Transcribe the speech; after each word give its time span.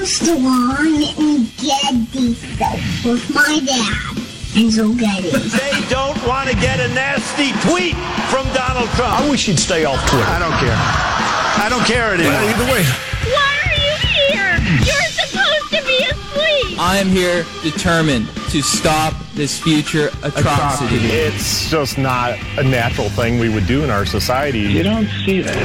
Armstrong 0.00 1.04
and 1.18 1.44
Getty 1.58 2.32
Show 2.32 2.72
with 3.04 3.34
my 3.34 3.60
dad, 3.66 4.16
Enzo 4.56 4.98
Getty. 4.98 5.28
They 5.28 5.88
don't 5.90 6.16
want 6.26 6.48
to 6.48 6.56
get 6.56 6.80
a 6.80 6.88
nasty 6.94 7.52
tweet 7.68 7.94
from 8.30 8.50
Donald 8.54 8.88
Trump. 8.96 9.20
I 9.20 9.28
wish 9.28 9.44
he'd 9.44 9.58
stay 9.58 9.84
off 9.84 10.00
Twitter. 10.08 10.24
I 10.24 10.38
don't 10.38 10.56
care. 10.56 10.72
I 10.72 11.66
don't 11.68 11.84
care 11.84 12.14
anymore. 12.14 12.32
Either 12.32 12.64
way. 12.72 12.82
Why 13.28 13.60
are 13.66 13.76
you 13.76 13.92
here? 14.08 14.56
You're 14.88 15.10
supposed 15.12 15.68
to 15.74 15.82
be 15.86 15.98
asleep. 16.06 16.80
I 16.80 16.96
am 16.96 17.08
here 17.08 17.44
determined 17.62 18.26
to 18.52 18.62
stop 18.62 19.12
this 19.40 19.58
future 19.58 20.08
atrocity. 20.22 20.96
It's 20.96 21.70
just 21.70 21.96
not 21.96 22.38
a 22.58 22.62
natural 22.62 23.08
thing 23.08 23.38
we 23.38 23.48
would 23.48 23.66
do 23.66 23.82
in 23.82 23.88
our 23.88 24.04
society. 24.04 24.60
You 24.60 24.82
don't 24.82 25.08
see 25.24 25.40
that. 25.40 25.56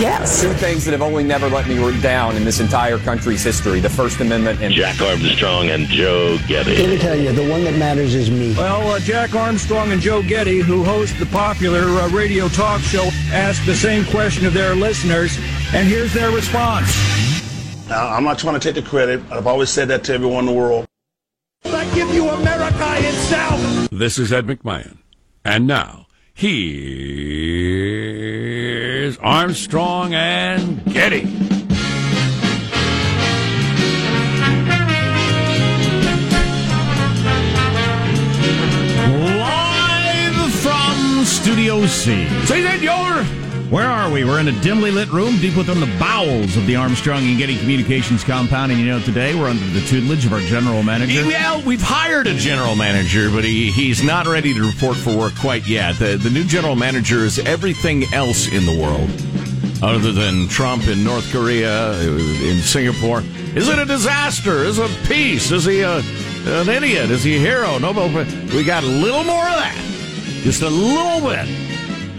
Yes. 0.00 0.42
Two 0.42 0.52
things 0.54 0.84
that 0.84 0.90
have 0.90 1.00
only 1.00 1.22
never 1.22 1.48
let 1.48 1.68
me 1.68 1.78
down 2.00 2.34
in 2.34 2.44
this 2.44 2.58
entire 2.58 2.98
country's 2.98 3.44
history 3.44 3.78
the 3.78 3.88
First 3.88 4.18
Amendment 4.18 4.60
and 4.60 4.74
Jack 4.74 5.00
Armstrong 5.00 5.70
and 5.70 5.86
Joe 5.86 6.38
Getty. 6.48 6.76
Let 6.76 6.90
me 6.90 6.98
tell 6.98 7.14
you, 7.14 7.30
the 7.30 7.48
one 7.48 7.62
that 7.62 7.78
matters 7.78 8.16
is 8.16 8.32
me. 8.32 8.52
Well, 8.56 8.90
uh, 8.90 8.98
Jack 8.98 9.36
Armstrong 9.36 9.92
and 9.92 10.00
Joe 10.00 10.22
Getty, 10.22 10.58
who 10.58 10.82
host 10.82 11.16
the 11.20 11.26
popular 11.26 11.82
uh, 12.00 12.08
radio 12.08 12.48
talk 12.48 12.80
show, 12.80 13.10
asked 13.32 13.64
the 13.64 13.76
same 13.76 14.04
question 14.06 14.44
of 14.44 14.54
their 14.54 14.74
listeners, 14.74 15.38
and 15.72 15.86
here's 15.86 16.12
their 16.12 16.32
response. 16.32 16.92
Now, 17.88 18.08
I'm 18.08 18.24
not 18.24 18.40
trying 18.40 18.58
to 18.58 18.60
take 18.60 18.74
the 18.82 18.88
credit. 18.88 19.22
I've 19.30 19.46
always 19.46 19.70
said 19.70 19.86
that 19.88 20.02
to 20.04 20.14
everyone 20.14 20.40
in 20.40 20.46
the 20.46 20.60
world. 20.60 20.89
Give 21.94 22.14
you 22.14 22.28
America 22.28 22.94
itself. 22.98 23.90
This 23.90 24.18
is 24.18 24.32
Ed 24.32 24.46
McMahon. 24.46 24.98
And 25.44 25.66
now, 25.66 26.06
here's 26.32 26.70
Armstrong 29.18 30.14
and 30.14 30.84
Getty. 30.92 31.24
Live 39.40 40.52
from 40.54 41.24
Studio 41.24 41.84
C. 41.86 42.28
Say 42.46 42.62
that, 42.62 42.80
Yoder. 42.80 43.26
Where 43.70 43.88
are 43.88 44.10
we? 44.10 44.24
We're 44.24 44.40
in 44.40 44.48
a 44.48 44.60
dimly 44.62 44.90
lit 44.90 45.12
room 45.12 45.36
deep 45.36 45.56
within 45.56 45.78
the 45.78 45.86
bowels 46.00 46.56
of 46.56 46.66
the 46.66 46.74
Armstrong 46.74 47.22
and 47.22 47.38
Getty 47.38 47.56
Communications 47.56 48.24
compound. 48.24 48.72
And 48.72 48.80
you 48.80 48.88
know, 48.88 48.98
today 48.98 49.32
we're 49.32 49.48
under 49.48 49.64
the 49.66 49.80
tutelage 49.82 50.26
of 50.26 50.32
our 50.32 50.40
general 50.40 50.82
manager. 50.82 51.24
Well, 51.24 51.62
we've 51.62 51.80
hired 51.80 52.26
a 52.26 52.34
general 52.34 52.74
manager, 52.74 53.30
but 53.30 53.44
he, 53.44 53.70
he's 53.70 54.02
not 54.02 54.26
ready 54.26 54.52
to 54.54 54.60
report 54.60 54.96
for 54.96 55.16
work 55.16 55.36
quite 55.36 55.68
yet. 55.68 56.00
The, 56.00 56.16
the 56.16 56.30
new 56.30 56.42
general 56.42 56.74
manager 56.74 57.18
is 57.18 57.38
everything 57.38 58.12
else 58.12 58.48
in 58.48 58.66
the 58.66 58.76
world 58.76 59.08
other 59.84 60.10
than 60.10 60.48
Trump 60.48 60.88
in 60.88 61.04
North 61.04 61.30
Korea, 61.30 61.92
uh, 61.92 62.18
in 62.42 62.56
Singapore. 62.56 63.22
Is 63.54 63.68
it 63.68 63.78
a 63.78 63.84
disaster? 63.84 64.64
Is 64.64 64.80
it 64.80 64.90
peace? 65.04 65.52
Is 65.52 65.64
he 65.64 65.82
a, 65.82 65.98
an 65.98 66.68
idiot? 66.68 67.08
Is 67.12 67.22
he 67.22 67.36
a 67.36 67.38
hero? 67.38 67.78
No, 67.78 67.94
but 67.94 68.26
we 68.52 68.64
got 68.64 68.82
a 68.82 68.88
little 68.88 69.22
more 69.22 69.44
of 69.44 69.54
that. 69.54 69.76
Just 70.42 70.62
a 70.62 70.68
little 70.68 71.30
bit. 71.30 71.69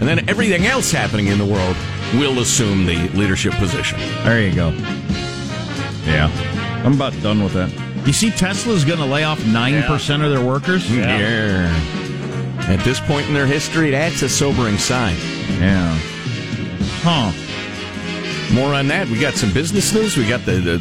And 0.02 0.08
then 0.08 0.28
everything 0.28 0.66
else 0.66 0.90
happening 0.90 1.28
in 1.28 1.38
the 1.38 1.44
world 1.44 1.76
will 2.14 2.40
assume 2.40 2.86
the 2.86 3.08
leadership 3.10 3.52
position. 3.52 4.00
There 4.24 4.42
you 4.42 4.52
go. 4.52 4.70
Yeah. 6.04 6.28
I'm 6.84 6.94
about 6.94 7.12
done 7.22 7.40
with 7.40 7.52
that. 7.52 7.70
You 8.04 8.12
see, 8.12 8.32
Tesla's 8.32 8.84
going 8.84 8.98
to 8.98 9.04
lay 9.04 9.22
off 9.22 9.38
9% 9.38 10.24
of 10.24 10.30
their 10.32 10.44
workers? 10.44 10.90
Yeah. 10.90 11.70
At 12.62 12.80
this 12.80 12.98
point 12.98 13.28
in 13.28 13.34
their 13.34 13.46
history, 13.46 13.92
that's 13.92 14.22
a 14.22 14.28
sobering 14.28 14.76
sign. 14.76 15.14
Yeah. 15.60 15.96
Huh. 17.04 17.30
More 18.52 18.74
on 18.74 18.88
that. 18.88 19.06
We 19.06 19.20
got 19.20 19.34
some 19.34 19.52
business 19.52 19.94
news. 19.94 20.16
We 20.16 20.28
got 20.28 20.44
the 20.44 20.54
the, 20.54 20.78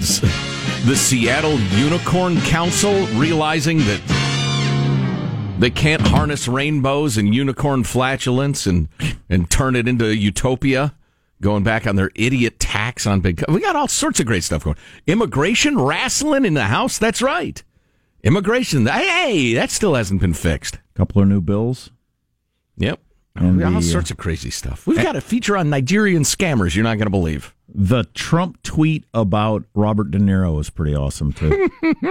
the 0.88 0.96
Seattle 0.96 1.60
Unicorn 1.60 2.42
Council 2.42 3.06
realizing 3.10 3.78
that 3.78 4.02
they 5.62 5.70
can't 5.70 6.02
harness 6.02 6.48
rainbows 6.48 7.18
and 7.18 7.34
unicorn 7.34 7.84
flatulence 7.84 8.66
and 8.66 8.90
and 9.30 9.50
turn 9.50 9.76
it 9.76 9.88
into 9.88 10.16
utopia. 10.16 10.96
Going 11.42 11.64
back 11.64 11.88
on 11.88 11.96
their 11.96 12.12
idiot 12.14 12.60
tax 12.60 13.08
on 13.08 13.22
big. 13.22 13.44
We 13.50 13.62
got 13.62 13.76
all 13.76 13.88
sorts 13.88 14.20
of 14.20 14.28
great 14.28 14.44
stuff 14.44 14.64
going. 14.64 14.78
Immigration 15.08 15.80
wrestling 15.80 16.46
in 16.46 16.54
the 16.54 16.66
house. 16.66 17.00
That's 17.00 17.20
right. 17.20 17.64
Immigration. 18.24 18.86
Hey, 18.86 19.56
that 19.56 19.72
still 19.72 19.96
hasn't 19.96 20.22
been 20.22 20.36
fixed. 20.36 20.78
Couple 20.94 21.20
of 21.20 21.28
new 21.28 21.42
bills. 21.42 21.90
Yep. 22.78 23.00
And 23.36 23.64
all 23.64 23.72
the, 23.72 23.82
sorts 23.82 24.12
of 24.12 24.18
crazy 24.18 24.52
stuff. 24.52 24.86
We've 24.86 25.00
eh, 25.00 25.04
got 25.04 25.16
a 25.16 25.22
feature 25.22 25.58
on 25.58 25.70
Nigerian 25.70 26.24
scammers 26.24 26.76
you're 26.76 26.84
not 26.84 26.98
going 26.98 27.08
to 27.08 27.12
believe. 27.12 27.56
The 27.74 28.04
Trump 28.14 28.62
tweet 28.64 29.06
about 29.14 29.64
Robert 29.74 30.12
De 30.12 30.20
Niro 30.20 30.60
is 30.60 30.70
pretty 30.70 30.96
awesome, 30.96 31.32
too. 31.32 31.70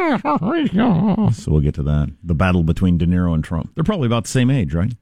so 1.32 1.52
we'll 1.52 1.60
get 1.60 1.74
to 1.74 1.82
that. 1.82 2.10
The 2.22 2.34
battle 2.34 2.62
between 2.62 2.98
De 2.98 3.06
Niro 3.06 3.34
and 3.34 3.44
Trump. 3.44 3.70
They're 3.74 3.84
probably 3.84 4.06
about 4.06 4.24
the 4.24 4.30
same 4.30 4.50
age, 4.50 4.72
right? 4.74 4.92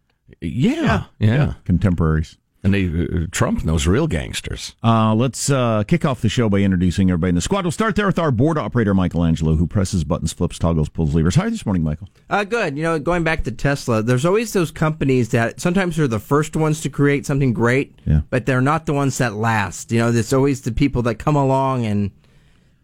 Yeah. 0.41 1.05
Yeah. 1.19 1.55
Contemporaries. 1.65 2.37
And 2.65 2.75
they, 2.75 2.87
uh, 2.87 3.27
Trump 3.31 3.65
knows 3.65 3.87
real 3.87 4.09
gangsters. 4.09 4.75
Uh, 4.83 5.15
let's 5.15 5.49
uh, 5.49 5.85
kick 5.85 6.05
off 6.05 6.21
the 6.23 6.29
show 6.29 6.49
by 6.49 6.59
introducing 6.59 7.09
everybody 7.09 7.29
in 7.29 7.35
the 7.37 7.41
squad. 7.41 7.65
We'll 7.65 7.71
start 7.71 7.95
there 7.95 8.07
with 8.07 8.19
our 8.19 8.33
board 8.33 8.59
operator, 8.59 8.95
Michelangelo, 8.95 9.55
who 9.55 9.69
presses 9.69 10.03
buttons, 10.03 10.33
flips, 10.33 10.59
toggles, 10.59 10.89
pulls 10.89 11.15
levers. 11.15 11.37
Hi 11.37 11.49
this 11.51 11.65
morning, 11.65 11.85
Michael? 11.85 12.09
Uh, 12.29 12.43
good. 12.43 12.77
You 12.77 12.83
know, 12.83 12.99
going 12.99 13.23
back 13.23 13.45
to 13.45 13.53
Tesla, 13.53 14.03
there's 14.03 14.25
always 14.25 14.53
those 14.55 14.73
companies 14.73 15.29
that 15.29 15.61
sometimes 15.61 15.97
they're 15.97 16.09
the 16.09 16.19
first 16.19 16.57
ones 16.57 16.81
to 16.81 16.91
create 16.91 17.25
something 17.27 17.53
great, 17.53 17.95
Yeah. 18.05 18.23
but 18.29 18.45
they're 18.47 18.61
not 18.61 18.87
the 18.87 18.93
ones 18.93 19.19
that 19.19 19.35
last. 19.35 19.93
You 19.93 20.01
know, 20.01 20.11
there's 20.11 20.33
always 20.33 20.63
the 20.63 20.73
people 20.73 21.03
that 21.03 21.15
come 21.15 21.37
along 21.37 21.87
and, 21.87 22.11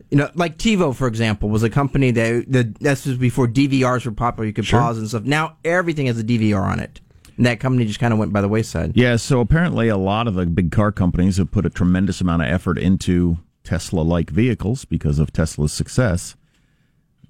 you 0.09 0.19
know, 0.19 0.31
like 0.37 0.57
TiVo, 0.57 0.95
for 0.95 1.09
example, 1.09 1.49
was 1.49 1.65
a 1.65 1.71
company 1.71 2.13
that, 2.13 2.45
that 2.49 2.77
this 2.79 3.07
was 3.07 3.17
before 3.19 3.49
DVRs 3.49 4.07
were 4.07 4.13
popular. 4.13 4.47
You 4.47 4.53
could 4.53 4.67
Sure. 4.67 4.79
pause 4.81 4.99
and 4.99 5.09
stuff. 5.09 5.25
Now 5.25 5.57
everything 5.65 6.07
has 6.07 6.17
a 6.17 6.23
DVR 6.23 6.63
on 6.63 6.79
it. 6.79 7.01
And 7.37 7.47
that 7.47 7.59
company 7.61 7.85
just 7.85 7.99
kind 8.01 8.13
of 8.13 8.19
went 8.19 8.33
by 8.33 8.41
the 8.41 8.49
wayside. 8.49 8.93
Yeah, 8.95 9.17
so 9.17 9.41
apparently 9.41 9.89
a 9.89 9.97
lot 9.97 10.29
of 10.29 10.35
the 10.35 10.47
big 10.47 10.71
car 10.71 10.93
companies 10.93 11.37
have 11.39 11.51
put 11.51 11.67
a 11.67 11.71
tremendous 11.71 12.21
amount 12.21 12.43
of 12.43 12.49
effort 12.49 12.79
into 12.79 13.39
Tesla 13.65 14.03
like 14.03 14.31
vehicles 14.31 14.85
because 14.85 15.19
of 15.19 15.33
Tesla's 15.33 15.73
success. 15.73 16.37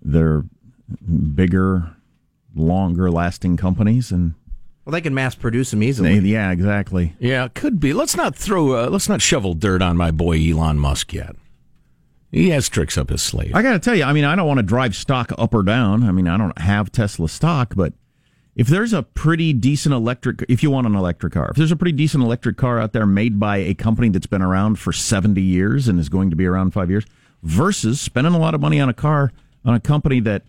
They're 0.03 0.45
bigger, 1.35 1.97
longer 2.55 3.11
lasting 3.11 3.57
companies 3.57 4.11
and 4.13 4.35
Well, 4.85 4.93
they 4.93 5.01
can 5.01 5.15
mass 5.15 5.35
produce 5.35 5.71
them 5.71 5.83
easily. 5.83 6.19
they, 6.19 6.29
yeah, 6.29 6.51
exactly. 6.51 7.15
Yeah, 7.19 7.49
could 7.49 7.81
be. 7.81 7.93
Let's 7.93 8.17
not 8.17 8.37
throw. 8.37 8.85
Uh, 8.85 8.89
let's 8.91 9.09
not 9.09 9.23
shovel 9.23 9.55
dirt 9.55 9.81
on 9.83 9.97
my 9.97 10.11
boy 10.11 10.39
Elon 10.39 10.79
Musk 10.79 11.13
yet. 11.13 11.37
He 12.31 12.51
has 12.51 12.69
tricks 12.69 12.99
up 12.99 13.11
his 13.11 13.23
sleeve. 13.23 13.55
I 13.55 13.63
got 13.63 13.73
to 13.75 13.79
tell 13.79 13.95
you, 13.95 14.03
I 14.05 14.13
mean, 14.13 14.25
I 14.25 14.35
don't 14.35 14.49
want 14.49 14.59
to 14.59 14.65
drive 14.65 14.97
stock 14.97 15.31
up 15.39 15.55
or 15.55 15.63
down. 15.63 16.03
I 16.03 16.11
mean, 16.11 16.27
I 16.27 16.37
don't 16.37 16.59
have 16.59 16.91
Tesla 16.91 17.29
stock, 17.29 17.75
but 17.77 17.93
if 18.57 18.69
there's 18.69 18.93
a 18.93 19.03
pretty 19.03 19.53
decent 19.53 19.95
electric, 19.95 20.45
if 20.49 20.63
you 20.63 20.71
want 20.71 20.87
an 20.87 20.95
electric 20.95 21.33
car, 21.33 21.51
if 21.51 21.57
there's 21.57 21.73
a 21.73 21.77
pretty 21.77 21.97
decent 21.97 22.23
electric 22.23 22.57
car 22.57 22.79
out 22.79 22.93
there 22.93 23.07
made 23.07 23.41
by 23.41 23.57
a 23.57 23.75
company 23.75 24.09
that's 24.09 24.27
been 24.27 24.43
around 24.43 24.79
for 24.79 24.93
70 24.93 25.41
years 25.41 25.89
and 25.89 25.99
is 25.99 26.09
going 26.09 26.31
to 26.31 26.37
be 26.37 26.47
around 26.47 26.73
five 26.73 26.91
years, 26.91 27.05
versus 27.43 28.01
spending 28.01 28.33
a 28.33 28.39
lot 28.39 28.55
of 28.55 28.61
money 28.61 28.81
on 28.81 28.89
a 28.89 28.95
car 28.95 29.33
on 29.65 29.75
a 29.75 29.81
company 29.81 30.21
that 30.21 30.43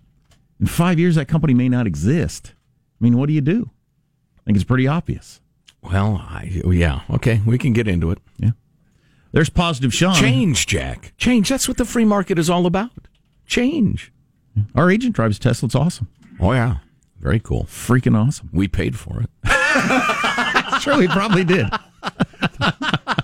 in 0.60 0.68
five 0.68 1.00
years 1.00 1.16
that 1.16 1.28
company 1.28 1.54
may 1.54 1.70
not 1.70 1.88
exist. 1.88 2.54
I 3.00 3.04
mean, 3.04 3.18
what 3.18 3.28
do 3.28 3.34
you 3.34 3.42
do? 3.42 3.70
I 4.38 4.42
think 4.46 4.56
it's 4.56 4.64
pretty 4.64 4.88
obvious. 4.88 5.42
Well, 5.82 6.24
I, 6.28 6.62
yeah, 6.66 7.02
okay, 7.10 7.42
we 7.46 7.58
can 7.58 7.74
get 7.74 7.88
into 7.88 8.12
it. 8.12 8.20
Yeah. 8.38 8.52
There's 9.32 9.50
positive 9.50 9.94
Sean. 9.94 10.16
Change, 10.16 10.66
Jack. 10.66 11.14
Change. 11.18 11.50
That's 11.50 11.68
what 11.68 11.78
the 11.78 11.86
free 11.86 12.06
market 12.06 12.40
is 12.40 12.50
all 12.50 12.66
about. 12.66 12.92
Change. 13.46 14.12
Our 14.74 14.90
agent 14.90 15.16
drives 15.16 15.38
Tesla. 15.38 15.68
It's 15.68 15.76
awesome. 15.76 16.08
Oh 16.40 16.54
yeah, 16.54 16.78
very 17.20 17.40
cool. 17.40 17.64
Freaking 17.66 18.18
awesome. 18.18 18.50
We 18.54 18.68
paid 18.68 18.98
for 18.98 19.22
it. 19.22 19.30
Sure, 20.82 20.98
we 20.98 21.08
probably 21.08 21.44
did. 21.44 21.68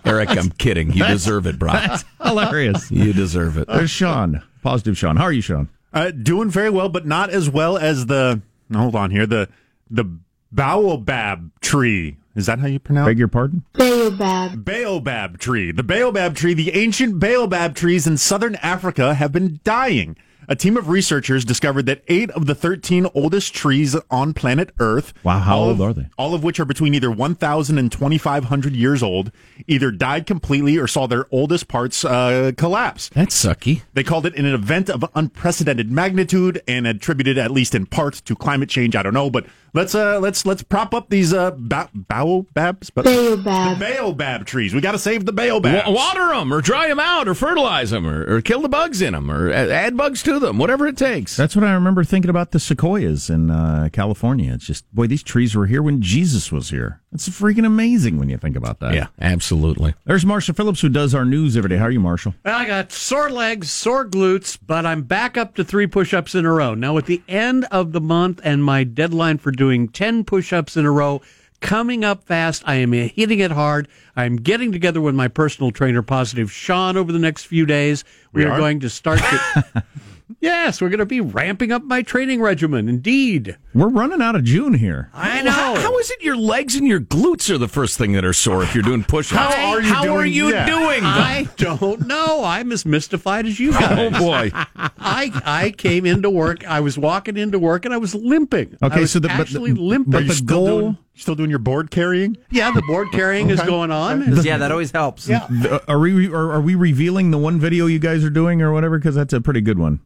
Eric, 0.06 0.30
I'm 0.31 0.50
kidding. 0.51 0.92
You 0.94 1.06
deserve 1.06 1.45
it, 1.48 1.60
bro. 1.60 1.71
That's 1.74 2.04
hilarious. 2.24 2.89
You 2.89 3.13
deserve 3.13 3.57
it. 3.57 3.68
There's 3.68 3.89
Sean. 3.89 4.42
Positive 4.63 4.98
Sean. 4.98 5.18
How 5.18 5.25
are 5.25 5.31
you, 5.31 5.42
Sean? 5.42 5.69
Uh, 5.94 6.12
doing 6.12 6.50
very 6.50 6.69
well, 6.69 6.89
but 6.89 7.06
not 7.06 7.30
as 7.30 7.50
well 7.50 7.77
as 7.77 8.06
the. 8.07 8.42
Hold 8.74 8.95
on 8.95 9.12
here. 9.12 9.25
The 9.25 9.50
the 9.89 10.06
baobab 10.51 11.51
tree. 11.62 12.18
Is 12.36 12.45
that 12.45 12.60
how 12.60 12.68
you 12.68 12.80
pronounce? 12.80 13.07
Beg 13.07 13.19
your 13.19 13.27
pardon? 13.27 13.65
Baobab. 13.74 14.63
Baobab 14.63 15.38
tree. 15.38 15.71
The 15.71 15.83
baobab 15.83 16.36
tree, 16.36 16.54
the 16.54 16.71
ancient 16.74 17.19
baobab 17.19 17.75
trees 17.75 18.07
in 18.07 18.18
southern 18.18 18.56
Africa 18.56 19.15
have 19.15 19.33
been 19.33 19.60
dying. 19.65 20.15
A 20.51 20.56
team 20.56 20.75
of 20.75 20.89
researchers 20.89 21.45
discovered 21.45 21.86
that 21.86 22.03
eight 22.09 22.30
of 22.31 22.45
the 22.45 22.53
13 22.53 23.07
oldest 23.13 23.53
trees 23.53 23.95
on 24.09 24.33
planet 24.33 24.71
Earth. 24.81 25.13
Wow, 25.24 25.39
how 25.39 25.56
all 25.57 25.63
old 25.69 25.80
of- 25.80 25.81
are 25.81 25.94
they? 25.94 26.07
All 26.18 26.33
of 26.33 26.44
which 26.44 26.59
are 26.59 26.65
between 26.65 26.94
either 26.94 27.09
1,000 27.09 27.77
and 27.77 27.89
2,500 27.89 28.75
years 28.75 29.01
old, 29.01 29.31
either 29.65 29.92
died 29.92 30.25
completely 30.25 30.77
or 30.77 30.88
saw 30.88 31.07
their 31.07 31.24
oldest 31.31 31.69
parts 31.69 32.03
uh, 32.03 32.51
collapse. 32.57 33.09
That's 33.13 33.33
sucky. 33.45 33.83
They 33.94 34.03
called 34.03 34.25
it 34.25 34.36
an 34.36 34.45
event 34.45 34.89
of 34.89 35.06
unprecedented 35.15 35.89
magnitude 35.89 36.62
and 36.68 36.86
attributed 36.86 37.38
at 37.38 37.51
least 37.51 37.74
in 37.74 37.86
part 37.86 38.15
to 38.15 38.36
climate 38.36 38.68
change. 38.68 38.94
I 38.98 39.03
don't 39.03 39.13
know, 39.13 39.30
but 39.30 39.45
let's 39.74 39.95
uh 39.95 40.19
let's 40.19 40.45
let's 40.45 40.63
prop 40.63 40.94
up 40.94 41.09
these 41.09 41.33
uh 41.33 41.51
ba- 41.57 41.89
baobabs, 41.95 42.89
but 42.94 43.06
Baobab. 43.06 43.80
the 43.80 43.86
baobab 43.86 44.45
trees. 44.45 44.74
We 44.74 44.81
got 44.81 44.92
to 44.92 45.00
save 45.00 45.25
the 45.25 45.31
baobabs. 45.31 45.88
Wa- 45.88 45.94
water 45.94 46.27
them, 46.36 46.53
or 46.53 46.59
dry 46.59 46.89
them 46.89 47.00
out, 47.00 47.30
or 47.30 47.36
fertilize 47.36 47.92
them, 47.92 48.06
or, 48.06 48.36
or 48.36 48.42
kill 48.42 48.59
the 48.59 48.68
bugs 48.68 49.01
in 49.01 49.13
them, 49.13 49.31
or 49.31 49.50
add 49.50 49.95
bugs 49.95 50.21
to 50.24 50.40
them, 50.41 50.57
whatever 50.57 50.85
it 50.88 50.97
takes. 50.97 51.38
That's 51.38 51.55
what 51.55 51.63
I 51.63 51.71
remember 51.73 52.03
thinking 52.03 52.29
about 52.29 52.51
the 52.51 52.59
sequoias 52.59 53.29
in 53.29 53.49
uh, 53.49 53.89
California. 53.93 54.53
It's 54.53 54.65
just, 54.65 54.91
boy, 54.93 55.07
these 55.07 55.23
trees 55.23 55.55
were 55.55 55.67
here 55.67 55.81
when 55.81 56.01
Jesus 56.01 56.51
was 56.51 56.69
here. 56.69 56.99
It's 57.13 57.29
freaking 57.29 57.65
amazing 57.65 58.17
when 58.19 58.29
you 58.29 58.38
think 58.38 58.55
about 58.55 58.79
that. 58.79 58.93
yeah, 58.93 59.07
absolutely. 59.19 59.93
There's 60.05 60.25
Marshall 60.25 60.55
Phillips 60.55 60.81
who 60.81 60.89
does 60.89 61.13
our 61.15 61.25
news 61.25 61.55
every 61.57 61.69
day. 61.69 61.77
How 61.77 61.85
are 61.85 61.91
you, 61.91 61.99
Marshall? 61.99 62.35
I 62.45 62.65
got 62.65 62.91
sore 62.91 63.29
legs, 63.29 63.71
sore 63.71 64.05
glutes, 64.05 64.57
but 64.65 64.85
I'm 64.85 65.03
back 65.03 65.38
up 65.38 65.55
to 65.55 65.63
three 65.63 65.88
push 65.88 66.13
ups 66.13 66.35
in 66.35 66.45
a 66.45 66.51
row. 66.51 66.73
Now, 66.73 66.97
at 66.97 67.05
the 67.05 67.21
end 67.27 67.65
of 67.71 67.91
the 67.91 68.01
month 68.01 68.39
and 68.43 68.63
my 68.63 68.83
deadline 68.83 69.38
for 69.38 69.51
doing 69.51 69.88
10 69.88 70.23
push 70.25 70.51
ups 70.53 70.75
in 70.77 70.85
a 70.85 70.91
row 70.91 71.21
coming 71.59 72.03
up 72.03 72.23
fast, 72.23 72.63
I 72.65 72.75
am 72.75 72.91
hitting 72.91 73.39
it 73.39 73.51
hard. 73.51 73.88
I'm 74.15 74.38
getting 74.38 74.71
together 74.71 74.99
with 75.01 75.13
my 75.13 75.27
personal 75.27 75.69
trainer, 75.71 76.01
Positive 76.01 76.51
Sean, 76.51 76.97
over 76.97 77.11
the 77.11 77.19
next 77.19 77.43
few 77.45 77.65
days. 77.65 78.03
We, 78.33 78.43
We 78.43 78.49
are 78.49 78.53
are? 78.53 78.57
going 78.57 78.79
to 78.79 78.89
start 78.89 79.19
to. 79.19 79.83
yes, 80.39 80.81
we're 80.81 80.89
going 80.89 81.00
to 81.00 81.06
be 81.06 81.22
ramping 81.22 81.72
up 81.72 81.83
my 81.83 82.01
training 82.01 82.42
regimen. 82.42 82.88
Indeed. 82.88 83.57
We're 83.74 83.88
running 83.89 84.22
out 84.22 84.36
of 84.36 84.44
June 84.44 84.74
here. 84.75 85.10
I 85.13 85.42
know. 85.42 85.51
How, 85.51 85.75
how 85.80 85.98
is 85.98 86.12
it 86.12 86.22
your 86.22 86.36
legs 86.36 86.75
and 86.75 86.88
your 86.88 87.00
glutes 87.00 87.50
are 87.50 87.57
the 87.57 87.68
first 87.68 87.98
thing 87.98 88.12
that 88.13 88.25
are 88.25 88.33
sore 88.33 88.63
if 88.63 88.74
you're 88.75 88.83
doing 88.83 89.04
push-ups? 89.04 89.56
How 89.56 89.72
are 89.72 89.81
you 89.81 89.94
How 89.94 90.01
are 90.01 90.24
doing 90.24 90.33
you 90.33 90.51
that? 90.51 90.66
doing? 90.68 91.01
I 91.04 91.48
don't 91.57 92.06
know. 92.07 92.44
I'm 92.44 92.72
as 92.72 92.86
mystified 92.86 93.45
as 93.45 93.60
you 93.60 93.69
oh, 93.74 93.80
guys. 93.80 94.13
oh 94.13 94.19
boy. 94.19 94.51
I 94.75 95.31
I 95.45 95.72
came 95.72 96.06
into 96.06 96.30
work. 96.30 96.68
I 96.68 96.80
was 96.81 96.98
walking 96.98 97.38
into 97.38 97.60
work 97.60 97.86
and 97.86 97.94
I 97.94 97.98
was 97.98 98.13
limping. 98.13 98.77
I 98.81 98.88
Okay, 98.88 99.01
was 99.01 99.12
so 99.12 99.19
the, 99.19 99.30
but 99.30 99.39
actually 99.39 99.72
the, 99.74 99.81
limping. 99.81 100.12
but 100.12 100.18
Are 100.19 100.22
you 100.24 100.27
the 100.30 100.36
still 100.36 100.45
goal. 100.48 100.80
doing, 100.81 100.98
still 101.16 101.36
doing 101.36 101.50
your 101.50 101.60
board 101.60 101.92
carrying? 101.92 102.38
yeah, 102.50 102.72
the 102.72 102.81
board 102.84 103.07
carrying 103.13 103.50
is 103.50 103.62
going 103.62 103.92
on. 103.92 104.42
Yeah, 104.44 104.57
that 104.57 104.72
always 104.72 104.92
helps. 104.92 105.27
Yeah. 105.30 105.48
are 105.88 105.98
we 106.00 106.27
are, 106.27 106.51
are 106.51 106.62
we 106.62 106.75
revealing 106.75 107.31
the 107.31 107.38
one 107.38 107.57
video 107.60 107.86
you 107.86 108.00
guys 108.00 108.24
are 108.25 108.30
doing 108.30 108.62
or 108.62 108.74
whatever? 108.74 108.98
Because 109.00 109.16
that's 109.16 109.34
a 109.34 109.39
pretty 109.42 109.62
good 109.62 109.80
one. 109.80 110.01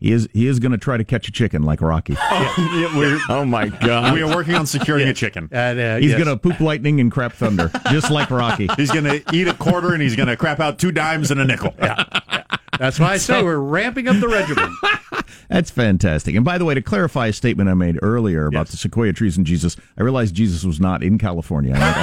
He 0.00 0.12
is 0.12 0.28
he 0.32 0.46
is 0.46 0.58
going 0.58 0.72
to 0.72 0.78
try 0.78 0.96
to 0.96 1.04
catch 1.04 1.28
a 1.28 1.32
chicken 1.32 1.62
like 1.62 1.80
Rocky. 1.82 2.16
Yeah, 2.70 2.96
we're, 2.96 3.20
Oh 3.28 3.44
my 3.44 3.68
god. 3.68 4.14
we 4.14 4.22
are 4.22 4.34
working 4.34 4.54
on 4.54 4.66
securing 4.66 5.08
a 5.08 5.14
chicken. 5.14 5.48
And, 5.52 5.78
uh, 5.78 5.96
He's 5.96 6.10
yes. 6.12 6.24
going 6.24 6.28
to 6.28 6.36
poop 6.36 6.58
lightning 6.60 7.00
and 7.00 7.12
crap 7.12 7.32
thunder, 7.34 7.70
just 7.90 8.10
like 8.10 8.30
Rocky. 8.30 8.68
He's 8.76 8.90
going 8.90 9.04
to 9.04 9.22
eat 9.32 9.46
a 9.48 9.54
quarter 9.54 9.92
and 9.92 10.02
he's 10.02 10.16
going 10.16 10.28
to 10.28 10.36
crap 10.36 10.58
out 10.60 10.78
two 10.78 10.90
dimes 10.92 11.30
and 11.30 11.40
a 11.40 11.44
nickel. 11.44 11.74
That's 12.78 12.98
why 12.98 13.12
I 13.12 13.16
say 13.18 13.42
we're 13.42 13.58
ramping 13.58 14.08
up 14.08 14.18
the 14.20 14.28
regimen. 14.28 14.74
That's 15.48 15.70
fantastic. 15.70 16.34
And 16.34 16.44
by 16.44 16.58
the 16.58 16.64
way, 16.64 16.74
to 16.74 16.82
clarify 16.82 17.28
a 17.28 17.32
statement 17.32 17.68
I 17.68 17.74
made 17.74 17.98
earlier 18.02 18.46
about 18.46 18.68
the 18.68 18.76
sequoia 18.76 19.12
trees 19.12 19.36
and 19.36 19.46
Jesus, 19.46 19.76
I 19.98 20.02
realized 20.02 20.34
Jesus 20.34 20.64
was 20.64 20.80
not 20.80 21.02
in 21.02 21.18
California. 21.18 21.74
I 21.74 21.78
meant 21.78 21.96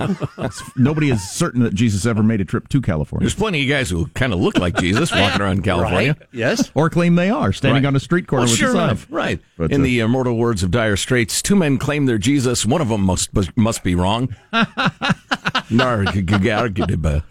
on 0.00 0.38
Earth. 0.48 0.72
Nobody 0.76 1.10
is 1.10 1.22
certain 1.30 1.62
that 1.62 1.74
Jesus 1.74 2.06
ever 2.06 2.22
made 2.22 2.40
a 2.40 2.44
trip 2.44 2.68
to 2.68 2.80
California. 2.80 3.24
There's 3.24 3.34
plenty 3.34 3.62
of 3.62 3.68
guys 3.68 3.90
who 3.90 4.06
kind 4.08 4.32
of 4.32 4.40
look 4.40 4.58
like 4.58 4.76
Jesus 4.76 5.10
walking 5.12 5.40
around 5.40 5.64
California. 5.64 6.16
Right? 6.18 6.28
Yes. 6.32 6.70
Or 6.74 6.90
claim 6.90 7.14
they 7.14 7.30
are, 7.30 7.52
standing 7.52 7.82
Right. 7.84 7.88
on 7.88 7.96
a 7.96 8.00
street 8.00 8.26
corner 8.26 8.44
Well, 8.44 8.52
with 8.52 8.58
sure 8.58 8.70
a 8.70 8.72
sign. 8.72 8.84
enough, 8.90 9.06
right. 9.10 9.40
But, 9.56 9.72
In 9.72 9.80
uh, 9.80 9.84
the 9.84 10.00
immortal 10.00 10.36
words 10.36 10.62
of 10.62 10.70
Dire 10.70 10.96
Straits, 10.96 11.40
two 11.42 11.56
men 11.56 11.78
claim 11.78 12.06
they're 12.06 12.18
Jesus. 12.18 12.64
One 12.66 12.80
of 12.80 12.88
them 12.88 13.02
must 13.02 13.30
must 13.56 13.82
be 13.82 13.94
wrong. 13.94 14.34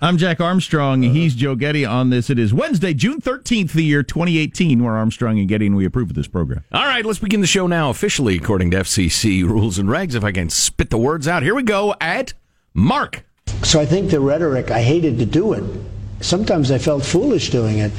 I'm 0.01 0.17
Jack 0.17 0.41
Armstrong. 0.41 1.01
He's 1.03 1.35
Joe 1.35 1.55
Getty 1.55 1.85
on 1.85 2.09
this. 2.09 2.29
It 2.29 2.39
is 2.39 2.53
Wednesday, 2.53 2.93
June 2.93 3.21
13th, 3.21 3.71
the 3.73 3.83
year 3.83 4.03
2018. 4.03 4.83
We're 4.83 4.91
Armstrong 4.93 5.12
and 5.21 5.47
Getty, 5.47 5.67
and 5.67 5.75
we 5.75 5.85
approve 5.85 6.09
of 6.09 6.15
this 6.15 6.27
program. 6.27 6.63
All 6.71 6.85
right, 6.85 7.05
let's 7.05 7.19
begin 7.19 7.41
the 7.41 7.47
show 7.47 7.67
now 7.67 7.89
officially 7.89 8.35
according 8.35 8.71
to 8.71 8.77
FCC 8.77 9.43
rules 9.43 9.77
and 9.77 9.89
regs. 9.89 10.15
If 10.15 10.23
I 10.23 10.31
can 10.31 10.49
spit 10.49 10.89
the 10.89 10.97
words 10.97 11.27
out, 11.27 11.43
here 11.43 11.55
we 11.55 11.63
go 11.63 11.95
at 12.01 12.33
Mark. 12.73 13.25
So 13.63 13.79
I 13.79 13.85
think 13.85 14.11
the 14.11 14.19
rhetoric, 14.19 14.71
I 14.71 14.81
hated 14.81 15.17
to 15.19 15.25
do 15.25 15.53
it. 15.53 15.63
Sometimes 16.21 16.71
I 16.71 16.77
felt 16.77 17.03
foolish 17.03 17.49
doing 17.49 17.79
it, 17.79 17.91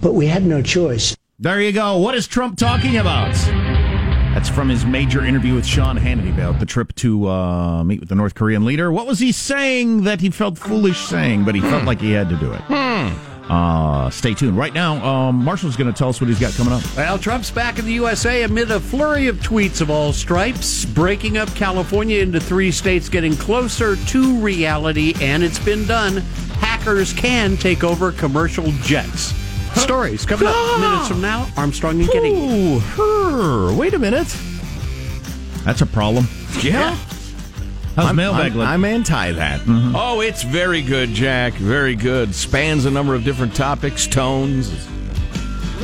but 0.00 0.14
we 0.14 0.26
had 0.26 0.44
no 0.44 0.62
choice. 0.62 1.16
There 1.38 1.60
you 1.60 1.72
go. 1.72 1.98
What 1.98 2.14
is 2.14 2.26
Trump 2.26 2.58
talking 2.58 2.96
about? 2.96 3.34
That's 4.34 4.48
from 4.48 4.68
his 4.68 4.84
major 4.84 5.24
interview 5.24 5.54
with 5.54 5.64
Sean 5.64 5.96
Hannity 5.96 6.32
about 6.32 6.58
the 6.58 6.66
trip 6.66 6.92
to 6.96 7.28
uh, 7.28 7.84
meet 7.84 8.00
with 8.00 8.08
the 8.08 8.14
North 8.14 8.34
Korean 8.34 8.64
leader. 8.64 8.90
What 8.90 9.06
was 9.06 9.20
he 9.20 9.30
saying 9.30 10.02
that 10.04 10.20
he 10.20 10.30
felt 10.30 10.58
foolish 10.58 10.98
saying, 11.06 11.44
but 11.44 11.54
he 11.54 11.60
felt 11.60 11.84
like 11.84 12.00
he 12.00 12.12
had 12.12 12.28
to 12.30 12.36
do 12.36 12.52
it? 12.52 12.60
Uh, 13.48 14.08
stay 14.10 14.32
tuned. 14.34 14.56
Right 14.56 14.72
now, 14.72 15.04
um, 15.04 15.44
Marshall's 15.44 15.76
going 15.76 15.92
to 15.92 15.96
tell 15.96 16.08
us 16.08 16.20
what 16.20 16.28
he's 16.28 16.40
got 16.40 16.52
coming 16.54 16.72
up. 16.72 16.82
Well, 16.96 17.18
Trump's 17.18 17.50
back 17.50 17.78
in 17.78 17.84
the 17.84 17.92
USA 17.92 18.42
amid 18.42 18.70
a 18.70 18.80
flurry 18.80 19.26
of 19.26 19.36
tweets 19.36 19.80
of 19.80 19.90
all 19.90 20.12
stripes, 20.12 20.84
breaking 20.84 21.36
up 21.36 21.48
California 21.54 22.20
into 22.20 22.40
three 22.40 22.70
states, 22.70 23.08
getting 23.08 23.36
closer 23.36 23.96
to 23.96 24.40
reality, 24.40 25.14
and 25.20 25.42
it's 25.42 25.58
been 25.58 25.86
done. 25.86 26.18
Hackers 26.58 27.12
can 27.12 27.56
take 27.56 27.84
over 27.84 28.12
commercial 28.12 28.70
jets. 28.82 29.34
Stories 29.74 30.24
coming 30.24 30.46
up 30.48 30.80
minutes 30.80 31.08
from 31.08 31.20
now. 31.20 31.48
Armstrong 31.56 32.00
and 32.00 32.08
Getty. 32.10 32.30
Ooh, 32.30 32.78
her. 32.78 33.74
Wait 33.74 33.92
a 33.92 33.98
minute. 33.98 34.34
That's 35.64 35.80
a 35.82 35.86
problem. 35.86 36.28
Yeah. 36.62 36.96
How's 37.96 38.06
I'm, 38.06 38.16
mailbag 38.16 38.52
I'm, 38.52 38.58
look? 38.58 38.68
I'm 38.68 38.84
anti 38.84 39.32
that. 39.32 39.60
Oh, 39.68 40.20
it's 40.20 40.42
very 40.42 40.82
good, 40.82 41.10
Jack. 41.10 41.52
Very 41.54 41.94
good. 41.94 42.34
Spans 42.34 42.86
a 42.86 42.90
number 42.90 43.14
of 43.14 43.24
different 43.24 43.54
topics, 43.54 44.06
tones. 44.06 44.88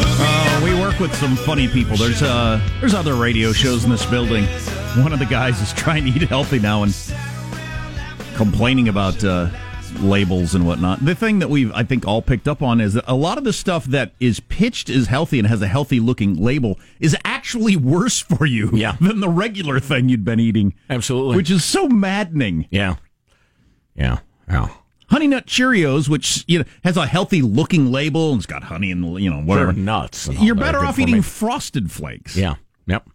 Uh, 0.00 0.60
we 0.64 0.74
work 0.80 0.98
with 0.98 1.14
some 1.16 1.36
funny 1.36 1.68
people. 1.68 1.98
There's 1.98 2.22
uh, 2.22 2.58
there's 2.80 2.94
other 2.94 3.16
radio 3.16 3.52
shows 3.52 3.84
in 3.84 3.90
this 3.90 4.06
building. 4.06 4.44
One 4.96 5.12
of 5.12 5.18
the 5.18 5.26
guys 5.26 5.60
is 5.60 5.74
trying 5.74 6.04
to 6.06 6.10
eat 6.10 6.22
healthy 6.22 6.58
now 6.58 6.84
and 6.84 6.94
complaining 8.34 8.88
about 8.88 9.22
uh, 9.22 9.50
labels 10.00 10.54
and 10.54 10.66
whatnot. 10.66 11.04
The 11.04 11.14
thing 11.14 11.38
that 11.40 11.50
we've 11.50 11.72
I 11.72 11.82
think 11.84 12.06
all 12.06 12.22
picked 12.22 12.46
up 12.48 12.62
on 12.62 12.80
is 12.80 12.94
that 12.94 13.04
a 13.06 13.14
lot 13.14 13.38
of 13.38 13.44
the 13.44 13.52
stuff 13.52 13.84
that 13.86 14.12
is 14.20 14.40
pitched 14.40 14.88
as 14.90 15.06
healthy 15.06 15.38
and 15.38 15.48
has 15.48 15.62
a 15.62 15.66
healthy 15.68 16.00
looking 16.00 16.36
label 16.36 16.78
is 17.00 17.16
actually 17.24 17.76
worse 17.76 18.20
for 18.20 18.46
you 18.46 18.70
Yeah. 18.72 18.96
than 19.00 19.20
the 19.20 19.28
regular 19.28 19.80
thing 19.80 20.08
you'd 20.08 20.24
been 20.24 20.40
eating. 20.40 20.74
Absolutely. 20.90 21.36
Which 21.36 21.50
is 21.50 21.64
so 21.64 21.88
maddening. 21.88 22.66
yeah. 22.70 22.96
Yeah. 23.94 24.18
Yeah. 24.48 24.68
Honey 25.10 25.26
Nut 25.26 25.46
Cheerios, 25.46 26.08
which 26.08 26.44
you 26.46 26.58
know 26.60 26.64
has 26.84 26.96
a 26.96 27.06
healthy 27.06 27.40
looking 27.42 27.90
label 27.90 28.32
and 28.32 28.38
it's 28.38 28.46
got 28.46 28.64
honey 28.64 28.90
and 28.92 29.18
you 29.20 29.30
know 29.30 29.40
whatever 29.40 29.72
nuts. 29.72 30.28
You're 30.28 30.54
better 30.54 30.78
off 30.84 30.98
eating 30.98 31.16
me. 31.16 31.22
Frosted 31.22 31.90
Flakes. 31.90 32.36
Yeah. 32.36 32.56
Yep. 32.86 33.08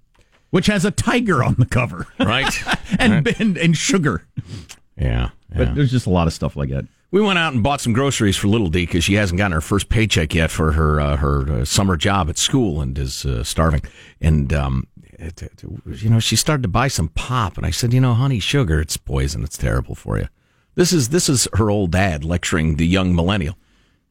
which 0.49 0.67
has 0.67 0.85
a 0.85 0.91
tiger 0.91 1.43
on 1.43 1.55
the 1.57 1.65
cover, 1.65 2.05
Right. 2.19 2.53
and, 2.99 3.25
Right. 3.25 3.39
and 3.39 3.57
and 3.57 3.77
sugar. 3.77 4.27
Yeah. 4.97 5.29
But 5.55 5.75
there's 5.75 5.91
just 5.91 6.07
a 6.07 6.09
lot 6.11 6.27
of 6.27 6.33
stuff 6.33 6.55
like 6.55 6.69
that. 6.69 6.85
We 7.11 7.21
went 7.21 7.37
out 7.37 7.53
and 7.53 7.61
bought 7.61 7.79
some 7.79 7.93
groceries 7.93 8.37
for 8.37 8.47
Little 8.47 8.69
D 8.69 8.85
because 8.87 9.03
she 9.03 9.13
hasn't 9.13 9.37
gotten 9.37 9.51
her 9.51 9.61
first 9.61 9.87
paycheck 9.89 10.33
yet 10.33 10.49
for 10.49 10.71
her 10.71 10.99
uh, 10.99 11.17
her 11.17 11.51
uh, 11.61 11.65
summer 11.65 11.95
job 11.95 12.27
at 12.29 12.37
school 12.39 12.81
and 12.81 12.97
is 12.97 13.23
uh, 13.25 13.43
starving. 13.43 13.81
And 14.19 14.51
um, 14.51 14.87
it, 15.03 15.43
it- 15.43 15.63
you 16.01 16.09
know, 16.09 16.19
she 16.19 16.35
started 16.35 16.63
to 16.63 16.69
buy 16.69 16.87
some 16.87 17.09
pop, 17.09 17.55
and 17.57 17.65
I 17.67 17.69
said, 17.69 17.93
you 17.93 18.01
know, 18.01 18.15
honey, 18.15 18.39
sugar, 18.39 18.81
it's 18.81 18.97
poison. 18.97 19.43
It's 19.43 19.57
terrible 19.59 19.93
for 19.93 20.17
you. 20.17 20.27
This 20.73 20.91
is 20.91 21.09
this 21.09 21.29
is 21.29 21.47
her 21.53 21.69
old 21.69 21.91
dad 21.91 22.23
lecturing 22.25 22.77
the 22.77 22.87
young 22.87 23.13
millennial. 23.13 23.55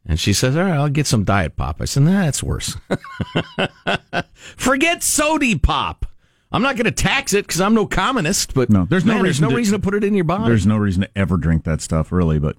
And 0.07 0.19
she 0.21 0.33
says, 0.33 0.57
"All 0.57 0.62
right, 0.65 0.75
I'll 0.75 0.89
get 0.89 1.07
some 1.09 1.25
diet 1.25 1.57
pop." 1.57 1.81
I 1.81 1.85
said, 1.87 2.05
"Nah, 2.05 2.23
that's 2.23 2.43
worse. 2.43 2.77
Forget 4.57 5.03
sody 5.03 5.57
pop. 5.59 6.07
I'm 6.52 6.62
not 6.62 6.76
going 6.76 6.85
to 6.85 6.90
tax 6.90 7.32
it 7.35 7.47
because 7.47 7.61
I'm 7.61 7.75
no 7.75 7.87
communist. 7.87 8.54
But 8.54 8.71
No, 8.71 8.85
there's 8.85 9.04
no 9.04 9.14
man, 9.14 9.23
reason 9.23 9.42
There's 9.42 9.50
no 9.50 9.50
to- 9.50 9.56
reason 9.56 9.73
to 9.80 9.82
put 9.82 9.94
it 9.94 10.04
in 10.04 10.14
your 10.14 10.25
body. 10.25 10.44
There's 10.49 10.66
no 10.66 10.76
reason 10.76 11.02
to 11.02 11.11
ever 11.16 11.37
drink 11.37 11.64
that 11.64 11.80
stuff, 11.80 12.12
really. 12.12 12.38
But 12.38 12.56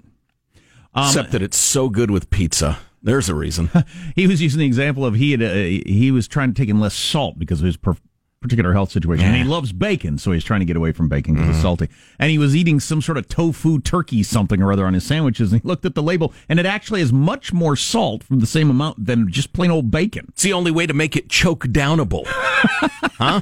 um, 0.94 1.06
except 1.06 1.32
that 1.32 1.42
it's 1.42 1.56
so 1.56 1.88
good 1.88 2.10
with 2.10 2.30
pizza. 2.30 2.78
There's 3.02 3.28
a 3.28 3.34
reason. 3.34 3.70
he 4.16 4.26
was 4.26 4.40
using 4.40 4.60
the 4.60 4.66
example 4.66 5.04
of 5.04 5.14
he 5.14 5.32
had 5.32 5.42
uh, 5.42 5.52
he 5.52 6.10
was 6.10 6.26
trying 6.26 6.52
to 6.54 6.60
take 6.60 6.68
in 6.70 6.80
less 6.80 6.94
salt 6.94 7.38
because 7.38 7.60
of 7.60 7.66
his 7.66 7.76
per- 7.76 7.96
particular 8.44 8.74
health 8.74 8.92
situation. 8.92 9.24
And 9.26 9.34
he 9.36 9.42
loves 9.44 9.72
bacon, 9.72 10.18
so 10.18 10.30
he's 10.30 10.44
trying 10.44 10.60
to 10.60 10.66
get 10.66 10.76
away 10.76 10.92
from 10.92 11.08
bacon 11.08 11.34
because 11.34 11.48
Mhm. 11.48 11.52
it's 11.54 11.62
salty. 11.62 11.88
And 12.18 12.30
he 12.30 12.36
was 12.36 12.54
eating 12.54 12.78
some 12.78 13.00
sort 13.00 13.16
of 13.16 13.26
tofu 13.26 13.80
turkey 13.80 14.22
something 14.22 14.60
or 14.62 14.70
other 14.70 14.86
on 14.86 14.92
his 14.92 15.04
sandwiches. 15.04 15.50
And 15.50 15.62
he 15.62 15.66
looked 15.66 15.86
at 15.86 15.94
the 15.94 16.02
label, 16.02 16.32
and 16.48 16.60
it 16.60 16.66
actually 16.66 17.00
has 17.00 17.10
much 17.12 17.52
more 17.54 17.74
salt 17.74 18.22
from 18.22 18.40
the 18.40 18.46
same 18.46 18.68
amount 18.68 19.06
than 19.06 19.30
just 19.32 19.54
plain 19.54 19.70
old 19.70 19.90
bacon. 19.90 20.26
It's 20.28 20.42
the 20.42 20.52
only 20.52 20.70
way 20.70 20.86
to 20.86 20.92
make 20.92 21.16
it 21.16 21.30
choke 21.30 21.66
downable. 21.68 22.24
huh? 23.18 23.40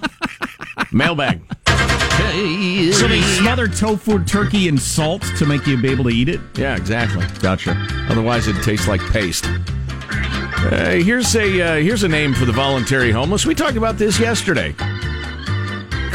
Mailbag. 0.93 1.41
So 2.95 3.09
they 3.09 3.21
smother 3.23 3.67
tofu 3.67 4.23
turkey 4.25 4.69
in 4.69 4.79
salt 4.79 5.23
to 5.39 5.47
make 5.47 5.67
you 5.67 5.77
be 5.81 5.89
able 5.91 6.05
to 6.05 6.11
eat 6.11 6.29
it. 6.29 6.41
Yeah, 6.57 6.77
exactly. 6.77 7.27
Gotcha. 7.41 7.77
Otherwise, 8.09 8.47
it 8.47 8.55
tastes 8.63 8.87
like 8.87 9.01
paste. 9.11 9.47
Uh, 10.65 10.93
here's 11.03 11.35
a 11.35 11.61
uh, 11.61 11.75
here's 11.77 12.05
a 12.05 12.09
name 12.09 12.33
for 12.35 12.45
the 12.45 12.53
voluntary 12.53 13.11
homeless. 13.11 13.45
We 13.45 13.55
talked 13.55 13.77
about 13.77 13.99
this 13.99 14.21
yesterday. 14.21 14.75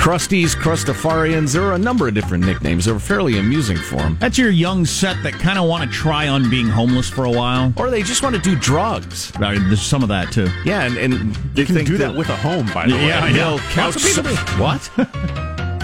Crusties, 0.08 0.56
Crustafarians. 0.56 1.52
There 1.52 1.64
are 1.64 1.74
a 1.74 1.78
number 1.78 2.08
of 2.08 2.14
different 2.14 2.46
nicknames. 2.46 2.86
They're 2.86 2.98
fairly 2.98 3.40
amusing 3.40 3.76
for 3.76 3.98
them. 3.98 4.16
That's 4.22 4.38
your 4.38 4.52
young 4.52 4.86
set 4.86 5.22
that 5.24 5.34
kind 5.34 5.60
of 5.60 5.68
want 5.68 5.84
to 5.84 5.90
try 5.94 6.30
on 6.30 6.50
being 6.50 6.70
homeless 6.70 7.10
for 7.10 7.26
a 7.26 7.30
while. 7.30 7.74
Or 7.76 7.90
they 7.90 8.04
just 8.04 8.24
want 8.24 8.34
to 8.34 8.42
do 8.42 8.56
drugs. 8.56 9.34
Right, 9.38 9.60
there's 9.60 9.82
some 9.82 10.04
of 10.04 10.08
that 10.08 10.32
too. 10.32 10.48
Yeah, 10.64 10.84
and, 10.84 10.96
and 10.96 11.58
You 11.58 11.66
can 11.66 11.84
do 11.84 11.98
that 11.98 12.16
with 12.16 12.30
a 12.30 12.38
home, 12.38 12.68
by 12.74 12.88
the 12.88 12.94
way. 12.94 13.08
Yeah, 13.08 13.34
they'll 13.34 13.60
couch 13.60 13.96
Lots 13.96 14.18
of 14.18 14.24
people 14.24 14.38
surf. 14.38 14.60
What? 14.62 14.92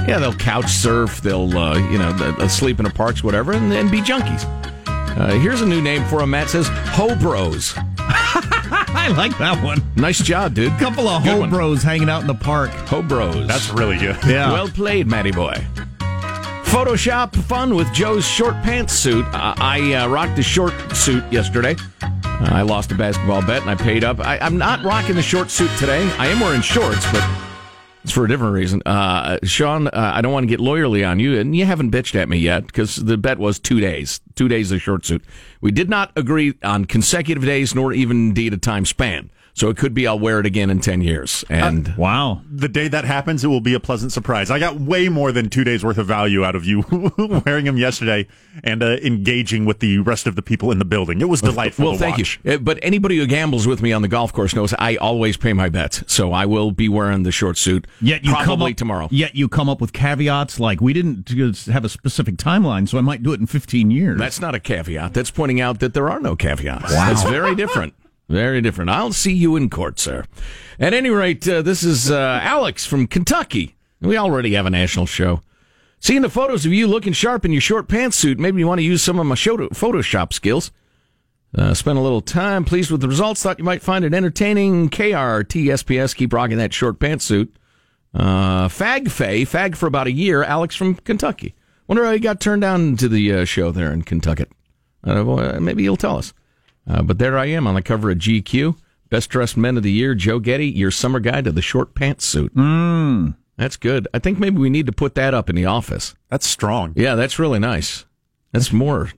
yeah, 0.07 0.19
they'll 0.19 0.33
couch 0.33 0.69
surf. 0.69 1.19
They'll 1.19 1.57
uh, 1.57 1.77
you 1.77 1.97
know 1.97 2.13
they'll 2.13 2.47
sleep 2.47 2.79
in 2.79 2.85
the 2.85 2.91
parks, 2.91 3.25
whatever, 3.25 3.51
and, 3.51 3.73
and 3.73 3.91
be 3.91 3.99
junkies. 3.99 4.45
Uh, 4.87 5.33
here's 5.33 5.59
a 5.59 5.65
new 5.65 5.81
name 5.81 6.01
for 6.05 6.19
them. 6.19 6.29
Matt 6.29 6.49
says 6.49 6.69
Ho 6.71 7.13
Bros. 7.17 7.75
I 8.95 9.13
like 9.17 9.37
that 9.37 9.63
one. 9.63 9.81
Nice 9.95 10.19
job, 10.19 10.53
dude. 10.53 10.71
Couple 10.79 11.07
of 11.07 11.23
Good 11.23 11.49
ho 11.49 11.59
one. 11.59 11.77
hanging 11.77 12.09
out 12.09 12.21
in 12.21 12.27
the 12.27 12.33
park. 12.33 12.69
Hobros. 12.87 13.47
That's 13.47 13.69
really 13.69 13.97
good. 13.97 14.17
Yeah. 14.25 14.51
Well 14.51 14.67
played, 14.67 15.07
Matty 15.07 15.31
boy. 15.31 15.55
Photoshop 16.73 17.35
fun 17.43 17.75
with 17.75 17.91
Joe's 17.93 18.25
short 18.25 18.55
pants 18.63 18.93
suit. 18.93 19.25
Uh, 19.27 19.53
I 19.57 19.93
uh, 19.93 20.07
rocked 20.07 20.35
the 20.35 20.41
short 20.41 20.73
suit 20.95 21.23
yesterday. 21.31 21.75
Uh, 22.01 22.09
I 22.51 22.63
lost 22.63 22.91
a 22.91 22.95
basketball 22.95 23.41
bet 23.45 23.61
and 23.61 23.69
I 23.69 23.75
paid 23.75 24.03
up. 24.03 24.19
I, 24.19 24.39
I'm 24.39 24.57
not 24.57 24.83
rocking 24.83 25.15
the 25.15 25.21
short 25.21 25.51
suit 25.51 25.69
today. 25.77 26.01
I 26.17 26.27
am 26.27 26.39
wearing 26.39 26.61
shorts, 26.61 27.05
but 27.11 27.21
it's 28.03 28.11
for 28.11 28.25
a 28.25 28.27
different 28.27 28.53
reason. 28.53 28.81
Uh, 28.85 29.37
Sean, 29.43 29.87
uh, 29.87 29.91
I 29.93 30.21
don't 30.21 30.33
want 30.33 30.43
to 30.43 30.47
get 30.47 30.59
lawyerly 30.59 31.07
on 31.07 31.19
you, 31.19 31.39
and 31.39 31.55
you 31.55 31.65
haven't 31.65 31.91
bitched 31.91 32.15
at 32.15 32.27
me 32.27 32.37
yet 32.37 32.67
because 32.67 32.97
the 32.97 33.17
bet 33.17 33.39
was 33.39 33.59
two 33.59 33.79
days, 33.79 34.19
two 34.35 34.47
days 34.47 34.71
of 34.71 34.81
short 34.81 35.05
suit. 35.05 35.23
We 35.61 35.71
did 35.71 35.89
not 35.89 36.11
agree 36.15 36.55
on 36.63 36.85
consecutive 36.85 37.43
days, 37.43 37.73
nor 37.73 37.93
even 37.93 38.17
indeed 38.29 38.53
a 38.53 38.57
time 38.57 38.85
span. 38.85 39.31
So 39.55 39.69
it 39.69 39.77
could 39.77 39.93
be 39.93 40.07
I'll 40.07 40.17
wear 40.19 40.39
it 40.39 40.45
again 40.45 40.69
in 40.69 40.79
ten 40.79 41.01
years. 41.01 41.45
And 41.49 41.95
Wow. 41.95 42.41
The 42.51 42.67
day 42.67 42.87
that 42.87 43.05
happens, 43.05 43.43
it 43.43 43.47
will 43.47 43.61
be 43.61 43.73
a 43.75 43.79
pleasant 43.79 44.11
surprise. 44.11 44.49
I 44.49 44.57
got 44.59 44.79
way 44.79 45.09
more 45.09 45.31
than 45.31 45.49
two 45.49 45.63
days 45.63 45.83
worth 45.83 45.97
of 45.99 46.07
value 46.07 46.43
out 46.43 46.55
of 46.55 46.65
you 46.65 46.83
wearing 47.45 47.65
them 47.65 47.77
yesterday 47.77 48.27
and 48.63 48.81
uh, 48.81 48.97
engaging 49.03 49.65
with 49.65 49.79
the 49.79 49.99
rest 49.99 50.25
of 50.27 50.35
the 50.35 50.41
people 50.41 50.71
in 50.71 50.79
the 50.79 50.85
building. 50.85 51.21
It 51.21 51.29
was 51.29 51.41
delightful. 51.41 51.85
Well, 51.85 51.93
to 51.93 51.99
thank 51.99 52.17
watch. 52.17 52.39
you. 52.43 52.53
Uh, 52.53 52.57
But 52.57 52.79
anybody 52.81 53.17
who 53.17 53.27
gambles 53.27 53.67
with 53.67 53.81
me 53.81 53.91
on 53.93 54.01
the 54.01 54.07
golf 54.07 54.33
course 54.33 54.55
knows 54.55 54.73
I 54.79 54.95
always 54.95 55.37
pay 55.37 55.53
my 55.53 55.69
bets. 55.69 56.03
So 56.07 56.33
I 56.33 56.45
will 56.45 56.71
be 56.71 56.89
wearing 56.89 57.23
the 57.23 57.31
short 57.31 57.57
suit 57.57 57.85
Yet 58.01 58.23
you 58.25 58.31
come 58.33 58.43
probably 58.45 58.71
up, 58.71 58.77
tomorrow. 58.77 59.07
Yet 59.11 59.35
you 59.35 59.47
come 59.49 59.69
up 59.69 59.79
with 59.81 59.93
caveats 59.93 60.59
like 60.59 60.81
we 60.81 60.93
didn't 60.93 61.29
have 61.67 61.85
a 61.85 61.89
specific 61.89 62.37
timeline, 62.37 62.87
so 62.89 62.97
I 62.97 63.01
might 63.01 63.21
do 63.23 63.33
it 63.33 63.39
in 63.39 63.45
15 63.45 63.91
years. 63.91 64.17
That's 64.17 64.39
not 64.39 64.55
a 64.55 64.59
caveat. 64.59 65.13
That's 65.13 65.31
pointing 65.31 65.61
out 65.61 65.79
that 65.79 65.93
there 65.93 66.09
are 66.09 66.19
no 66.19 66.35
caveats. 66.35 66.91
Wow. 66.91 67.07
That's 67.07 67.23
very 67.23 67.55
different. 67.55 67.93
Very 68.33 68.61
different. 68.61 68.89
I'll 68.89 69.13
see 69.13 69.31
you 69.31 69.55
in 69.55 69.69
court, 69.69 69.99
sir. 69.99 70.25
At 70.79 70.91
any 70.91 71.11
rate, 71.11 71.47
uh, 71.47 71.61
this 71.61 71.83
is 71.83 72.09
uh, 72.09 72.39
Alex 72.41 72.83
from 72.83 73.05
Kentucky. 73.05 73.75
We 74.01 74.17
already 74.17 74.55
have 74.55 74.65
a 74.65 74.71
national 74.71 75.05
show. 75.05 75.41
Seeing 75.99 76.23
the 76.23 76.31
photos 76.31 76.65
of 76.65 76.73
you 76.73 76.87
looking 76.87 77.13
sharp 77.13 77.45
in 77.45 77.51
your 77.51 77.61
short 77.61 77.87
pantsuit, 77.87 78.39
maybe 78.39 78.57
you 78.57 78.65
want 78.65 78.79
to 78.79 78.83
use 78.83 79.03
some 79.03 79.19
of 79.19 79.27
my 79.27 79.35
Photoshop 79.35 80.33
skills. 80.33 80.71
Uh, 81.55 81.75
spent 81.75 81.99
a 81.99 82.01
little 82.01 82.21
time, 82.21 82.65
pleased 82.65 82.89
with 82.89 83.01
the 83.01 83.07
results. 83.07 83.43
Thought 83.43 83.59
you 83.59 83.65
might 83.65 83.83
find 83.83 84.03
it 84.03 84.15
entertaining. 84.15 84.89
KRT 84.89 85.65
SPS, 85.65 86.15
keep 86.15 86.33
rocking 86.33 86.57
that 86.57 86.73
short 86.73 86.97
pantsuit. 86.97 87.49
Uh, 88.15 88.67
Fag 88.67 89.11
Fay, 89.11 89.45
Fag 89.45 89.75
for 89.75 89.85
about 89.85 90.07
a 90.07 90.11
year. 90.11 90.41
Alex 90.41 90.75
from 90.75 90.95
Kentucky. 90.95 91.53
Wonder 91.87 92.03
how 92.03 92.11
you 92.11 92.19
got 92.19 92.41
turned 92.41 92.63
down 92.63 92.97
to 92.97 93.07
the 93.07 93.31
uh, 93.31 93.45
show 93.45 93.69
there 93.69 93.93
in 93.93 94.01
Kentucky. 94.01 94.45
Uh, 95.03 95.23
well, 95.23 95.61
maybe 95.61 95.83
you'll 95.83 95.97
tell 95.97 96.17
us. 96.17 96.33
Uh, 96.87 97.01
but 97.01 97.17
there 97.17 97.37
I 97.37 97.45
am 97.45 97.67
on 97.67 97.75
the 97.75 97.81
cover 97.81 98.11
of 98.11 98.17
GQ. 98.17 98.77
Best 99.09 99.29
dressed 99.29 99.57
men 99.57 99.77
of 99.77 99.83
the 99.83 99.91
year, 99.91 100.15
Joe 100.15 100.39
Getty, 100.39 100.67
your 100.67 100.91
summer 100.91 101.19
guide 101.19 101.45
to 101.45 101.51
the 101.51 101.61
short 101.61 101.93
pantsuit. 101.93 102.49
Mm. 102.49 103.35
That's 103.57 103.77
good. 103.77 104.07
I 104.13 104.19
think 104.19 104.39
maybe 104.39 104.57
we 104.57 104.69
need 104.69 104.87
to 104.87 104.91
put 104.91 105.15
that 105.15 105.33
up 105.33 105.49
in 105.49 105.55
the 105.55 105.65
office. 105.65 106.15
That's 106.29 106.47
strong. 106.47 106.93
Yeah, 106.95 107.15
that's 107.15 107.37
really 107.37 107.59
nice. 107.59 108.05
That's 108.51 108.73
more 108.73 109.11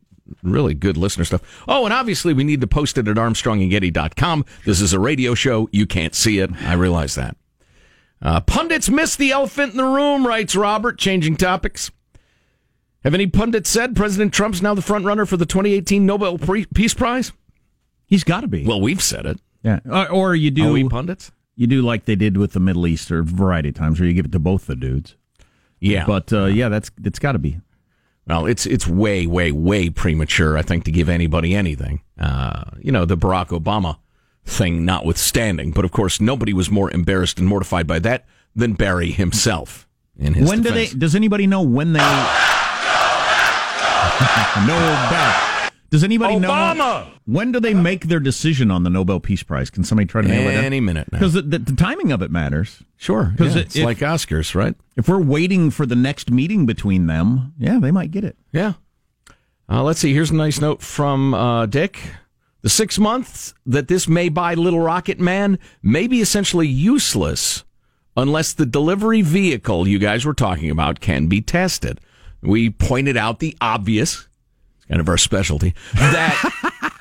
really 0.43 0.73
good 0.73 0.97
listener 0.97 1.23
stuff. 1.23 1.63
Oh, 1.67 1.85
and 1.85 1.93
obviously 1.93 2.33
we 2.33 2.43
need 2.43 2.61
to 2.61 2.67
post 2.67 2.97
it 2.97 3.07
at 3.07 3.15
armstrongandgetty.com. 3.15 4.45
This 4.65 4.81
is 4.81 4.93
a 4.93 4.99
radio 4.99 5.33
show. 5.35 5.69
You 5.71 5.85
can't 5.85 6.15
see 6.15 6.39
it. 6.39 6.51
I 6.63 6.73
realize 6.73 7.15
that. 7.15 7.37
Uh, 8.21 8.41
pundits 8.41 8.89
miss 8.89 9.15
the 9.15 9.31
elephant 9.31 9.71
in 9.71 9.77
the 9.77 9.83
room, 9.85 10.25
writes 10.25 10.55
Robert, 10.55 10.97
changing 10.97 11.37
topics. 11.37 11.91
Have 13.03 13.13
any 13.13 13.27
pundits 13.27 13.69
said 13.69 13.95
President 13.95 14.33
Trump's 14.33 14.61
now 14.61 14.73
the 14.73 14.81
front 14.81 15.05
runner 15.05 15.25
for 15.25 15.37
the 15.37 15.45
2018 15.45 16.05
Nobel 16.05 16.39
Peace 16.73 16.93
Prize? 16.93 17.31
He's 18.07 18.23
got 18.23 18.41
to 18.41 18.47
be. 18.47 18.65
Well, 18.65 18.81
we've 18.81 19.01
said 19.01 19.25
it. 19.25 19.39
Yeah. 19.63 19.79
Or, 19.89 20.09
or 20.09 20.35
you 20.35 20.49
Are 20.49 20.51
do 20.51 20.73
we 20.73 20.87
pundits? 20.87 21.31
you 21.55 21.67
do 21.67 21.81
like 21.81 22.05
they 22.05 22.15
did 22.15 22.37
with 22.37 22.53
the 22.53 22.59
Middle 22.59 22.87
East 22.87 23.11
or 23.11 23.19
a 23.19 23.23
variety 23.23 23.69
of 23.69 23.75
times 23.75 23.99
where 23.99 24.07
you 24.07 24.13
give 24.13 24.25
it 24.25 24.31
to 24.33 24.39
both 24.39 24.67
the 24.67 24.75
dudes. 24.75 25.15
Yeah. 25.79 26.05
But 26.05 26.31
uh, 26.33 26.45
yeah, 26.45 26.69
that's 26.69 26.91
it's 27.03 27.19
got 27.19 27.33
to 27.33 27.39
be. 27.39 27.59
Well, 28.27 28.45
it's 28.45 28.65
it's 28.65 28.87
way, 28.87 29.27
way, 29.27 29.51
way 29.51 29.89
premature, 29.89 30.57
I 30.57 30.63
think, 30.63 30.83
to 30.85 30.91
give 30.91 31.09
anybody 31.09 31.55
anything. 31.55 32.01
Uh, 32.19 32.63
you 32.79 32.91
know, 32.91 33.05
the 33.05 33.17
Barack 33.17 33.47
Obama 33.47 33.97
thing 34.45 34.85
notwithstanding. 34.85 35.71
But 35.71 35.85
of 35.85 35.91
course, 35.91 36.19
nobody 36.19 36.53
was 36.53 36.71
more 36.71 36.91
embarrassed 36.91 37.39
and 37.39 37.47
mortified 37.47 37.87
by 37.87 37.99
that 37.99 38.25
than 38.55 38.73
Barry 38.73 39.11
himself. 39.11 39.87
In 40.17 40.33
his 40.33 40.49
when 40.49 40.61
do 40.61 40.71
they? 40.71 40.87
Does 40.87 41.15
anybody 41.15 41.45
know 41.45 41.61
when 41.61 41.93
they? 41.93 41.99
no 44.65 44.77
doubt. 45.09 45.54
Does 45.89 46.03
anybody 46.03 46.37
know 46.39 46.49
Obama! 46.49 47.07
when 47.25 47.51
do 47.51 47.59
they 47.59 47.73
make 47.73 48.05
their 48.07 48.19
decision 48.19 48.71
on 48.71 48.83
the 48.83 48.89
Nobel 48.89 49.19
Peace 49.19 49.43
Prize? 49.43 49.69
Can 49.69 49.83
somebody 49.83 50.07
try 50.07 50.21
to 50.21 50.27
nail 50.27 50.49
it? 50.49 50.53
Any 50.63 50.79
minute 50.81 51.11
now. 51.11 51.19
Because 51.19 51.33
the, 51.33 51.41
the, 51.41 51.59
the 51.59 51.75
timing 51.75 52.11
of 52.11 52.21
it 52.21 52.31
matters. 52.31 52.81
Sure, 52.97 53.33
'Cause 53.37 53.55
yeah, 53.55 53.61
it- 53.61 53.65
it's 53.67 53.75
if- 53.77 53.85
like 53.85 53.99
Oscars, 53.99 54.55
right? 54.55 54.75
If 54.97 55.07
we're 55.07 55.21
waiting 55.21 55.71
for 55.71 55.85
the 55.85 55.95
next 55.95 56.31
meeting 56.31 56.65
between 56.65 57.07
them, 57.07 57.53
yeah, 57.57 57.79
they 57.79 57.91
might 57.91 58.11
get 58.11 58.23
it. 58.23 58.35
Yeah. 58.51 58.73
Uh, 59.69 59.83
let's 59.83 59.99
see. 59.99 60.13
Here's 60.13 60.31
a 60.31 60.35
nice 60.35 60.59
note 60.61 60.81
from 60.81 61.33
uh, 61.33 61.65
Dick. 61.65 61.99
The 62.61 62.69
six 62.69 62.97
months 62.99 63.53
that 63.65 63.87
this 63.87 64.07
may 64.07 64.29
buy 64.29 64.53
Little 64.55 64.79
Rocket 64.79 65.19
Man 65.19 65.59
may 65.83 66.07
be 66.07 66.19
essentially 66.21 66.67
useless 66.67 67.63
unless 68.17 68.53
the 68.53 68.65
delivery 68.65 69.21
vehicle 69.21 69.87
you 69.87 69.99
guys 69.99 70.25
were 70.25 70.33
talking 70.33 70.69
about 70.71 70.99
can 70.99 71.27
be 71.27 71.41
tested. 71.41 71.99
We 72.41 72.69
pointed 72.69 73.17
out 73.17 73.39
the 73.39 73.55
obvious, 73.61 74.27
kind 74.89 75.01
of 75.01 75.09
our 75.09 75.17
specialty, 75.17 75.73
that 75.93 76.91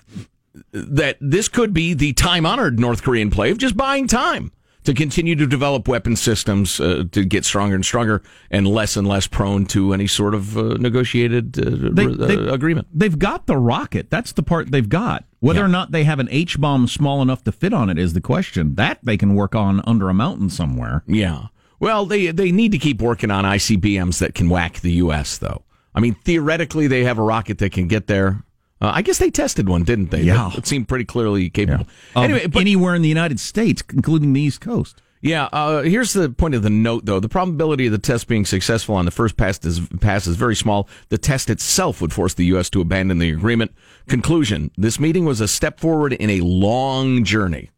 that 0.73 1.17
this 1.21 1.49
could 1.49 1.73
be 1.73 1.95
the 1.95 2.13
time 2.13 2.47
honored 2.47 2.79
North 2.79 3.03
Korean 3.03 3.31
play 3.31 3.51
of 3.51 3.59
just 3.59 3.77
buying 3.77 4.07
time 4.07 4.53
to 4.85 4.93
continue 4.93 5.35
to 5.35 5.47
develop 5.47 5.89
weapon 5.89 6.15
systems 6.15 6.79
uh, 6.79 7.05
to 7.13 7.25
get 7.25 7.45
stronger 7.45 7.75
and 7.75 7.85
stronger 7.85 8.23
and 8.51 8.67
less 8.67 8.97
and 8.99 9.09
less 9.09 9.27
prone 9.27 9.65
to 9.65 9.95
any 9.95 10.07
sort 10.07 10.35
of 10.35 10.59
uh, 10.59 10.75
negotiated 10.75 11.59
uh, 11.59 11.91
They, 11.93 12.05
uh, 12.05 12.11
they- 12.27 12.35
agreement. 12.53 12.87
They've 12.93 13.19
got 13.19 13.47
the 13.47 13.57
rocket. 13.57 14.11
That's 14.11 14.33
the 14.33 14.43
part 14.43 14.71
they've 14.71 14.89
got. 14.89 15.25
Whether 15.41 15.61
Yeah. 15.61 15.65
or 15.67 15.69
not 15.69 15.91
they 15.93 16.05
have 16.05 16.19
an 16.19 16.29
H 16.31 16.61
bomb 16.61 16.87
small 16.87 17.23
enough 17.23 17.43
to 17.45 17.53
fit 17.53 17.73
on 17.73 17.89
it 17.89 17.99
is 17.99 18.13
the 18.13 18.21
question. 18.21 18.75
That 18.75 18.99
they 19.03 19.17
can 19.17 19.35
work 19.35 19.55
on 19.55 19.81
under 19.87 20.09
a 20.11 20.15
mountain 20.15 20.51
somewhere. 20.51 21.03
Yeah. 21.07 21.47
Well, 21.81 22.05
they 22.07 22.31
they 22.31 22.53
need 22.53 22.73
to 22.73 22.79
keep 22.79 23.01
working 23.03 23.31
on 23.31 23.45
ICBMs 23.45 24.19
that 24.21 24.35
can 24.35 24.49
whack 24.51 24.81
the 24.81 24.93
U.S. 24.93 25.39
Though. 25.39 25.63
I 25.95 26.01
mean, 26.01 26.15
theoretically, 26.25 26.87
they 26.87 27.05
have 27.05 27.19
a 27.19 27.23
rocket 27.23 27.59
that 27.59 27.73
can 27.73 27.89
get 27.89 28.07
there. 28.07 28.43
Uh, 28.81 28.91
I 28.95 29.03
guess 29.03 29.19
they 29.19 29.31
tested 29.31 29.69
one, 29.69 29.85
didn't 29.85 30.11
they? 30.11 30.23
Yeah. 30.23 30.51
it 30.57 30.67
seemed 30.67 30.89
pretty 30.89 31.05
clearly 31.05 31.49
capable. 31.51 31.87
Of 32.17 32.25
Anyway, 32.25 32.47
but 32.49 32.61
anywhere 32.61 32.95
in 32.95 33.03
the 33.03 33.09
United 33.09 33.39
States, 33.41 33.83
including 33.93 34.33
the 34.33 34.41
East 34.41 34.61
Coast. 34.61 35.01
Yeah, 35.23 35.45
uh, 35.55 35.81
here's 35.83 36.13
the 36.13 36.29
point 36.29 36.55
of 36.55 36.63
the 36.63 36.69
note, 36.69 37.07
though. 37.07 37.19
The 37.19 37.31
probability 37.31 37.87
of 37.87 37.93
the 37.93 37.99
test 37.99 38.29
being 38.29 38.45
successful 38.45 38.95
on 38.95 39.07
the 39.07 39.11
first 39.11 39.39
pass 39.39 39.65
is, 39.65 39.81
pass 40.01 40.27
is 40.27 40.37
very 40.37 40.55
small. 40.55 40.87
The 41.09 41.17
test 41.17 41.49
itself 41.49 42.03
would 42.03 42.13
force 42.13 42.35
the 42.35 42.45
U.S. 42.47 42.69
to 42.71 42.83
abandon 42.83 43.21
the 43.21 43.31
agreement. 43.31 43.73
Conclusion 44.07 44.71
This 44.77 45.01
meeting 45.01 45.25
was 45.25 45.41
a 45.41 45.49
step 45.49 45.81
forward 45.81 46.13
in 46.13 46.29
a 46.29 46.41
long 46.43 47.25
journey. 47.25 47.71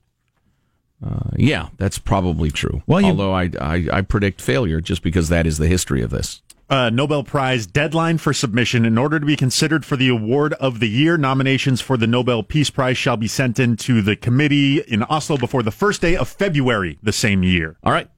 Uh, 1.06 1.30
yeah, 1.36 1.68
that's 1.76 1.98
probably 1.98 2.50
true. 2.50 2.82
Well, 2.86 3.00
you- 3.00 3.08
Although 3.08 3.32
I, 3.32 3.50
I, 3.60 3.86
I 3.92 4.00
predict 4.00 4.40
failure 4.40 4.80
just 4.80 5.02
because 5.02 5.28
that 5.28 5.46
is 5.46 5.58
the 5.58 5.68
history 5.68 6.02
of 6.02 6.10
this. 6.10 6.42
Uh, 6.68 6.90
Nobel 6.90 7.22
Prize 7.22 7.66
deadline 7.66 8.18
for 8.18 8.32
submission. 8.32 8.84
In 8.84 8.98
order 8.98 9.20
to 9.20 9.26
be 9.26 9.36
considered 9.36 9.84
for 9.84 9.96
the 9.96 10.08
award 10.08 10.52
of 10.54 10.80
the 10.80 10.88
year, 10.88 11.16
nominations 11.16 11.80
for 11.80 11.96
the 11.96 12.06
Nobel 12.06 12.42
Peace 12.42 12.70
Prize 12.70 12.98
shall 12.98 13.16
be 13.16 13.28
sent 13.28 13.58
in 13.58 13.76
to 13.78 14.02
the 14.02 14.16
committee 14.16 14.80
in 14.80 15.02
Oslo 15.04 15.36
before 15.36 15.62
the 15.62 15.70
first 15.70 16.00
day 16.00 16.16
of 16.16 16.28
February 16.28 16.98
the 17.02 17.12
same 17.12 17.42
year. 17.42 17.76
All 17.84 17.92
right. 17.92 18.08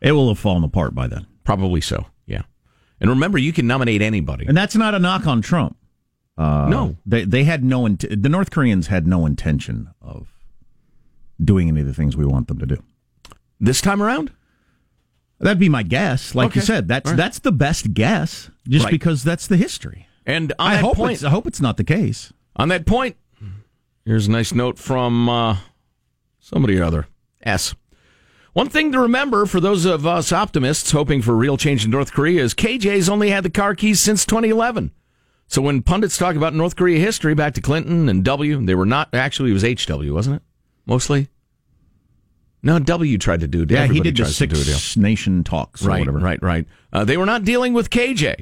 It 0.00 0.12
will 0.12 0.28
have 0.28 0.38
fallen 0.38 0.64
apart 0.64 0.94
by 0.94 1.06
then. 1.06 1.26
Probably 1.44 1.80
so, 1.80 2.06
yeah. 2.26 2.42
And 3.00 3.08
remember, 3.10 3.38
you 3.38 3.52
can 3.52 3.66
nominate 3.66 4.02
anybody. 4.02 4.46
And 4.46 4.56
that's 4.56 4.74
not 4.76 4.94
a 4.94 4.98
knock 4.98 5.26
on 5.26 5.42
Trump. 5.42 5.76
Uh, 6.36 6.68
No. 6.68 6.96
they 7.06 7.24
they 7.24 7.44
had 7.44 7.64
no 7.64 7.86
int- 7.86 8.04
the 8.22 8.28
North 8.28 8.50
Koreans 8.50 8.88
had 8.88 9.06
no 9.06 9.24
intention 9.24 9.88
of 10.02 10.28
doing 11.42 11.68
any 11.68 11.80
of 11.80 11.86
the 11.86 11.94
things 11.94 12.16
we 12.16 12.26
want 12.26 12.48
them 12.48 12.58
to 12.58 12.66
do. 12.66 12.82
This 13.58 13.80
time 13.80 14.02
around? 14.02 14.32
That'd 15.38 15.58
be 15.58 15.68
my 15.68 15.82
guess. 15.82 16.34
Like 16.34 16.54
you 16.54 16.62
said, 16.62 16.88
that's 16.88 17.10
right. 17.10 17.16
that's 17.16 17.38
the 17.40 17.52
best 17.52 17.92
guess, 17.92 18.50
just 18.68 18.84
Right. 18.86 18.90
because 18.90 19.22
that's 19.22 19.46
the 19.46 19.56
history. 19.56 20.06
And 20.24 20.52
on 20.58 20.72
I 20.72 20.76
hope 20.76 20.96
point, 20.96 21.14
it's, 21.14 21.24
I 21.24 21.30
hope 21.30 21.46
it's 21.46 21.60
not 21.60 21.76
the 21.76 21.84
case. 21.84 22.32
On 22.56 22.68
that 22.68 22.86
point, 22.86 23.16
here's 24.04 24.26
a 24.26 24.30
nice 24.30 24.52
note 24.54 24.78
from 24.78 25.28
uh, 25.28 25.58
somebody 26.40 26.78
or 26.78 26.84
other. 26.84 27.06
S. 27.42 27.74
One 28.54 28.70
thing 28.70 28.90
to 28.92 28.98
remember 29.00 29.44
for 29.44 29.60
those 29.60 29.84
of 29.84 30.06
us 30.06 30.32
optimists 30.32 30.90
hoping 30.90 31.20
for 31.20 31.36
real 31.36 31.58
change 31.58 31.84
in 31.84 31.90
North 31.90 32.12
Korea 32.12 32.42
is 32.42 32.54
KJ's 32.54 33.08
only 33.08 33.28
had 33.30 33.44
the 33.44 33.50
car 33.50 33.74
keys 33.74 34.00
since 34.00 34.24
2011. 34.24 34.90
So 35.48 35.60
when 35.60 35.82
pundits 35.82 36.16
talk 36.16 36.34
about 36.34 36.54
North 36.54 36.74
Korea 36.74 36.98
history 36.98 37.34
back 37.34 37.52
to 37.54 37.60
Clinton 37.60 38.08
and 38.08 38.24
W, 38.24 38.64
they 38.64 38.74
were 38.74 38.86
not 38.86 39.14
actually 39.14 39.50
it 39.50 39.52
was 39.52 39.62
HW, 39.84 40.12
wasn't 40.12 40.36
it? 40.36 40.42
Mostly. 40.86 41.28
No, 42.66 42.80
W 42.80 43.16
tried 43.16 43.40
to 43.40 43.46
do. 43.46 43.64
Yeah, 43.68 43.86
he 43.86 44.00
did 44.00 44.16
the 44.16 44.24
to 44.24 44.46
do 44.46 44.60
a 44.60 44.64
six 44.64 44.96
nation 44.96 45.44
talks 45.44 45.84
or 45.84 45.88
right, 45.90 46.00
whatever. 46.00 46.18
Right, 46.18 46.42
right, 46.42 46.66
Uh, 46.92 47.04
they 47.04 47.16
were 47.16 47.24
not 47.24 47.44
dealing 47.44 47.74
with 47.74 47.90
KJ. 47.90 48.34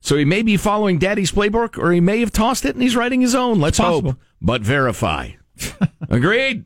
So 0.00 0.16
he 0.16 0.24
may 0.24 0.42
be 0.42 0.56
following 0.56 0.98
Daddy's 0.98 1.30
playbook, 1.30 1.78
or 1.78 1.92
he 1.92 2.00
may 2.00 2.18
have 2.18 2.32
tossed 2.32 2.64
it 2.64 2.74
and 2.74 2.82
he's 2.82 2.96
writing 2.96 3.20
his 3.20 3.36
own. 3.36 3.60
Let's 3.60 3.78
hope, 3.78 4.16
but 4.42 4.62
verify. 4.62 5.30
Agreed. 6.08 6.64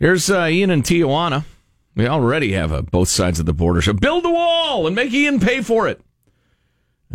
Here's 0.00 0.28
uh, 0.28 0.46
Ian 0.50 0.70
and 0.70 0.82
Tijuana. 0.82 1.44
We 1.94 2.08
already 2.08 2.52
have 2.52 2.72
a 2.72 2.82
both 2.82 3.08
sides 3.08 3.38
of 3.38 3.46
the 3.46 3.52
border. 3.52 3.80
So 3.80 3.92
build 3.92 4.24
the 4.24 4.30
wall 4.30 4.88
and 4.88 4.96
make 4.96 5.12
Ian 5.12 5.38
pay 5.38 5.62
for 5.62 5.86
it. 5.86 6.00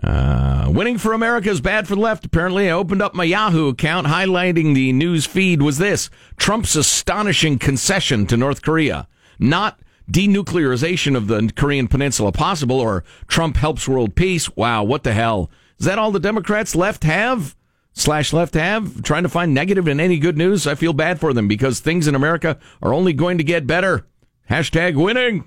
Uh, 0.01 0.71
winning 0.73 0.97
for 0.97 1.13
America 1.13 1.49
is 1.49 1.61
bad 1.61 1.87
for 1.87 1.95
the 1.95 2.01
left. 2.01 2.25
Apparently, 2.25 2.67
I 2.67 2.73
opened 2.73 3.01
up 3.01 3.13
my 3.13 3.25
Yahoo 3.25 3.69
account, 3.69 4.07
highlighting 4.07 4.73
the 4.73 4.91
news 4.91 5.25
feed 5.25 5.61
was 5.61 5.77
this 5.77 6.09
Trump's 6.37 6.75
astonishing 6.75 7.59
concession 7.59 8.25
to 8.27 8.37
North 8.37 8.61
Korea. 8.63 9.07
Not 9.37 9.79
denuclearization 10.11 11.15
of 11.15 11.27
the 11.27 11.51
Korean 11.55 11.87
Peninsula 11.87 12.31
possible 12.31 12.79
or 12.79 13.03
Trump 13.27 13.57
helps 13.57 13.87
world 13.87 14.15
peace. 14.15 14.55
Wow, 14.55 14.83
what 14.83 15.03
the 15.03 15.13
hell? 15.13 15.51
Is 15.79 15.85
that 15.85 15.99
all 15.99 16.11
the 16.11 16.19
Democrats 16.19 16.75
left 16.75 17.03
have? 17.03 17.55
Slash 17.93 18.33
left 18.33 18.55
have? 18.55 19.03
Trying 19.03 19.23
to 19.23 19.29
find 19.29 19.53
negative 19.53 19.87
in 19.87 19.99
any 19.99 20.17
good 20.17 20.37
news? 20.37 20.65
I 20.65 20.73
feel 20.73 20.93
bad 20.93 21.19
for 21.19 21.33
them 21.33 21.47
because 21.47 21.79
things 21.79 22.07
in 22.07 22.15
America 22.15 22.57
are 22.81 22.93
only 22.93 23.13
going 23.13 23.37
to 23.37 23.43
get 23.43 23.67
better. 23.67 24.07
Hashtag 24.49 24.95
winning. 24.95 25.45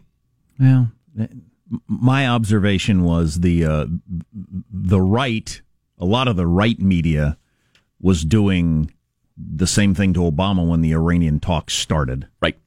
Well, 0.58 0.92
my 1.86 2.28
observation 2.28 3.04
was 3.04 3.40
the 3.40 3.64
uh, 3.64 3.86
the 4.70 5.00
right, 5.00 5.60
a 5.98 6.04
lot 6.04 6.28
of 6.28 6.36
the 6.36 6.46
right 6.46 6.78
media 6.80 7.38
was 8.00 8.24
doing 8.24 8.92
the 9.36 9.66
same 9.66 9.94
thing 9.94 10.12
to 10.14 10.20
Obama 10.20 10.66
when 10.66 10.80
the 10.80 10.92
Iranian 10.92 11.40
talks 11.40 11.74
started. 11.74 12.26
Right. 12.40 12.58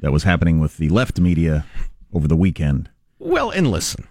That 0.00 0.12
was 0.12 0.22
happening 0.22 0.60
with 0.60 0.76
the 0.76 0.88
left 0.88 1.18
media 1.20 1.66
over 2.12 2.26
the 2.26 2.36
weekend. 2.36 2.90
Well, 3.18 3.50
and 3.50 3.70
listen, 3.70 4.08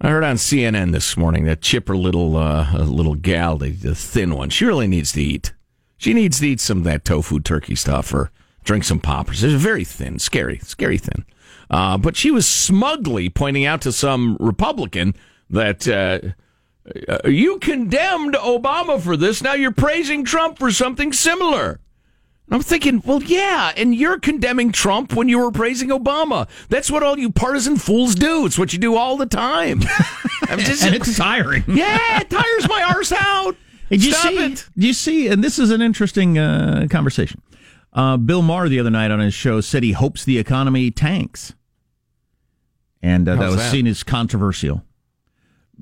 I 0.00 0.10
heard 0.10 0.24
on 0.24 0.36
CNN 0.36 0.92
this 0.92 1.16
morning 1.16 1.44
that 1.44 1.62
chipper 1.62 1.96
little 1.96 2.36
uh, 2.36 2.78
little 2.84 3.14
gal, 3.14 3.56
the, 3.56 3.70
the 3.70 3.94
thin 3.94 4.34
one, 4.34 4.50
she 4.50 4.64
really 4.64 4.86
needs 4.86 5.12
to 5.12 5.22
eat. 5.22 5.52
She 5.96 6.12
needs 6.12 6.40
to 6.40 6.48
eat 6.48 6.60
some 6.60 6.78
of 6.78 6.84
that 6.84 7.04
tofu 7.04 7.40
turkey 7.40 7.74
stuff 7.74 8.12
or 8.12 8.30
drink 8.64 8.84
some 8.84 9.00
poppers. 9.00 9.42
It's 9.42 9.54
very 9.54 9.84
thin, 9.84 10.18
scary, 10.18 10.58
scary 10.58 10.98
thin. 10.98 11.24
Uh, 11.70 11.98
but 11.98 12.16
she 12.16 12.30
was 12.30 12.46
smugly 12.46 13.28
pointing 13.28 13.64
out 13.64 13.80
to 13.82 13.92
some 13.92 14.36
Republican 14.38 15.14
that 15.50 15.86
uh, 15.88 16.20
uh, 17.08 17.28
you 17.28 17.58
condemned 17.58 18.34
Obama 18.34 19.00
for 19.00 19.16
this. 19.16 19.42
Now 19.42 19.54
you're 19.54 19.72
praising 19.72 20.24
Trump 20.24 20.58
for 20.58 20.70
something 20.70 21.12
similar. 21.12 21.80
And 22.46 22.54
I'm 22.54 22.62
thinking, 22.62 23.02
well, 23.04 23.22
yeah, 23.22 23.72
and 23.76 23.92
you're 23.94 24.20
condemning 24.20 24.70
Trump 24.70 25.14
when 25.14 25.28
you 25.28 25.40
were 25.40 25.50
praising 25.50 25.88
Obama. 25.88 26.48
That's 26.68 26.90
what 26.90 27.02
all 27.02 27.18
you 27.18 27.32
partisan 27.32 27.76
fools 27.76 28.14
do. 28.14 28.46
It's 28.46 28.56
what 28.56 28.72
you 28.72 28.78
do 28.78 28.94
all 28.94 29.16
the 29.16 29.26
time. 29.26 29.82
I'm 30.42 30.60
just, 30.60 30.84
and 30.84 30.94
it's 30.94 31.16
tiring. 31.16 31.64
yeah, 31.68 32.20
it 32.20 32.30
tires 32.30 32.68
my 32.68 32.82
arse 32.94 33.10
out. 33.12 33.56
Did 33.90 34.04
you 34.04 34.12
Stop 34.12 34.32
see? 34.32 34.44
it. 34.44 34.68
You 34.76 34.92
see? 34.92 35.28
And 35.28 35.42
this 35.42 35.58
is 35.58 35.70
an 35.70 35.82
interesting 35.82 36.38
uh, 36.38 36.86
conversation. 36.88 37.42
Uh, 37.96 38.16
Bill 38.18 38.42
Maher 38.42 38.68
the 38.68 38.78
other 38.78 38.90
night 38.90 39.10
on 39.10 39.18
his 39.18 39.34
show 39.34 39.60
said 39.60 39.82
he 39.82 39.92
hopes 39.92 40.24
the 40.24 40.38
economy 40.38 40.90
tanks, 40.90 41.54
and 43.02 43.28
uh, 43.28 43.36
that 43.36 43.46
was 43.46 43.56
that? 43.56 43.72
seen 43.72 43.86
as 43.86 44.02
controversial 44.02 44.84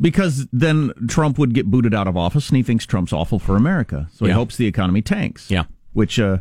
because 0.00 0.46
then 0.52 0.92
Trump 1.08 1.38
would 1.38 1.54
get 1.54 1.66
booted 1.66 1.92
out 1.94 2.06
of 2.06 2.16
office, 2.16 2.48
and 2.48 2.56
he 2.56 2.62
thinks 2.62 2.86
Trump's 2.86 3.12
awful 3.12 3.38
for 3.38 3.56
America, 3.56 4.08
so 4.12 4.24
he 4.26 4.30
hopes 4.32 4.56
the 4.56 4.66
economy 4.66 5.02
tanks. 5.02 5.50
Yeah. 5.50 5.64
which 5.92 6.18
uh, 6.20 6.38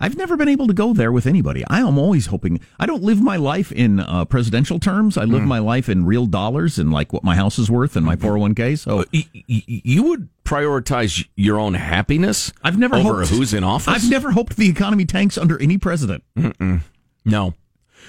I've 0.00 0.16
never 0.16 0.36
been 0.36 0.48
able 0.48 0.66
to 0.66 0.72
go 0.72 0.92
there 0.94 1.12
with 1.12 1.26
anybody. 1.26 1.62
I 1.68 1.80
am 1.80 1.98
always 1.98 2.26
hoping. 2.26 2.58
I 2.78 2.86
don't 2.86 3.02
live 3.02 3.20
my 3.22 3.36
life 3.36 3.70
in 3.70 4.00
uh, 4.00 4.24
presidential 4.24 4.78
terms. 4.78 5.18
I 5.18 5.24
live 5.24 5.42
my 5.42 5.58
life 5.58 5.88
in 5.88 6.06
real 6.06 6.24
dollars 6.26 6.78
and 6.78 6.90
like 6.90 7.12
what 7.12 7.22
my 7.22 7.36
house 7.36 7.58
is 7.58 7.70
worth 7.70 7.96
and 7.96 8.06
my 8.06 8.16
Mm-hmm. 8.16 8.26
401k. 8.26 8.78
So 8.78 9.04
Y- 9.12 9.24
y- 9.34 9.62
you 9.66 10.02
would 10.04 10.28
prioritize 10.44 11.26
your 11.36 11.58
own 11.58 11.74
happiness 11.74 12.52
I've 12.64 12.78
never 12.78 12.96
over 12.96 13.18
hoped, 13.20 13.28
who's 13.30 13.52
in 13.54 13.62
office? 13.62 13.94
I've 13.94 14.10
never 14.10 14.30
hoped 14.32 14.56
the 14.56 14.68
economy 14.68 15.04
tanks 15.04 15.36
under 15.38 15.60
any 15.60 15.78
president. 15.78 16.24
Mm-mm. 16.36 16.80
No. 17.24 17.54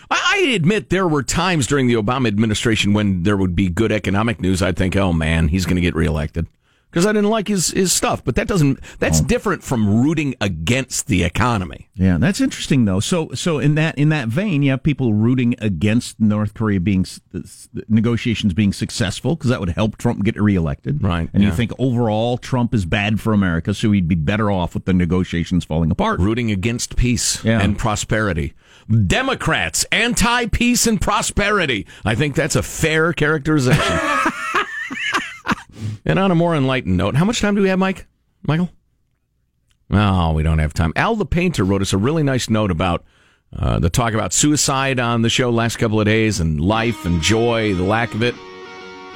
I, 0.10 0.38
I 0.48 0.52
admit 0.54 0.90
there 0.90 1.08
were 1.08 1.24
times 1.24 1.68
during 1.68 1.88
the 1.88 1.94
Obama 1.96 2.28
administration 2.28 2.94
when 2.94 3.24
there 3.24 3.38
would 3.38 3.56
be 3.56 3.70
good 3.70 3.92
economic 3.92 4.40
news. 4.42 4.62
I'd 4.62 4.78
think, 4.78 4.96
oh 4.96 5.14
man, 5.14 5.50
he's 5.50 5.66
going 5.66 5.76
to 5.76 5.82
get 5.82 5.94
reelected 5.96 6.48
because 6.92 7.06
I 7.06 7.14
didn't 7.14 7.30
like 7.30 7.48
his, 7.48 7.70
his 7.70 7.94
stuff. 7.94 8.24
But 8.24 8.36
that 8.36 8.48
doesn't. 8.48 8.80
That's 9.00 9.22
oh. 9.22 9.26
different 9.26 9.64
from 9.64 10.04
rooting 10.04 10.36
against 10.42 11.08
the 11.08 11.24
economy. 11.24 11.90
Yeah, 11.96 12.18
that's 12.18 12.42
interesting 12.42 12.86
though. 12.86 13.00
So, 13.00 13.30
so 13.34 13.60
in 13.60 13.76
that 13.76 13.98
in 13.98 14.10
that 14.10 14.28
vein, 14.28 14.62
you 14.62 14.72
have 14.72 14.84
people 14.84 15.14
rooting 15.14 15.56
against 15.60 16.20
North 16.20 16.54
Korea 16.54 16.80
being 16.80 17.06
negotiations 17.88 18.54
being 18.54 18.74
successful 18.74 19.36
because 19.36 19.50
that 19.50 19.60
would 19.60 19.70
help 19.70 19.98
Trump 19.98 20.24
get 20.24 20.40
reelected. 20.40 21.02
Right, 21.02 21.30
And 21.34 21.44
you 21.44 21.52
think 21.52 21.72
overall 21.80 22.38
Trump 22.38 22.74
is 22.74 22.86
bad 22.86 23.20
for 23.20 23.34
America, 23.34 23.74
so 23.74 23.92
he'd 23.92 24.08
be 24.08 24.16
better 24.16 24.52
off 24.52 24.74
with 24.74 24.86
the 24.86 24.94
negotiations 24.94 25.66
falling 25.66 25.92
apart. 25.92 26.20
Rooting 26.20 26.52
against 26.52 26.96
peace 26.96 27.44
Yeah. 27.44 27.62
and 27.62 27.78
prosperity. 27.78 28.54
Democrats 29.08 29.86
anti 29.92 30.48
peace 30.48 30.88
and 30.88 31.00
prosperity. 31.00 31.88
I 32.04 32.16
think 32.16 32.36
that's 32.36 32.56
a 32.56 32.64
fair 32.64 33.14
characterization. 33.14 33.82
and 36.12 36.20
on 36.20 36.30
a 36.30 36.36
more 36.36 36.56
enlightened 36.56 36.98
note, 36.98 37.16
how 37.16 37.26
much 37.26 37.40
time 37.40 37.56
do 37.56 37.62
we 37.62 37.70
have, 37.70 37.80
Mike? 37.80 38.06
Michael? 38.44 38.70
Oh, 39.90 40.34
we 40.34 40.44
don't 40.44 40.60
have 40.60 40.74
time. 40.74 40.92
Al 40.96 41.16
the 41.16 41.26
Painter 41.26 41.64
wrote 41.64 41.82
us 41.82 41.94
a 41.94 41.98
really 41.98 42.22
nice 42.22 42.50
note 42.50 42.70
about 42.70 43.04
uh, 43.58 43.80
the 43.80 43.90
talk 43.90 44.14
about 44.14 44.34
suicide 44.34 45.00
on 45.00 45.22
the 45.22 45.30
show 45.30 45.50
last 45.50 45.78
couple 45.78 46.00
of 46.00 46.06
days 46.06 46.40
and 46.40 46.60
life 46.60 47.06
and 47.06 47.22
joy, 47.22 47.74
the 47.76 47.84
lack 47.84 48.14
of 48.14 48.24
it. 48.24 48.36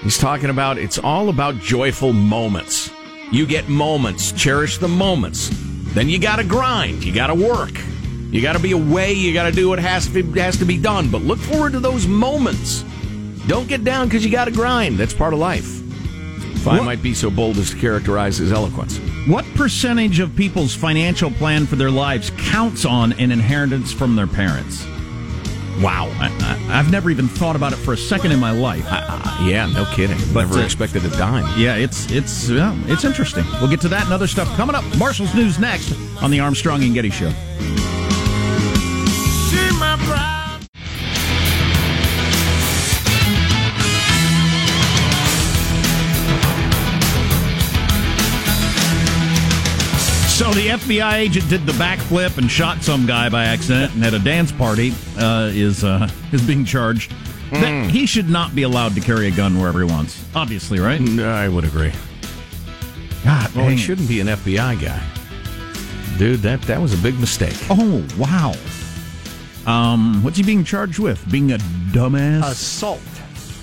He's 0.02 0.18
talking 0.18 0.50
about 0.50 0.78
it's 0.78 0.98
all 0.98 1.30
about 1.30 1.56
joyful 1.56 2.14
moments. 2.14 2.90
You 3.32 3.46
get 3.46 3.68
moments, 3.68 4.32
cherish 4.32 4.78
the 4.78 4.88
moments. 4.88 5.50
Then 5.94 6.10
you 6.10 6.20
got 6.20 6.38
to 6.38 6.44
grind, 6.44 7.04
you 7.04 7.14
got 7.14 7.28
to 7.28 7.36
work, 7.36 7.74
you 8.30 8.42
got 8.42 8.54
to 8.54 8.60
be 8.62 8.72
away, 8.72 9.14
you 9.14 9.34
got 9.34 9.50
to 9.50 9.52
do 9.52 9.70
what 9.70 9.80
has 9.80 10.08
to, 10.10 10.24
has 10.34 10.58
to 10.58 10.66
be 10.66 10.78
done. 10.78 11.10
But 11.10 11.22
look 11.22 11.40
forward 11.40 11.72
to 11.74 11.80
those 11.80 12.08
moments. 12.08 12.84
Don't 13.48 13.68
get 13.68 13.84
down 13.84 14.08
because 14.08 14.26
you 14.26 14.32
got 14.32 14.46
to 14.46 14.52
grind. 14.52 14.98
That's 14.98 15.14
part 15.14 15.34
of 15.34 15.40
life. 15.40 15.85
If 16.66 16.72
I 16.72 16.84
might 16.84 17.04
be 17.04 17.14
so 17.14 17.30
bold 17.30 17.58
as 17.58 17.70
to 17.70 17.78
characterize 17.78 18.38
his 18.38 18.52
eloquence. 18.52 18.98
What 19.28 19.46
percentage 19.54 20.20
of 20.20 20.36
people's 20.36 20.74
financial 20.74 21.30
plan 21.30 21.68
for 21.68 21.76
their 21.76 21.92
lives 21.92 22.32
counts 22.38 22.86
on 22.86 23.14
an 23.14 23.32
inheritance 23.32 23.94
from 23.94 24.16
their 24.16 24.26
parents? 24.26 24.84
Wow. 25.80 26.08
I, 26.20 26.36
I, 26.42 26.80
I've 26.80 26.90
never 26.90 27.12
even 27.12 27.28
thought 27.28 27.56
about 27.56 27.74
it 27.74 27.76
for 27.76 27.94
a 27.94 27.98
second 27.98 28.32
in 28.32 28.40
my 28.40 28.50
life. 28.50 28.86
yeah, 29.44 29.70
no 29.72 29.86
kidding. 29.94 30.18
But, 30.34 30.46
Never 30.46 30.60
uh, 30.60 30.66
expected 30.66 31.06
a 31.06 31.10
dime. 31.12 31.46
Yeah, 31.60 31.76
it's 31.76 32.10
it's 32.10 32.50
yeah, 32.50 32.76
it's 32.88 33.04
interesting. 33.04 33.44
We'll 33.60 33.70
get 33.70 33.82
to 33.82 33.90
that 33.90 34.06
and 34.06 34.14
other 34.14 34.28
stuff 34.28 34.48
coming 34.56 34.76
up. 34.76 34.84
Marshall's 34.98 35.36
news 35.36 35.60
next 35.60 35.94
on 36.24 36.32
the 36.32 36.40
Armstrong 36.40 36.84
and 36.84 36.96
Getty 36.96 37.12
Show. 37.12 37.32
So 50.36 50.52
the 50.52 50.68
FBI 50.68 51.14
agent 51.14 51.50
did 51.50 51.66
the 51.66 51.72
backflip 51.72 52.38
and 52.38 52.52
shot 52.52 52.84
some 52.84 53.06
guy 53.06 53.30
by 53.30 53.46
accident 53.46 53.94
and 53.96 54.04
at 54.04 54.14
a 54.14 54.20
dance 54.20 54.52
party 54.52 54.94
uh, 55.18 55.50
is 55.54 55.86
uh, 55.86 56.10
is 56.34 56.46
being 56.46 56.66
charged. 56.66 57.14
That 57.52 57.90
he 57.90 58.06
should 58.06 58.28
not 58.30 58.54
be 58.54 58.64
allowed 58.64 58.96
to 58.96 59.02
carry 59.02 59.28
a 59.28 59.32
gun 59.32 59.58
wherever 59.58 59.80
he 59.80 59.86
wants. 59.86 60.22
Obviously, 60.36 60.80
right? 60.80 61.00
I 61.22 61.48
would 61.48 61.64
agree. 61.64 61.94
God, 63.24 63.56
Well, 63.56 63.70
he 63.70 63.78
shouldn't 63.78 64.10
be 64.10 64.20
an 64.20 64.28
FBI 64.28 64.82
guy. 64.82 65.02
Dude, 66.18 66.42
that, 66.42 66.62
that 66.64 66.82
was 66.82 66.94
a 66.94 66.98
big 67.02 67.18
mistake. 67.18 67.56
Oh 67.70 68.06
wow. 68.18 68.54
Um, 69.66 70.22
what's 70.22 70.36
he 70.36 70.44
being 70.44 70.66
charged 70.66 71.00
with? 71.00 71.32
Being 71.32 71.54
a 71.54 71.58
dumbass? 71.94 72.44
Assault. 72.52 73.02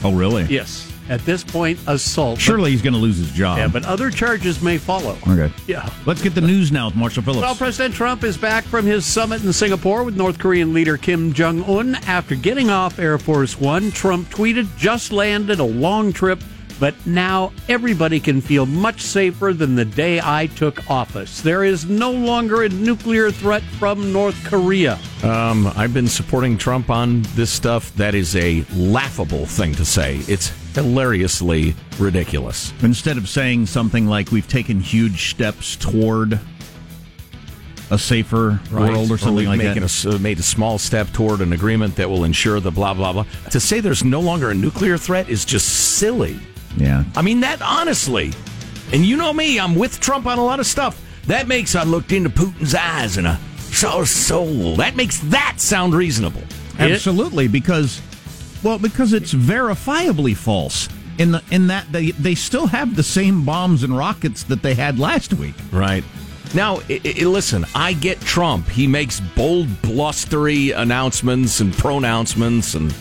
oh, 0.04 0.14
really? 0.14 0.44
Yes. 0.44 0.90
At 1.08 1.20
this 1.24 1.42
point, 1.42 1.78
assault. 1.86 2.38
Surely 2.38 2.70
he's 2.70 2.80
going 2.82 2.92
to 2.94 2.98
lose 2.98 3.16
his 3.18 3.30
job. 3.32 3.58
Yeah, 3.58 3.68
but 3.68 3.84
other 3.84 4.10
charges 4.10 4.62
may 4.62 4.78
follow. 4.78 5.16
okay. 5.28 5.52
Yeah. 5.66 5.88
Let's 6.06 6.22
get 6.22 6.34
the 6.34 6.40
news 6.40 6.70
now 6.72 6.86
with 6.86 6.94
Marshall 6.96 7.22
Phillips. 7.24 7.42
Well, 7.42 7.54
President 7.54 7.94
Trump 7.94 8.22
is 8.24 8.36
back 8.38 8.64
from 8.64 8.86
his 8.86 9.04
summit 9.04 9.42
in 9.44 9.52
Singapore 9.52 10.04
with 10.04 10.16
North 10.16 10.38
Korean 10.38 10.72
leader 10.72 10.96
Kim 10.96 11.32
Jong 11.32 11.64
un. 11.64 11.96
After 12.06 12.34
getting 12.36 12.70
off 12.70 12.98
Air 12.98 13.18
Force 13.18 13.60
One, 13.60 13.90
Trump 13.90 14.28
tweeted, 14.30 14.68
Just 14.76 15.12
landed 15.12 15.58
a 15.58 15.64
long 15.64 16.12
trip, 16.12 16.40
but 16.80 16.94
now 17.06 17.52
everybody 17.68 18.18
can 18.20 18.40
feel 18.40 18.66
much 18.66 19.00
safer 19.02 19.52
than 19.52 19.74
the 19.74 19.84
day 19.84 20.20
I 20.22 20.46
took 20.46 20.90
office. 20.90 21.40
There 21.40 21.64
is 21.64 21.86
no 21.86 22.10
longer 22.12 22.62
a 22.62 22.68
nuclear 22.68 23.30
threat 23.30 23.62
from 23.62 24.12
North 24.12 24.42
Korea. 24.44 24.98
Um, 25.22 25.66
I've 25.76 25.94
been 25.94 26.08
supporting 26.08 26.58
Trump 26.58 26.90
on 26.90 27.22
this 27.34 27.50
stuff. 27.50 27.94
That 27.96 28.14
is 28.14 28.34
a 28.36 28.64
laughable 28.74 29.46
thing 29.46 29.74
to 29.76 29.84
say. 29.84 30.16
It's 30.28 30.52
hilariously 30.74 31.74
ridiculous. 31.98 32.72
Instead 32.82 33.16
of 33.18 33.28
saying 33.28 33.66
something 33.66 34.06
like 34.06 34.30
"We've 34.32 34.48
taken 34.48 34.80
huge 34.80 35.30
steps 35.30 35.76
toward 35.76 36.40
a 37.90 37.98
safer 37.98 38.58
world" 38.72 39.10
or 39.10 39.18
something 39.18 39.36
we've 39.36 39.48
like 39.48 39.58
making 39.58 39.74
that. 39.74 39.82
A, 39.82 39.84
s- 39.84 40.06
uh, 40.06 40.18
made 40.18 40.38
a 40.38 40.42
small 40.42 40.78
step 40.78 41.12
toward 41.12 41.40
an 41.40 41.52
agreement 41.52 41.96
that 41.96 42.08
will 42.08 42.24
ensure 42.24 42.58
the 42.58 42.70
blah 42.70 42.94
blah 42.94 43.12
blah. 43.12 43.26
To 43.50 43.60
say 43.60 43.80
there's 43.80 44.02
no 44.04 44.20
longer 44.20 44.50
a 44.50 44.54
nuclear 44.54 44.96
threat 44.96 45.28
is 45.28 45.44
just 45.44 45.96
silly. 45.98 46.40
Yeah. 46.76 47.04
I 47.16 47.22
mean 47.22 47.40
that 47.40 47.62
honestly. 47.62 48.32
And 48.92 49.06
you 49.06 49.16
know 49.16 49.32
me, 49.32 49.58
I'm 49.58 49.74
with 49.74 50.00
Trump 50.00 50.26
on 50.26 50.38
a 50.38 50.44
lot 50.44 50.60
of 50.60 50.66
stuff. 50.66 51.00
That 51.26 51.48
makes 51.48 51.74
I 51.74 51.84
looked 51.84 52.12
into 52.12 52.28
Putin's 52.28 52.74
eyes 52.74 53.16
and 53.16 53.26
I 53.26 53.38
saw 53.56 54.00
his 54.00 54.10
soul. 54.10 54.76
That 54.76 54.96
makes 54.96 55.18
that 55.20 55.56
sound 55.58 55.94
reasonable. 55.94 56.42
Absolutely, 56.78 57.48
because 57.48 58.00
well, 58.62 58.78
because 58.78 59.12
it's 59.12 59.32
verifiably 59.32 60.36
false. 60.36 60.88
In 61.18 61.32
the 61.32 61.42
in 61.50 61.66
that 61.68 61.90
they 61.92 62.10
they 62.12 62.34
still 62.34 62.66
have 62.66 62.96
the 62.96 63.02
same 63.02 63.44
bombs 63.44 63.82
and 63.82 63.96
rockets 63.96 64.44
that 64.44 64.62
they 64.62 64.74
had 64.74 64.98
last 64.98 65.34
week. 65.34 65.54
Right. 65.70 66.04
Now, 66.54 66.80
i 66.90 67.00
i 67.04 67.24
listen, 67.24 67.64
I 67.74 67.94
get 67.94 68.20
Trump. 68.20 68.68
He 68.68 68.86
makes 68.86 69.20
bold, 69.20 69.80
blustery 69.82 70.70
announcements 70.72 71.60
and 71.60 71.72
pronouncements 71.72 72.74
and 72.74 72.94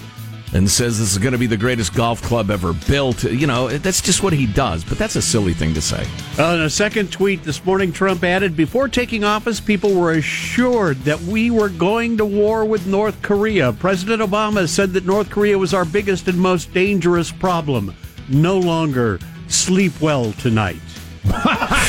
and 0.53 0.69
says 0.69 0.99
this 0.99 1.11
is 1.11 1.17
going 1.17 1.31
to 1.31 1.37
be 1.37 1.47
the 1.47 1.57
greatest 1.57 1.93
golf 1.93 2.21
club 2.21 2.51
ever 2.51 2.73
built. 2.73 3.23
You 3.23 3.47
know, 3.47 3.69
that's 3.69 4.01
just 4.01 4.23
what 4.23 4.33
he 4.33 4.45
does, 4.45 4.83
but 4.83 4.97
that's 4.97 5.15
a 5.15 5.21
silly 5.21 5.53
thing 5.53 5.73
to 5.73 5.81
say. 5.81 6.05
Uh, 6.37 6.55
in 6.55 6.61
a 6.61 6.69
second 6.69 7.11
tweet 7.11 7.43
this 7.43 7.63
morning, 7.65 7.91
Trump 7.91 8.23
added, 8.23 8.55
Before 8.55 8.87
taking 8.87 9.23
office, 9.23 9.59
people 9.59 9.93
were 9.93 10.13
assured 10.13 10.97
that 11.03 11.19
we 11.21 11.51
were 11.51 11.69
going 11.69 12.17
to 12.17 12.25
war 12.25 12.65
with 12.65 12.87
North 12.87 13.21
Korea. 13.21 13.73
President 13.73 14.21
Obama 14.21 14.67
said 14.67 14.93
that 14.93 15.05
North 15.05 15.29
Korea 15.29 15.57
was 15.57 15.73
our 15.73 15.85
biggest 15.85 16.27
and 16.27 16.37
most 16.37 16.73
dangerous 16.73 17.31
problem. 17.31 17.93
No 18.29 18.57
longer. 18.57 19.19
Sleep 19.47 19.99
well 20.01 20.31
tonight. 20.33 20.79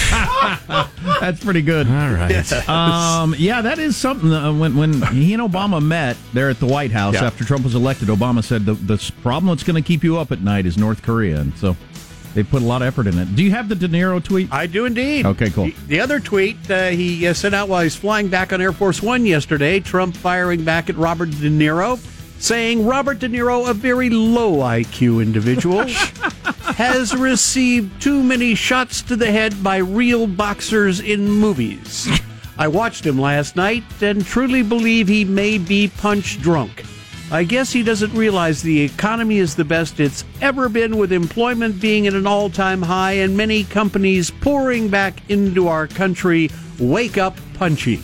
That's 1.21 1.43
pretty 1.43 1.63
good. 1.63 1.87
All 1.87 2.11
right. 2.11 2.69
Um, 2.69 3.35
yeah, 3.39 3.63
that 3.63 3.79
is 3.79 3.97
something. 3.97 4.33
Uh, 4.33 4.53
when 4.53 4.77
when 4.77 5.01
he 5.13 5.33
and 5.35 5.43
Obama 5.43 5.83
met 5.83 6.17
there 6.33 6.51
at 6.51 6.59
the 6.61 6.67
White 6.67 6.91
House 6.93 7.15
Yeah. 7.15 7.25
after 7.27 7.45
Trump 7.45 7.65
was 7.65 7.75
elected, 7.75 8.09
Obama 8.09 8.43
said 8.43 8.65
the 8.65 8.75
the 8.75 9.13
problem 9.23 9.49
that's 9.55 9.63
going 9.63 9.81
to 9.83 9.87
keep 9.87 10.03
you 10.05 10.19
up 10.19 10.33
at 10.33 10.41
night 10.41 10.67
is 10.67 10.77
North 10.77 11.03
Korea, 11.03 11.41
and 11.41 11.57
so 11.59 11.77
they 12.35 12.43
put 12.43 12.63
a 12.63 12.65
lot 12.65 12.83
of 12.83 12.89
effort 12.89 13.07
in 13.07 13.19
it. 13.19 13.35
Do 13.37 13.43
you 13.45 13.51
have 13.51 13.69
the 13.69 13.75
De 13.75 13.89
Niro 13.89 14.23
tweet? 14.23 14.51
I 14.53 14.67
do 14.67 14.87
indeed. 14.87 15.27
Okay, 15.27 15.51
cool. 15.51 15.67
The, 15.67 15.75
the 15.89 16.01
other 16.01 16.19
tweet 16.19 16.57
uh, 16.71 16.89
he 16.89 17.27
uh, 17.27 17.35
sent 17.35 17.55
out 17.55 17.69
while 17.69 17.83
he's 17.83 17.95
flying 17.97 18.29
back 18.29 18.53
on 18.53 18.61
Air 18.61 18.73
Force 18.73 19.03
One 19.03 19.27
yesterday, 19.27 19.81
Trump 19.81 20.17
firing 20.17 20.65
back 20.65 20.89
at 20.89 20.97
Robert 20.97 21.31
De 21.31 21.51
Niro, 21.51 21.99
saying 22.41 22.87
Robert 22.87 23.19
De 23.19 23.29
Niro, 23.29 23.69
a 23.69 23.75
very 23.75 24.09
low 24.11 24.59
IQ 24.59 25.23
individual, 25.23 25.85
has 26.77 27.15
received 27.15 28.01
too 28.03 28.23
many 28.23 28.55
shots 28.55 29.03
to 29.03 29.17
the 29.17 29.31
head 29.31 29.63
by 29.63 29.79
real 29.79 30.27
boxers 30.27 31.01
in 31.01 31.31
movies. 31.31 32.09
I 32.59 32.69
watched 32.69 33.07
him 33.07 33.19
last 33.19 33.57
night 33.57 33.85
and 34.01 34.25
truly 34.25 34.63
believe 34.63 35.09
he 35.09 35.25
may 35.25 35.59
be 35.59 35.89
punch 35.89 36.41
drunk. 36.41 36.85
I 37.31 37.45
guess 37.45 37.73
he 37.73 37.83
doesn't 37.83 38.13
realize 38.13 38.61
the 38.61 38.83
economy 38.83 39.39
is 39.39 39.57
the 39.57 39.65
best 39.65 40.01
it's 40.01 40.23
ever 40.43 40.69
been, 40.69 40.99
with 40.99 41.13
employment 41.13 41.81
being 41.81 42.07
at 42.07 42.13
an 42.13 42.27
all 42.27 42.51
time 42.51 42.83
high 42.83 43.13
and 43.13 43.37
many 43.37 43.65
companies 43.65 44.31
pouring 44.31 44.89
back 44.89 45.31
into 45.31 45.69
our 45.69 45.87
country. 45.87 46.51
Wake 46.79 47.17
up, 47.17 47.37
punchy! 47.55 48.03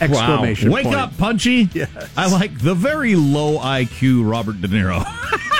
Exclamation 0.00 0.72
Wake 0.72 0.84
point. 0.84 0.96
up, 0.96 1.16
Punchy! 1.16 1.68
Yes. 1.72 2.10
I 2.16 2.30
like 2.30 2.58
the 2.58 2.74
very 2.74 3.14
low 3.14 3.58
IQ 3.58 4.28
Robert 4.28 4.60
De 4.60 4.68
Niro. 4.68 5.04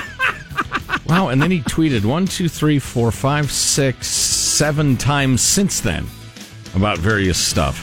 Wow, 1.15 1.29
and 1.29 1.41
then 1.41 1.53
he 1.53 1.61
tweeted 1.61 2.05
one, 2.05 2.27
two, 2.27 2.49
three, 2.49 2.81
four, 2.81 3.13
five, 3.13 3.53
six, 3.53 4.09
seven 4.09 4.97
times 4.97 5.43
since 5.43 5.79
then 5.81 6.07
about 6.75 6.99
various 6.99 7.39
stuff. 7.39 7.79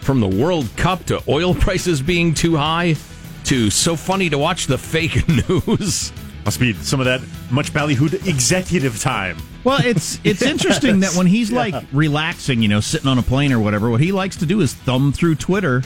From 0.00 0.20
the 0.20 0.28
World 0.28 0.68
Cup 0.76 1.04
to 1.06 1.20
oil 1.26 1.54
prices 1.66 2.00
being 2.00 2.34
too 2.34 2.54
high 2.54 2.94
to 3.46 3.68
so 3.68 3.96
funny 3.96 4.30
to 4.30 4.38
watch 4.38 4.68
the 4.68 4.78
fake 4.78 5.26
news. 5.48 6.12
Must 6.44 6.60
be 6.60 6.72
some 6.74 7.00
of 7.00 7.06
that 7.06 7.20
much 7.50 7.72
ballyhooed 7.72 8.28
executive 8.28 9.00
time. 9.00 9.38
Well, 9.64 9.80
it's 9.84 10.20
it's 10.22 10.42
interesting 10.52 11.00
that 11.00 11.16
when 11.16 11.26
he's 11.26 11.50
like 11.50 11.74
relaxing, 11.92 12.62
you 12.62 12.68
know, 12.68 12.78
sitting 12.78 13.08
on 13.08 13.18
a 13.18 13.22
plane 13.22 13.52
or 13.52 13.58
whatever, 13.58 13.90
what 13.90 14.00
he 14.00 14.12
likes 14.12 14.36
to 14.36 14.46
do 14.46 14.60
is 14.60 14.72
thumb 14.72 15.12
through 15.12 15.34
Twitter 15.34 15.82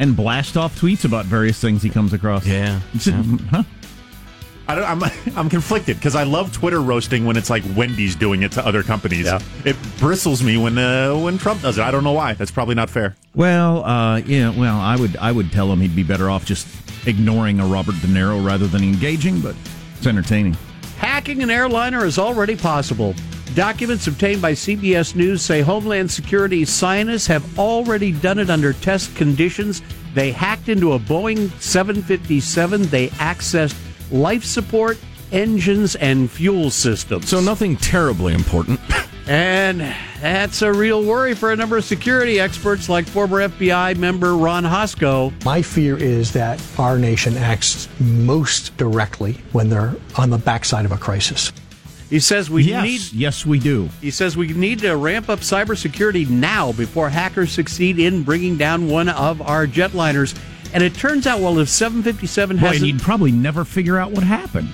and 0.00 0.16
blast 0.16 0.56
off 0.56 0.76
tweets 0.80 1.04
about 1.04 1.26
various 1.26 1.60
things 1.60 1.84
he 1.84 1.90
comes 1.90 2.12
across. 2.12 2.44
Yeah. 2.44 2.80
It's- 2.96 3.06
hmm, 3.06 3.36
huh? 3.46 3.62
I 4.68 4.74
don't, 4.74 4.84
I'm 4.84 5.10
I'm 5.36 5.48
conflicted 5.48 5.96
because 5.96 6.14
I 6.14 6.24
love 6.24 6.52
Twitter 6.52 6.80
roasting 6.80 7.24
when 7.24 7.36
it's 7.36 7.50
like 7.50 7.64
Wendy's 7.74 8.14
doing 8.14 8.42
it 8.42 8.52
to 8.52 8.66
other 8.66 8.82
companies. 8.82 9.24
Yeah. 9.24 9.40
It 9.64 9.76
bristles 9.98 10.42
me 10.42 10.56
when 10.56 10.76
uh, 10.78 11.16
when 11.16 11.38
Trump 11.38 11.62
does 11.62 11.78
it. 11.78 11.82
I 11.82 11.90
don't 11.90 12.04
know 12.04 12.12
why. 12.12 12.34
That's 12.34 12.50
probably 12.50 12.74
not 12.74 12.90
fair. 12.90 13.16
Well, 13.34 13.84
uh, 13.84 14.18
yeah. 14.18 14.50
Well, 14.50 14.78
I 14.78 14.96
would 14.96 15.16
I 15.16 15.32
would 15.32 15.50
tell 15.50 15.72
him 15.72 15.80
he'd 15.80 15.96
be 15.96 16.02
better 16.02 16.30
off 16.30 16.44
just 16.44 16.68
ignoring 17.06 17.60
a 17.60 17.66
Robert 17.66 17.94
De 18.00 18.06
Niro 18.06 18.44
rather 18.44 18.66
than 18.66 18.82
engaging, 18.82 19.40
but 19.40 19.56
it's 19.96 20.06
entertaining. 20.06 20.56
Hacking 20.98 21.42
an 21.42 21.50
airliner 21.50 22.04
is 22.04 22.18
already 22.18 22.56
possible. 22.56 23.14
Documents 23.54 24.06
obtained 24.06 24.42
by 24.42 24.52
CBS 24.52 25.14
News 25.14 25.40
say 25.40 25.62
Homeland 25.62 26.10
Security 26.10 26.64
scientists 26.64 27.26
have 27.26 27.58
already 27.58 28.12
done 28.12 28.38
it 28.38 28.50
under 28.50 28.72
test 28.74 29.16
conditions. 29.16 29.80
They 30.14 30.32
hacked 30.32 30.68
into 30.68 30.92
a 30.92 30.98
Boeing 30.98 31.50
757. 31.60 32.82
They 32.82 33.08
accessed 33.08 33.74
life 34.10 34.44
support, 34.44 34.98
engines, 35.32 35.96
and 35.96 36.30
fuel 36.30 36.70
systems. 36.70 37.28
So 37.28 37.40
nothing 37.40 37.76
terribly 37.76 38.34
important. 38.34 38.80
And 39.28 39.94
that's 40.22 40.62
a 40.62 40.72
real 40.72 41.04
worry 41.04 41.34
for 41.34 41.52
a 41.52 41.56
number 41.56 41.76
of 41.76 41.84
security 41.84 42.40
experts 42.40 42.88
like 42.88 43.06
former 43.06 43.46
FBI 43.46 43.98
member 43.98 44.34
Ron 44.34 44.64
Hosko. 44.64 45.44
My 45.44 45.60
fear 45.60 45.98
is 45.98 46.32
that 46.32 46.62
our 46.78 46.98
nation 46.98 47.36
acts 47.36 47.90
most 48.00 48.74
directly 48.78 49.34
when 49.52 49.68
they're 49.68 49.94
on 50.16 50.30
the 50.30 50.38
backside 50.38 50.86
of 50.86 50.92
a 50.92 50.96
crisis. 50.96 51.52
He 52.08 52.20
says 52.20 52.48
we 52.48 52.62
yes, 52.62 52.82
need 52.82 53.12
yes, 53.12 53.44
we 53.44 53.58
do. 53.58 53.90
He 54.00 54.10
says 54.10 54.34
we 54.34 54.48
need 54.48 54.78
to 54.78 54.96
ramp 54.96 55.28
up 55.28 55.40
cybersecurity 55.40 56.26
now 56.30 56.72
before 56.72 57.10
hackers 57.10 57.52
succeed 57.52 57.98
in 57.98 58.22
bringing 58.22 58.56
down 58.56 58.88
one 58.88 59.10
of 59.10 59.42
our 59.42 59.66
jetliners. 59.66 60.34
And 60.72 60.82
it 60.82 60.94
turns 60.94 61.26
out, 61.26 61.40
well, 61.40 61.58
if 61.58 61.68
757 61.68 62.56
Boy, 62.56 62.66
has 62.66 62.76
and 62.76 62.86
you'd 62.86 63.00
probably 63.00 63.32
never 63.32 63.64
figure 63.64 63.98
out 63.98 64.12
what 64.12 64.22
happened. 64.22 64.70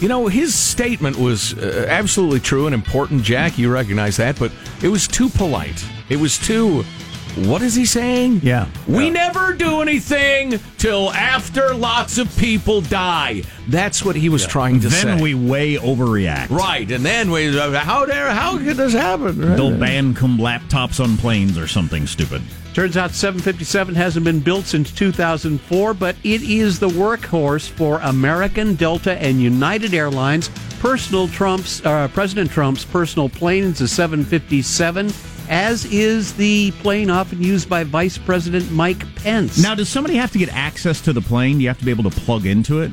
You 0.00 0.08
know, 0.08 0.26
his 0.26 0.54
statement 0.54 1.16
was 1.16 1.56
uh, 1.56 1.86
absolutely 1.88 2.40
true 2.40 2.66
and 2.66 2.74
important, 2.74 3.22
Jack. 3.22 3.56
You 3.56 3.72
recognize 3.72 4.16
that, 4.16 4.38
but 4.38 4.50
it 4.82 4.88
was 4.88 5.06
too 5.06 5.28
polite. 5.28 5.84
It 6.08 6.16
was 6.16 6.38
too. 6.38 6.84
What 7.36 7.62
is 7.62 7.74
he 7.74 7.86
saying? 7.86 8.40
Yeah. 8.42 8.68
We 8.86 9.08
never 9.08 9.54
do 9.54 9.80
anything 9.80 10.60
till 10.76 11.10
after 11.12 11.74
lots 11.74 12.18
of 12.18 12.34
people 12.36 12.82
die. 12.82 13.42
That's 13.68 14.04
what 14.04 14.16
he 14.16 14.28
was 14.28 14.46
trying 14.46 14.80
to 14.80 14.90
say. 14.90 15.06
Then 15.06 15.20
we 15.22 15.34
way 15.34 15.76
overreact. 15.76 16.50
Right, 16.50 16.90
and 16.90 17.04
then 17.04 17.30
we. 17.30 17.56
How 17.56 18.04
dare? 18.04 18.30
How 18.30 18.58
could 18.58 18.76
this 18.76 18.92
happen? 18.92 19.40
They'll 19.40 19.78
ban 19.78 20.12
cum 20.12 20.36
laptops 20.36 21.02
on 21.02 21.16
planes 21.16 21.56
or 21.56 21.66
something 21.66 22.06
stupid. 22.06 22.42
Turns 22.74 22.96
out 22.96 23.10
757 23.12 23.94
hasn't 23.94 24.24
been 24.24 24.40
built 24.40 24.64
since 24.64 24.90
2004, 24.92 25.94
but 25.94 26.16
it 26.24 26.42
is 26.42 26.78
the 26.78 26.88
workhorse 26.88 27.68
for 27.68 27.98
American, 28.00 28.74
Delta, 28.74 29.16
and 29.22 29.40
United 29.40 29.92
Airlines. 29.92 30.48
Personal 30.80 31.28
Trump's 31.28 31.84
uh, 31.84 32.08
President 32.08 32.50
Trump's 32.50 32.84
personal 32.84 33.28
plane 33.28 33.64
is 33.64 33.80
a 33.82 33.88
757, 33.88 35.10
as 35.48 35.84
is 35.86 36.34
the 36.34 36.70
plane 36.82 37.10
often 37.10 37.42
used 37.42 37.68
by 37.68 37.84
Vice 37.84 38.18
President 38.18 38.70
Mike 38.70 39.02
Pence. 39.16 39.62
Now, 39.62 39.74
does 39.74 39.88
somebody 39.88 40.16
have 40.16 40.32
to 40.32 40.38
get 40.38 40.48
access 40.50 41.00
to 41.02 41.12
the 41.12 41.20
plane? 41.20 41.56
Do 41.58 41.62
you 41.62 41.68
have 41.68 41.78
to 41.78 41.84
be 41.84 41.90
able 41.90 42.10
to 42.10 42.20
plug 42.20 42.46
into 42.46 42.80
it, 42.80 42.92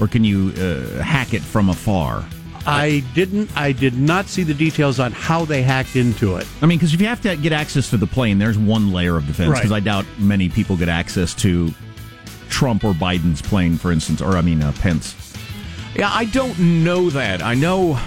or 0.00 0.08
can 0.08 0.24
you 0.24 0.52
uh, 0.56 1.02
hack 1.02 1.34
it 1.34 1.42
from 1.42 1.68
afar? 1.68 2.24
I 2.64 3.02
didn't. 3.14 3.50
I 3.56 3.72
did 3.72 3.98
not 3.98 4.26
see 4.26 4.44
the 4.44 4.54
details 4.54 5.00
on 5.00 5.12
how 5.12 5.44
they 5.44 5.62
hacked 5.62 5.96
into 5.96 6.36
it. 6.36 6.46
I 6.60 6.66
mean, 6.66 6.78
because 6.78 6.94
if 6.94 7.00
you 7.00 7.08
have 7.08 7.20
to 7.22 7.36
get 7.36 7.52
access 7.52 7.90
to 7.90 7.96
the 7.96 8.06
plane, 8.06 8.38
there's 8.38 8.58
one 8.58 8.92
layer 8.92 9.16
of 9.16 9.26
defense. 9.26 9.50
Right. 9.50 9.58
Because 9.58 9.72
I 9.72 9.80
doubt 9.80 10.06
many 10.18 10.48
people 10.48 10.76
get 10.76 10.88
access 10.88 11.34
to 11.36 11.72
Trump 12.48 12.84
or 12.84 12.92
Biden's 12.92 13.42
plane, 13.42 13.76
for 13.76 13.90
instance, 13.90 14.22
or 14.22 14.36
I 14.36 14.42
mean 14.42 14.62
uh, 14.62 14.72
Pence. 14.72 15.16
Yeah, 15.96 16.10
I 16.12 16.26
don't 16.26 16.58
know 16.58 17.10
that. 17.10 17.42
I 17.42 17.54
know. 17.54 17.98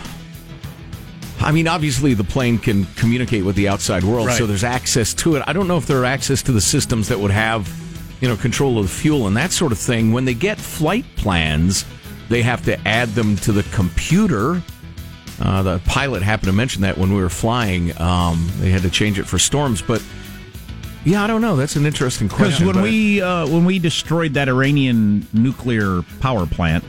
I 1.39 1.51
mean, 1.51 1.67
obviously, 1.67 2.13
the 2.13 2.23
plane 2.23 2.57
can 2.57 2.85
communicate 2.95 3.43
with 3.45 3.55
the 3.55 3.67
outside 3.67 4.03
world, 4.03 4.31
so 4.31 4.45
there's 4.45 4.63
access 4.63 5.13
to 5.15 5.35
it. 5.35 5.43
I 5.45 5.53
don't 5.53 5.67
know 5.67 5.77
if 5.77 5.85
there 5.85 6.01
are 6.01 6.05
access 6.05 6.41
to 6.43 6.51
the 6.51 6.61
systems 6.61 7.07
that 7.09 7.19
would 7.19 7.31
have, 7.31 7.71
you 8.21 8.27
know, 8.27 8.35
control 8.35 8.79
of 8.79 8.85
the 8.85 8.91
fuel 8.91 9.27
and 9.27 9.37
that 9.37 9.51
sort 9.51 9.71
of 9.71 9.77
thing. 9.77 10.11
When 10.11 10.25
they 10.25 10.33
get 10.33 10.57
flight 10.57 11.05
plans, 11.17 11.85
they 12.29 12.41
have 12.41 12.63
to 12.65 12.79
add 12.87 13.09
them 13.09 13.35
to 13.37 13.51
the 13.51 13.63
computer. 13.63 14.61
Uh, 15.39 15.61
the 15.63 15.79
pilot 15.85 16.23
happened 16.23 16.47
to 16.47 16.53
mention 16.53 16.81
that 16.81 16.97
when 16.97 17.13
we 17.13 17.21
were 17.21 17.29
flying, 17.29 17.99
um, 18.01 18.49
they 18.59 18.71
had 18.71 18.81
to 18.83 18.89
change 18.89 19.19
it 19.19 19.25
for 19.25 19.37
storms. 19.37 19.81
But 19.81 20.01
yeah, 21.03 21.23
I 21.23 21.27
don't 21.27 21.41
know. 21.41 21.57
That's 21.57 21.75
an 21.75 21.85
interesting 21.85 22.29
question. 22.29 22.65
Because 22.65 22.75
when 22.75 22.83
we 22.83 23.21
uh, 23.21 23.45
when 23.47 23.65
we 23.65 23.77
destroyed 23.77 24.33
that 24.35 24.47
Iranian 24.47 25.27
nuclear 25.33 26.01
power 26.21 26.45
plant, 26.47 26.83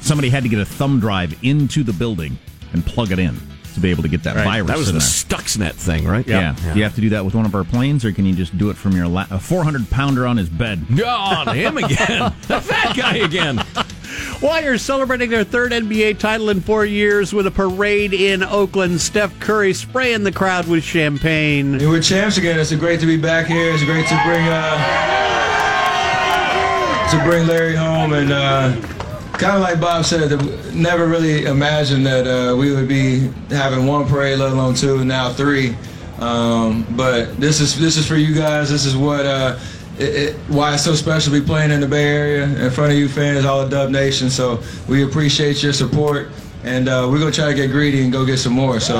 somebody 0.00 0.30
had 0.30 0.42
to 0.42 0.48
get 0.48 0.58
a 0.58 0.64
thumb 0.64 0.98
drive 0.98 1.38
into 1.44 1.84
the 1.84 1.92
building 1.92 2.38
and 2.72 2.84
plug 2.84 3.12
it 3.12 3.18
in 3.18 3.36
to 3.74 3.80
be 3.80 3.90
able 3.90 4.02
to 4.02 4.08
get 4.08 4.22
that 4.24 4.36
Right. 4.36 4.44
virus. 4.44 4.66
That 4.68 4.78
was 4.78 4.88
in 4.88 4.94
the 4.94 5.00
there. 5.00 5.38
Stuxnet 5.38 5.74
thing, 5.74 6.06
right? 6.06 6.26
Yeah. 6.26 6.54
Do 6.72 6.78
you 6.78 6.84
have 6.84 6.94
to 6.96 7.00
do 7.00 7.10
that 7.10 7.24
with 7.24 7.34
one 7.34 7.46
of 7.46 7.54
our 7.54 7.64
planes, 7.64 8.04
or 8.04 8.12
can 8.12 8.26
you 8.26 8.34
just 8.34 8.56
do 8.56 8.70
it 8.70 8.76
from 8.76 8.92
your 8.96 9.06
la- 9.08 9.26
a 9.30 9.38
400 9.38 9.90
pounder 9.90 10.26
on 10.26 10.36
his 10.36 10.48
bed? 10.48 10.84
God, 10.96 11.54
him 11.56 11.76
again. 11.84 12.32
the 12.48 12.60
fat 12.60 12.96
guy 12.96 13.16
again. 13.16 13.62
Warriors 14.42 14.82
celebrating 14.82 15.30
their 15.30 15.44
third 15.44 15.72
NBA 15.72 16.18
title 16.18 16.50
in 16.50 16.60
four 16.60 16.84
years 16.84 17.32
with 17.32 17.46
a 17.46 17.50
parade 17.50 18.12
in 18.12 18.42
Oakland. 18.42 19.00
Steph 19.00 19.38
Curry 19.40 19.72
spraying 19.72 20.24
the 20.24 20.32
crowd 20.32 20.66
with 20.68 20.82
champagne. 20.84 21.78
Yeah, 21.80 21.88
we're 21.88 22.02
champs 22.02 22.36
again. 22.38 22.58
It's 22.58 22.72
great 22.74 23.00
to 23.00 23.06
be 23.06 23.16
back 23.16 23.46
here. 23.46 23.72
It's 23.72 23.84
great 23.84 24.06
to 24.08 24.20
bring 24.24 24.46
uh, 24.48 25.18
to 27.10 27.18
bring 27.24 27.46
Larry 27.46 27.76
home, 27.76 28.12
and 28.14 28.32
uh, 28.32 28.72
kind 29.42 29.56
of 29.56 29.62
like 29.62 29.80
Bob 29.80 30.04
said, 30.04 30.30
never 30.72 31.06
really 31.06 31.46
imagined 31.46 32.06
that 32.06 32.26
uh, 32.26 32.56
we 32.56 32.72
would 32.72 32.88
be 32.88 33.28
having 33.50 33.86
one 33.86 34.06
parade, 34.06 34.38
let 34.38 34.52
alone 34.52 34.74
two, 34.74 35.04
now 35.04 35.32
three. 35.32 35.76
Um, 36.20 36.86
but 36.96 37.36
this 37.40 37.60
is 37.60 37.78
this 37.78 37.96
is 37.96 38.06
for 38.06 38.14
you 38.14 38.34
guys. 38.34 38.70
This 38.70 38.86
is 38.86 38.96
what 38.96 39.26
uh, 39.26 39.58
it, 39.98 40.14
it, 40.14 40.36
why 40.48 40.74
it's 40.74 40.84
so 40.84 40.94
special 40.94 41.32
to 41.32 41.40
be 41.40 41.44
playing 41.44 41.72
in 41.72 41.80
the 41.80 41.88
Bay 41.88 42.04
Area 42.04 42.44
in 42.44 42.70
front 42.70 42.92
of 42.92 42.98
you 42.98 43.08
fans, 43.08 43.44
all 43.44 43.64
the 43.64 43.68
Dub 43.70 43.90
Nation. 43.90 44.30
So 44.30 44.62
we 44.88 45.02
appreciate 45.02 45.60
your 45.60 45.72
support, 45.72 46.28
and 46.62 46.88
uh, 46.88 47.08
we're 47.10 47.18
gonna 47.18 47.32
try 47.32 47.48
to 47.48 47.54
get 47.54 47.72
greedy 47.72 48.02
and 48.04 48.12
go 48.12 48.24
get 48.24 48.38
some 48.38 48.52
more. 48.52 48.78
So. 48.78 48.94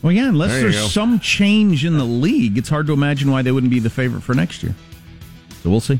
Well, 0.00 0.12
yeah, 0.12 0.28
unless 0.28 0.52
There 0.52 0.62
there's 0.62 0.80
go. 0.80 0.86
some 0.86 1.18
change 1.18 1.84
in 1.84 1.98
the 1.98 2.04
league, 2.04 2.56
it's 2.56 2.68
hard 2.68 2.86
to 2.86 2.92
imagine 2.92 3.32
why 3.32 3.42
they 3.42 3.50
wouldn't 3.50 3.72
be 3.72 3.80
the 3.80 3.90
favorite 3.90 4.20
for 4.22 4.32
next 4.32 4.62
year. 4.62 4.72
So 5.64 5.70
we'll 5.70 5.80
see. 5.80 5.98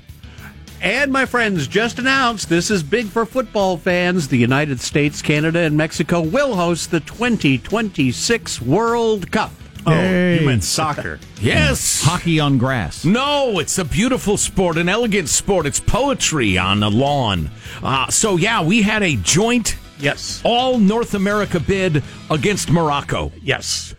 And 0.80 1.12
my 1.12 1.26
friends, 1.26 1.66
just 1.66 1.98
announced 1.98 2.48
this 2.48 2.70
is 2.70 2.82
big 2.82 3.06
for 3.08 3.26
football 3.26 3.76
fans. 3.76 4.28
The 4.28 4.36
United 4.38 4.80
States, 4.80 5.20
Canada, 5.20 5.60
and 5.60 5.76
Mexico 5.76 6.20
will 6.20 6.54
host 6.54 6.90
the 6.90 7.00
2026 7.00 8.62
World 8.62 9.30
Cup. 9.32 9.52
Oh, 9.86 9.92
you 9.92 10.46
meant 10.46 10.64
soccer. 10.64 11.18
Yes. 11.40 12.02
Hockey 12.02 12.40
on 12.40 12.58
grass. 12.58 13.04
No, 13.04 13.60
it's 13.60 13.78
a 13.78 13.84
beautiful 13.84 14.36
sport, 14.36 14.76
an 14.76 14.88
elegant 14.88 15.28
sport. 15.28 15.66
It's 15.66 15.78
poetry 15.78 16.58
on 16.58 16.80
the 16.80 16.90
lawn. 16.90 17.52
Uh, 17.80 18.08
so, 18.08 18.36
yeah, 18.36 18.60
we 18.60 18.82
had 18.82 19.04
a 19.04 19.14
joint, 19.14 19.76
yes, 20.00 20.40
all 20.44 20.78
North 20.78 21.14
America 21.14 21.60
bid 21.60 22.02
against 22.28 22.70
Morocco. 22.72 23.30
Yes. 23.40 23.94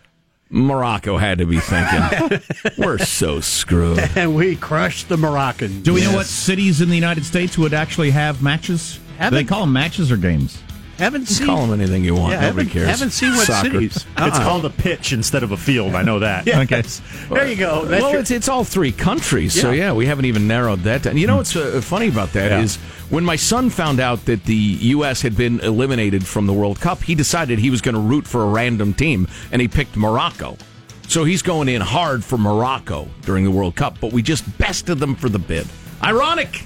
Morocco 0.50 1.16
had 1.16 1.38
to 1.38 1.46
be 1.46 1.60
thinking, 1.60 2.40
we're 2.78 2.98
so 2.98 3.40
screwed. 3.40 3.98
And 4.16 4.34
we 4.36 4.56
crushed 4.56 5.08
the 5.08 5.16
Moroccans. 5.16 5.82
Do 5.84 5.94
we 5.94 6.02
know 6.02 6.12
what 6.14 6.26
cities 6.26 6.80
in 6.80 6.88
the 6.88 6.96
United 6.96 7.24
States 7.24 7.56
would 7.56 7.72
actually 7.72 8.10
have 8.10 8.42
matches? 8.42 8.94
Do 8.96 9.00
they 9.18 9.24
Haven't- 9.24 9.46
call 9.46 9.60
them 9.60 9.72
matches 9.72 10.10
or 10.10 10.16
games? 10.16 10.60
Haven't 11.00 11.26
seen. 11.26 11.46
Call 11.46 11.66
them 11.66 11.80
anything 11.80 12.04
you 12.04 12.14
want. 12.14 12.32
Yeah, 12.34 12.40
Nobody 12.42 12.68
haven't, 12.68 12.72
cares. 12.72 12.88
haven't 12.88 13.10
seen 13.10 13.32
what 13.34 13.46
Soccer. 13.46 13.70
cities. 13.70 13.96
It's 13.96 14.06
Uh-uh. 14.16 14.44
called 14.44 14.64
a 14.64 14.70
pitch 14.70 15.12
instead 15.12 15.42
of 15.42 15.50
a 15.52 15.56
field. 15.56 15.94
I 15.94 16.02
know 16.02 16.18
that. 16.20 16.46
Yes. 16.70 17.00
There 17.28 17.48
you 17.48 17.56
go. 17.56 17.84
That's 17.84 18.02
well, 18.02 18.12
your- 18.12 18.20
it's, 18.20 18.30
it's 18.30 18.48
all 18.48 18.62
three 18.64 18.92
countries, 18.92 19.60
so 19.60 19.70
Yeah. 19.70 19.86
yeah, 19.86 19.92
we 19.92 20.06
haven't 20.06 20.26
even 20.26 20.46
narrowed 20.46 20.80
that 20.80 21.02
down. 21.02 21.16
You 21.16 21.26
know 21.26 21.36
what's 21.38 21.56
uh, 21.56 21.80
funny 21.82 22.08
about 22.08 22.32
that 22.34 22.52
is 22.62 22.76
Yeah. 22.76 22.82
when 23.08 23.24
my 23.24 23.36
son 23.36 23.70
found 23.70 23.98
out 23.98 24.24
that 24.26 24.44
the 24.44 24.54
U.S. 24.54 25.22
had 25.22 25.36
been 25.36 25.58
eliminated 25.60 26.26
from 26.26 26.46
the 26.46 26.52
World 26.52 26.78
Cup, 26.80 27.02
he 27.02 27.14
decided 27.14 27.58
he 27.58 27.70
was 27.70 27.80
going 27.80 27.94
to 27.96 28.00
root 28.00 28.26
for 28.26 28.42
a 28.44 28.46
random 28.46 28.94
team, 28.94 29.26
and 29.50 29.60
he 29.62 29.68
picked 29.68 29.96
Morocco. 29.96 30.56
So 31.08 31.24
he's 31.24 31.42
going 31.42 31.68
in 31.68 31.80
hard 31.80 32.22
for 32.22 32.38
Morocco 32.38 33.08
during 33.22 33.42
the 33.44 33.50
World 33.50 33.74
Cup, 33.74 33.96
but 34.00 34.12
we 34.12 34.22
just 34.22 34.44
bested 34.58 34.98
them 34.98 35.16
for 35.16 35.28
the 35.28 35.40
bid. 35.40 35.66
Ironic. 36.04 36.64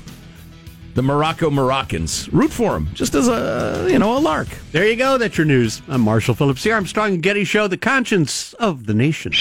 The 0.94 1.02
Morocco 1.02 1.50
Moroccans. 1.50 2.32
Root 2.32 2.52
for 2.52 2.74
them, 2.74 2.88
just 2.94 3.16
as 3.16 3.26
a, 3.26 3.88
you 3.90 3.98
know, 3.98 4.16
a 4.16 4.20
lark. 4.20 4.46
There 4.70 4.86
you 4.86 4.94
go. 4.94 5.18
That's 5.18 5.36
your 5.36 5.44
news. 5.44 5.82
I'm 5.88 6.00
Marshall 6.00 6.34
Phillips 6.36 6.62
here. 6.62 6.74
Armstrong 6.74 7.14
and 7.14 7.22
Getty 7.22 7.42
Show, 7.42 7.66
the 7.66 7.76
conscience 7.76 8.52
of 8.54 8.86
the 8.86 8.94
nation. 8.94 9.32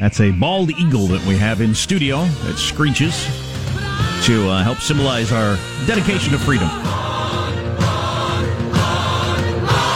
That's 0.00 0.20
a 0.20 0.30
bald 0.30 0.70
eagle 0.70 1.06
that 1.08 1.24
we 1.26 1.36
have 1.36 1.60
in 1.60 1.74
studio 1.74 2.24
that 2.24 2.56
screeches 2.56 3.26
to 4.24 4.48
uh, 4.48 4.62
help 4.62 4.78
symbolize 4.78 5.30
our 5.32 5.58
dedication 5.86 6.32
to 6.32 6.38
freedom. 6.38 6.68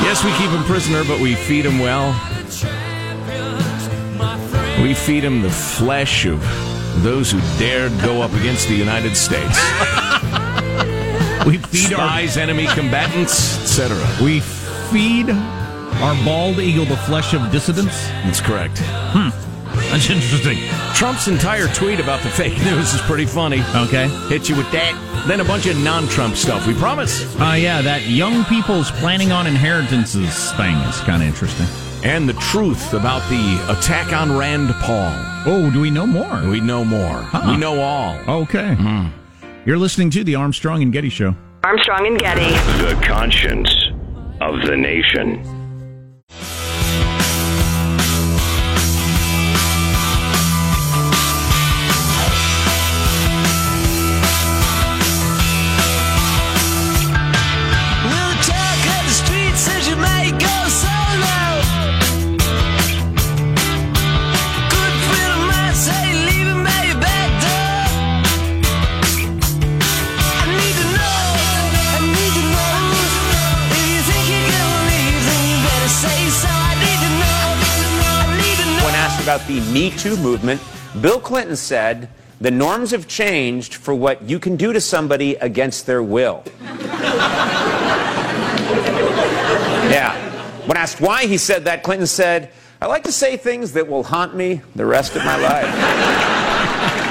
Yes, 0.04 0.22
we 0.22 0.30
keep 0.32 0.50
him 0.50 0.64
prisoner, 0.64 1.02
but 1.04 1.18
we 1.18 1.34
feed 1.34 1.64
him 1.64 1.78
well. 1.78 2.12
We 4.82 4.92
feed 4.92 5.24
him 5.24 5.40
the 5.40 5.50
flesh 5.50 6.26
of 6.26 6.42
those 6.98 7.30
who 7.30 7.40
dared 7.58 7.92
go 8.02 8.22
up 8.22 8.32
against 8.34 8.68
the 8.68 8.74
United 8.74 9.16
States. 9.16 9.58
we 11.46 11.58
feed 11.58 11.92
our. 11.92 12.08
spies, 12.08 12.36
enemy 12.36 12.66
combatants, 12.68 13.58
etc. 13.62 13.96
We 14.22 14.40
feed 14.90 15.30
our 15.30 16.14
bald 16.24 16.58
eagle 16.58 16.84
the 16.84 16.96
flesh 16.96 17.34
of 17.34 17.50
dissidents. 17.50 18.08
That's 18.24 18.40
correct. 18.40 18.78
Hmm. 18.82 19.30
That's 19.90 20.10
interesting. 20.10 20.58
Trump's 20.94 21.28
entire 21.28 21.68
tweet 21.68 22.00
about 22.00 22.22
the 22.22 22.28
fake 22.28 22.58
news 22.64 22.94
is 22.94 23.00
pretty 23.02 23.26
funny. 23.26 23.62
Okay. 23.74 24.08
Hit 24.28 24.48
you 24.48 24.56
with 24.56 24.70
that. 24.72 25.24
Then 25.26 25.40
a 25.40 25.44
bunch 25.44 25.66
of 25.66 25.78
non-Trump 25.78 26.36
stuff. 26.36 26.66
We 26.66 26.74
promise. 26.74 27.22
Uh, 27.40 27.56
yeah, 27.58 27.80
that 27.82 28.02
young 28.06 28.44
people's 28.44 28.90
planning 28.92 29.32
on 29.32 29.46
inheritances 29.46 30.52
thing 30.52 30.74
is 30.76 31.00
kind 31.00 31.22
of 31.22 31.28
interesting. 31.28 31.66
And 32.04 32.28
the 32.28 32.34
truth 32.34 32.94
about 32.94 33.28
the 33.28 33.58
attack 33.68 34.12
on 34.12 34.36
Rand 34.38 34.70
Paul. 34.80 35.12
Oh, 35.46 35.70
do 35.72 35.80
we 35.80 35.90
know 35.90 36.06
more? 36.06 36.48
We 36.48 36.60
know 36.60 36.84
more. 36.84 37.18
Huh. 37.22 37.50
We 37.50 37.56
know 37.56 37.80
all. 37.80 38.16
Okay. 38.42 38.74
Hmm. 38.74 39.06
You're 39.66 39.78
listening 39.78 40.10
to 40.10 40.22
the 40.22 40.36
Armstrong 40.36 40.82
and 40.82 40.92
Getty 40.92 41.08
Show. 41.08 41.34
Armstrong 41.64 42.06
and 42.06 42.18
Getty. 42.18 42.50
The 42.82 43.00
conscience 43.04 43.74
of 44.40 44.62
the 44.62 44.76
nation. 44.76 45.57
Happy 79.28 79.60
Me 79.72 79.90
Too 79.90 80.16
movement, 80.16 80.58
Bill 81.02 81.20
Clinton 81.20 81.54
said, 81.54 82.08
the 82.40 82.50
norms 82.50 82.92
have 82.92 83.06
changed 83.06 83.74
for 83.74 83.94
what 83.94 84.22
you 84.22 84.38
can 84.38 84.56
do 84.56 84.72
to 84.72 84.80
somebody 84.80 85.34
against 85.34 85.84
their 85.84 86.02
will. 86.02 86.44
yeah. 89.90 90.14
When 90.66 90.78
asked 90.78 91.02
why 91.02 91.26
he 91.26 91.36
said 91.36 91.64
that, 91.64 91.82
Clinton 91.82 92.06
said, 92.06 92.52
I 92.80 92.86
like 92.86 93.04
to 93.04 93.12
say 93.12 93.36
things 93.36 93.72
that 93.72 93.86
will 93.86 94.02
haunt 94.02 94.34
me 94.34 94.62
the 94.74 94.86
rest 94.86 95.14
of 95.14 95.24
my 95.26 95.36
life. 95.36 95.66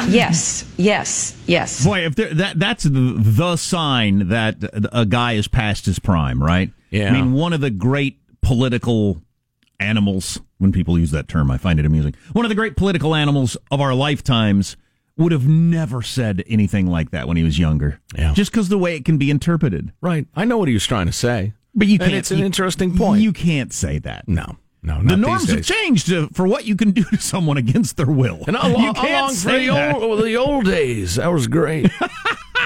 Yes, 0.10 0.66
yes, 0.78 1.36
yes. 1.46 1.84
Boy, 1.86 2.06
if 2.06 2.16
there, 2.16 2.34
that 2.34 2.58
that's 2.58 2.84
the, 2.84 3.16
the 3.18 3.58
sign 3.58 4.30
that 4.30 4.56
a 4.94 5.06
guy 5.06 5.34
is 5.34 5.50
past 5.50 5.86
his 5.86 6.00
prime, 6.00 6.42
right? 6.42 6.72
Yeah. 6.90 7.10
I 7.10 7.12
mean, 7.12 7.34
one 7.34 7.52
of 7.52 7.60
the 7.60 7.70
great 7.70 8.18
political 8.42 9.22
animals. 9.80 10.40
When 10.60 10.72
people 10.72 10.98
use 10.98 11.12
that 11.12 11.28
term, 11.28 11.52
I 11.52 11.58
find 11.58 11.80
it 11.80 11.86
amusing. 11.86 12.16
One 12.34 12.46
of 12.46 12.50
the 12.50 12.56
great 12.56 12.76
political 12.76 13.14
animals 13.14 13.58
of 13.70 13.80
our 13.80 13.94
lifetimes 13.94 14.76
would 15.18 15.32
have 15.32 15.48
never 15.48 16.02
said 16.02 16.44
anything 16.48 16.88
like 16.88 17.12
that 17.12 17.28
when 17.28 17.38
he 17.38 17.44
was 17.44 17.58
younger. 17.60 18.00
Yeah. 18.16 18.34
Just 18.34 18.52
because 18.52 18.70
the 18.70 18.78
way 18.78 18.96
it 18.96 19.06
can 19.06 19.18
be 19.18 19.30
interpreted. 19.32 19.92
Right. 20.02 20.28
I 20.36 20.46
know 20.46 20.58
what 20.58 20.68
he 20.68 20.74
was 20.74 20.86
trying 20.86 21.08
to 21.08 21.12
say. 21.12 21.54
But 21.76 21.88
you 21.88 22.00
can't. 22.00 22.14
it's 22.14 22.32
an 22.32 22.40
you- 22.40 22.46
interesting 22.46 22.98
point. 22.98 23.22
You 23.22 23.34
can't 23.34 23.72
say 23.74 24.00
that. 24.00 24.28
No. 24.28 24.58
No, 24.84 25.02
the 25.04 25.18
norms 25.18 25.50
have 25.50 25.66
changed 25.66 26.14
uh, 26.14 26.28
for 26.32 26.48
what 26.48 26.66
you 26.66 26.76
can 26.76 26.92
do 26.92 27.04
to 27.04 27.18
someone 27.18 27.58
against 27.58 27.98
their 27.98 28.06
will. 28.06 28.44
And 28.48 28.56
you 28.56 28.94
can't 28.94 28.98
how 28.98 29.22
long 29.22 29.30
for 29.32 29.36
say 29.36 29.68
the 29.68 29.74
that. 29.74 29.96
old, 29.96 30.24
the 30.24 30.36
old 30.38 30.66
days? 30.66 31.16
That 31.16 31.28
was 31.28 31.48
great. 31.48 31.92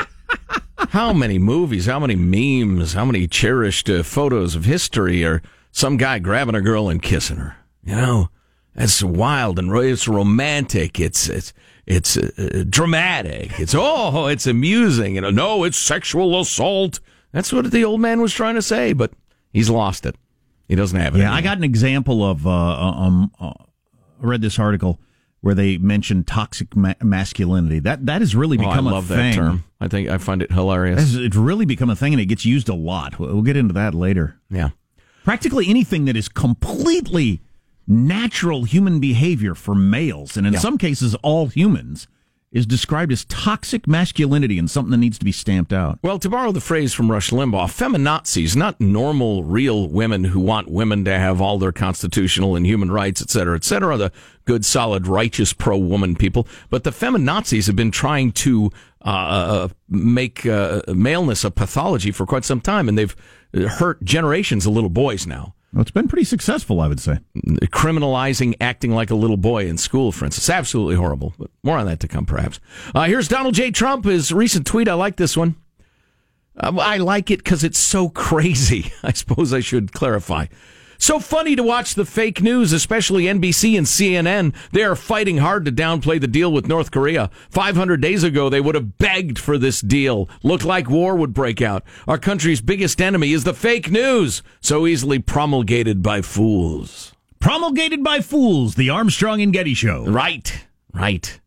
how 0.89 1.13
many 1.13 1.39
movies, 1.39 1.85
how 1.85 1.99
many 1.99 2.15
memes, 2.15 2.93
how 2.93 3.05
many 3.05 3.27
cherished 3.27 3.89
uh, 3.89 4.03
photos 4.03 4.55
of 4.55 4.65
history 4.65 5.23
are 5.25 5.41
some 5.71 5.97
guy 5.97 6.19
grabbing 6.19 6.53
a 6.53 6.61
girl 6.61 6.89
and 6.89 7.01
kissing 7.01 7.37
her? 7.37 7.55
You 7.83 7.95
know, 7.95 8.29
that's 8.75 9.01
wild 9.03 9.57
and 9.59 9.71
ro- 9.71 9.81
it's 9.81 10.07
romantic. 10.07 10.99
It's 10.99 11.27
it's 11.29 11.53
it's 11.87 12.15
uh, 12.17 12.63
dramatic. 12.69 13.59
It's 13.59 13.73
oh, 13.77 14.27
it's 14.27 14.45
amusing. 14.47 15.15
You 15.15 15.21
know, 15.21 15.29
no, 15.31 15.63
it's 15.63 15.77
sexual 15.77 16.39
assault. 16.39 16.99
That's 17.31 17.51
what 17.51 17.71
the 17.71 17.83
old 17.83 18.01
man 18.01 18.21
was 18.21 18.33
trying 18.33 18.55
to 18.55 18.61
say, 18.61 18.93
but 18.93 19.11
he's 19.51 19.69
lost 19.69 20.05
it. 20.05 20.15
He 20.67 20.75
doesn't 20.75 20.97
have 20.99 21.15
it. 21.15 21.19
Yeah, 21.19 21.23
anymore. 21.25 21.37
I 21.37 21.41
got 21.41 21.57
an 21.57 21.63
example 21.63 22.23
of. 22.23 22.45
Uh, 22.47 22.49
um, 22.51 23.31
uh, 23.39 23.53
I 24.21 24.25
read 24.25 24.41
this 24.41 24.59
article 24.59 24.99
where 25.41 25.55
they 25.55 25.77
mentioned 25.79 26.27
toxic 26.27 26.75
ma- 26.75 26.93
masculinity. 27.01 27.79
That 27.79 28.05
that 28.05 28.21
has 28.21 28.35
really 28.35 28.57
become 28.57 28.85
Oh, 28.87 28.89
I 28.89 28.91
a 28.91 28.95
love 28.95 29.07
thing. 29.07 29.17
that 29.17 29.35
term. 29.35 29.63
I 29.81 29.87
think 29.87 30.07
I 30.09 30.17
find 30.19 30.41
it 30.43 30.51
hilarious. 30.51 31.01
It's, 31.01 31.15
it's 31.15 31.35
really 31.35 31.65
become 31.65 31.89
a 31.89 31.95
thing, 31.95 32.13
and 32.13 32.21
it 32.21 32.27
gets 32.27 32.45
used 32.45 32.69
a 32.69 32.75
lot. 32.75 33.17
We'll 33.17 33.33
we'll 33.33 33.41
get 33.41 33.57
into 33.57 33.73
that 33.73 33.95
later. 33.95 34.39
Yeah. 34.51 34.69
Practically 35.23 35.67
anything 35.67 36.05
that 36.05 36.15
is 36.15 36.29
completely 36.29 37.41
natural 37.91 38.63
human 38.63 38.99
behavior 38.99 39.53
for 39.53 39.75
males, 39.75 40.37
and 40.37 40.47
in 40.47 40.53
Yeah. 40.53 40.59
some 40.59 40.77
cases 40.77 41.13
all 41.15 41.47
humans, 41.47 42.07
is 42.51 42.65
described 42.65 43.13
as 43.13 43.23
toxic 43.25 43.87
masculinity 43.87 44.59
and 44.59 44.69
something 44.69 44.91
that 44.91 44.97
needs 44.97 45.17
to 45.17 45.23
be 45.23 45.31
stamped 45.31 45.71
out. 45.71 45.97
Well, 46.03 46.19
to 46.19 46.27
borrow 46.29 46.51
the 46.51 46.59
phrase 46.59 46.93
from 46.93 47.09
Rush 47.09 47.29
Limbaugh, 47.29 47.67
feminazis, 47.67 48.57
not 48.57 48.79
normal, 48.81 49.45
real 49.45 49.87
women 49.87 50.25
who 50.25 50.39
want 50.41 50.69
women 50.69 51.05
to 51.05 51.17
have 51.17 51.39
all 51.39 51.57
their 51.59 51.71
constitutional 51.71 52.57
and 52.57 52.65
human 52.65 52.91
rights, 52.91 53.21
et 53.21 53.29
cetera, 53.29 53.55
et 53.55 53.63
cetera, 53.63 53.95
the 53.95 54.11
good, 54.43 54.65
solid, 54.65 55.07
righteous, 55.07 55.53
pro 55.53 55.77
woman 55.77 56.13
people, 56.15 56.45
but 56.69 56.83
the 56.83 56.91
feminazis 56.91 57.67
have 57.67 57.77
been 57.77 57.91
trying 57.91 58.33
to 58.33 58.69
uh, 59.05 59.07
uh, 59.07 59.67
make 59.87 60.45
uh, 60.45 60.81
maleness 60.89 61.45
a 61.45 61.51
pathology 61.51 62.11
for 62.11 62.25
quite 62.25 62.43
some 62.43 62.59
time, 62.59 62.89
and 62.89 62.97
they've 62.97 63.15
hurt 63.53 64.03
generations 64.03 64.65
of 64.65 64.73
little 64.73 64.89
boys 64.89 65.25
now. 65.25 65.53
Well, 65.73 65.81
it's 65.81 65.91
been 65.91 66.09
pretty 66.09 66.25
successful, 66.25 66.81
I 66.81 66.87
would 66.87 66.99
say. 66.99 67.19
Criminalizing 67.35 68.55
acting 68.59 68.91
like 68.91 69.09
a 69.09 69.15
little 69.15 69.37
boy 69.37 69.67
in 69.67 69.77
school, 69.77 70.11
for 70.11 70.25
instance. 70.25 70.49
Absolutely 70.49 70.95
horrible. 70.95 71.33
But 71.37 71.49
more 71.63 71.77
on 71.77 71.85
that 71.85 72.01
to 72.01 72.09
come, 72.09 72.25
perhaps. 72.25 72.59
Uh, 72.93 73.03
here's 73.03 73.29
Donald 73.29 73.53
J. 73.53 73.71
Trump, 73.71 74.03
his 74.05 74.33
recent 74.33 74.67
tweet. 74.67 74.89
I 74.89 74.95
like 74.95 75.15
this 75.15 75.37
one. 75.37 75.55
Uh, 76.57 76.77
I 76.77 76.97
like 76.97 77.31
it 77.31 77.41
because 77.41 77.63
it's 77.63 77.79
so 77.79 78.09
crazy. 78.27 78.91
I 79.01 79.13
suppose 79.13 79.53
I 79.53 79.61
should 79.61 79.93
clarify. 79.93 80.47
So 81.01 81.19
funny 81.19 81.55
to 81.55 81.63
watch 81.63 81.95
the 81.95 82.05
fake 82.05 82.43
news, 82.43 82.71
especially 82.71 83.23
NBC 83.23 83.75
and 83.75 83.87
CNN. 83.87 84.53
They 84.71 84.83
are 84.83 84.95
fighting 84.95 85.37
hard 85.39 85.65
to 85.65 85.71
downplay 85.71 86.21
the 86.21 86.27
deal 86.27 86.53
with 86.53 86.67
North 86.67 86.91
Korea. 86.91 87.31
500 87.49 87.99
days 87.99 88.23
ago, 88.23 88.49
they 88.49 88.61
would 88.61 88.75
have 88.75 88.99
begged 88.99 89.39
for 89.39 89.57
this 89.57 89.81
deal. 89.81 90.29
Looked 90.43 90.63
like 90.63 90.91
war 90.91 91.15
would 91.15 91.33
break 91.33 91.59
out. 91.59 91.83
Our 92.07 92.19
country's 92.19 92.61
biggest 92.61 93.01
enemy 93.01 93.33
is 93.33 93.45
the 93.45 93.55
fake 93.55 93.89
news, 93.89 94.43
so 94.61 94.85
easily 94.85 95.17
promulgated 95.17 96.03
by 96.03 96.21
fools. 96.21 97.13
Promulgated 97.39 98.03
by 98.03 98.19
fools, 98.19 98.75
the 98.75 98.91
Armstrong 98.91 99.41
and 99.41 99.51
Getty 99.51 99.73
Show. 99.73 100.05
Right, 100.05 100.67
right. 100.93 101.39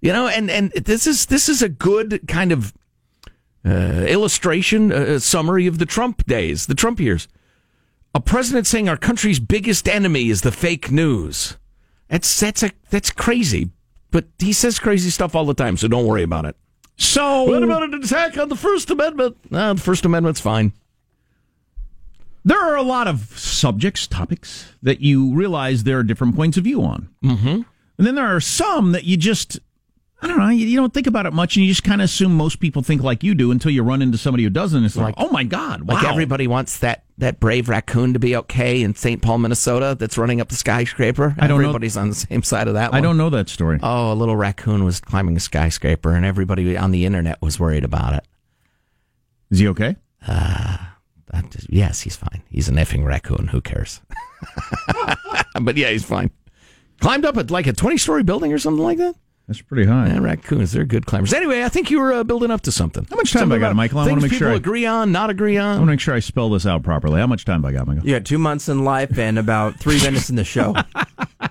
You 0.00 0.12
know, 0.12 0.28
and 0.28 0.48
and 0.48 0.70
this 0.74 1.08
is 1.08 1.26
this 1.26 1.48
is 1.48 1.60
a 1.60 1.68
good 1.68 2.28
kind 2.28 2.52
of 2.52 2.72
uh, 3.66 4.06
illustration, 4.06 4.92
uh, 4.92 5.18
summary 5.18 5.66
of 5.66 5.80
the 5.80 5.86
Trump 5.86 6.24
days, 6.26 6.66
the 6.66 6.76
Trump 6.76 7.00
years. 7.00 7.26
A 8.14 8.20
president 8.20 8.66
saying 8.66 8.88
our 8.88 8.96
country's 8.96 9.40
biggest 9.40 9.88
enemy 9.88 10.28
is 10.28 10.42
the 10.42 10.52
fake 10.52 10.90
news. 10.90 11.56
That's 12.08 12.40
that's 12.40 12.62
a 12.62 12.70
that's 12.90 13.10
crazy. 13.10 13.70
But 14.10 14.26
he 14.38 14.52
says 14.52 14.78
crazy 14.78 15.08
stuff 15.08 15.34
all 15.34 15.46
the 15.46 15.54
time, 15.54 15.78
so 15.78 15.88
don't 15.88 16.06
worry 16.06 16.22
about 16.22 16.44
it. 16.44 16.56
So 16.98 17.44
what 17.44 17.62
about 17.62 17.82
an 17.82 17.94
attack 17.94 18.36
on 18.36 18.50
the 18.50 18.56
First 18.56 18.90
Amendment? 18.90 19.38
The 19.50 19.76
First 19.76 20.04
Amendment's 20.04 20.40
fine. 20.40 20.72
There 22.44 22.60
are 22.60 22.76
a 22.76 22.82
lot 22.82 23.08
of 23.08 23.38
subjects, 23.38 24.06
topics 24.06 24.74
that 24.82 25.00
you 25.00 25.34
realize 25.34 25.84
there 25.84 25.98
are 25.98 26.02
different 26.02 26.36
points 26.36 26.56
of 26.56 26.64
view 26.64 26.82
on. 26.82 27.08
Mm-hmm. 27.24 27.62
And 27.98 28.06
then 28.06 28.14
there 28.14 28.26
are 28.26 28.40
some 28.40 28.92
that 28.92 29.04
you 29.04 29.16
just, 29.16 29.60
I 30.22 30.28
don't 30.28 30.38
know, 30.38 30.48
you, 30.50 30.66
you 30.68 30.76
don't 30.76 30.94
think 30.94 31.08
about 31.08 31.26
it 31.26 31.32
much 31.32 31.56
and 31.56 31.64
you 31.64 31.70
just 31.72 31.82
kind 31.82 32.00
of 32.00 32.04
assume 32.04 32.36
most 32.36 32.60
people 32.60 32.80
think 32.80 33.02
like 33.02 33.24
you 33.24 33.34
do 33.34 33.50
until 33.50 33.72
you 33.72 33.82
run 33.82 34.00
into 34.02 34.16
somebody 34.16 34.44
who 34.44 34.50
doesn't. 34.50 34.84
It's 34.84 34.96
like, 34.96 35.16
oh 35.18 35.28
my 35.30 35.42
God, 35.42 35.82
wow. 35.82 35.96
Like 35.96 36.04
everybody 36.04 36.46
wants 36.46 36.78
that 36.78 37.02
that 37.18 37.40
brave 37.40 37.68
raccoon 37.68 38.12
to 38.12 38.18
be 38.20 38.36
okay 38.36 38.82
in 38.82 38.94
St. 38.94 39.20
Paul, 39.20 39.38
Minnesota, 39.38 39.96
that's 39.98 40.16
running 40.16 40.40
up 40.40 40.48
the 40.48 40.54
skyscraper. 40.54 41.34
I 41.38 41.46
don't 41.48 41.58
know- 41.60 41.68
Everybody's 41.68 41.96
on 41.96 42.08
the 42.08 42.14
same 42.14 42.42
side 42.44 42.68
of 42.68 42.74
that. 42.74 42.90
I 42.92 42.96
one. 42.96 43.02
don't 43.02 43.16
know 43.16 43.30
that 43.30 43.48
story. 43.48 43.80
Oh, 43.82 44.12
a 44.12 44.14
little 44.14 44.36
raccoon 44.36 44.84
was 44.84 45.00
climbing 45.00 45.36
a 45.36 45.40
skyscraper, 45.40 46.14
and 46.14 46.24
everybody 46.24 46.76
on 46.76 46.92
the 46.92 47.04
internet 47.04 47.42
was 47.42 47.58
worried 47.60 47.84
about 47.84 48.14
it. 48.14 48.24
Is 49.50 49.58
he 49.58 49.68
okay? 49.68 49.96
Uh, 50.26 50.78
that- 51.32 51.66
yes, 51.68 52.00
he's 52.00 52.14
fine. 52.16 52.42
He's 52.48 52.68
an 52.68 52.76
effing 52.76 53.04
raccoon. 53.04 53.48
Who 53.48 53.60
cares? 53.60 54.00
but 55.60 55.76
yeah, 55.76 55.90
he's 55.90 56.04
fine. 56.04 56.30
Climbed 57.00 57.24
up 57.24 57.36
at 57.36 57.50
like 57.50 57.66
a 57.66 57.72
twenty-story 57.72 58.22
building 58.22 58.52
or 58.52 58.58
something 58.58 58.82
like 58.84 58.98
that. 58.98 59.14
That's 59.48 59.60
pretty 59.60 59.84
high. 59.86 60.06
Yeah, 60.08 60.18
raccoons, 60.20 60.72
they're 60.72 60.84
good 60.84 61.04
climbers. 61.04 61.32
Anyway, 61.34 61.62
I 61.62 61.68
think 61.68 61.90
you 61.90 62.00
were 62.00 62.12
uh, 62.12 62.24
building 62.24 62.50
up 62.50 62.60
to 62.62 62.72
something. 62.72 63.06
How 63.10 63.16
much 63.16 63.32
time 63.32 63.40
Something 63.40 63.56
I 63.56 63.58
got, 63.60 63.66
about 63.68 63.76
Michael? 63.76 63.98
I 63.98 64.02
wanna 64.02 64.12
things 64.12 64.22
make 64.22 64.30
people 64.32 64.46
sure 64.46 64.52
I- 64.52 64.56
agree 64.56 64.86
on, 64.86 65.10
not 65.12 65.30
agree 65.30 65.58
on. 65.58 65.66
I 65.66 65.78
want 65.78 65.88
to 65.88 65.92
make 65.92 66.00
sure 66.00 66.14
I 66.14 66.20
spell 66.20 66.48
this 66.50 66.64
out 66.64 66.82
properly. 66.82 67.20
How 67.20 67.26
much 67.26 67.44
time 67.44 67.62
have 67.64 67.74
I 67.74 67.76
got, 67.76 67.86
Michael? 67.86 68.06
You 68.06 68.14
got 68.14 68.24
two 68.24 68.38
months 68.38 68.68
in 68.68 68.84
life 68.84 69.18
and 69.18 69.38
about 69.38 69.78
three 69.80 70.00
minutes 70.00 70.30
in 70.30 70.36
the 70.36 70.44
show. 70.44 70.74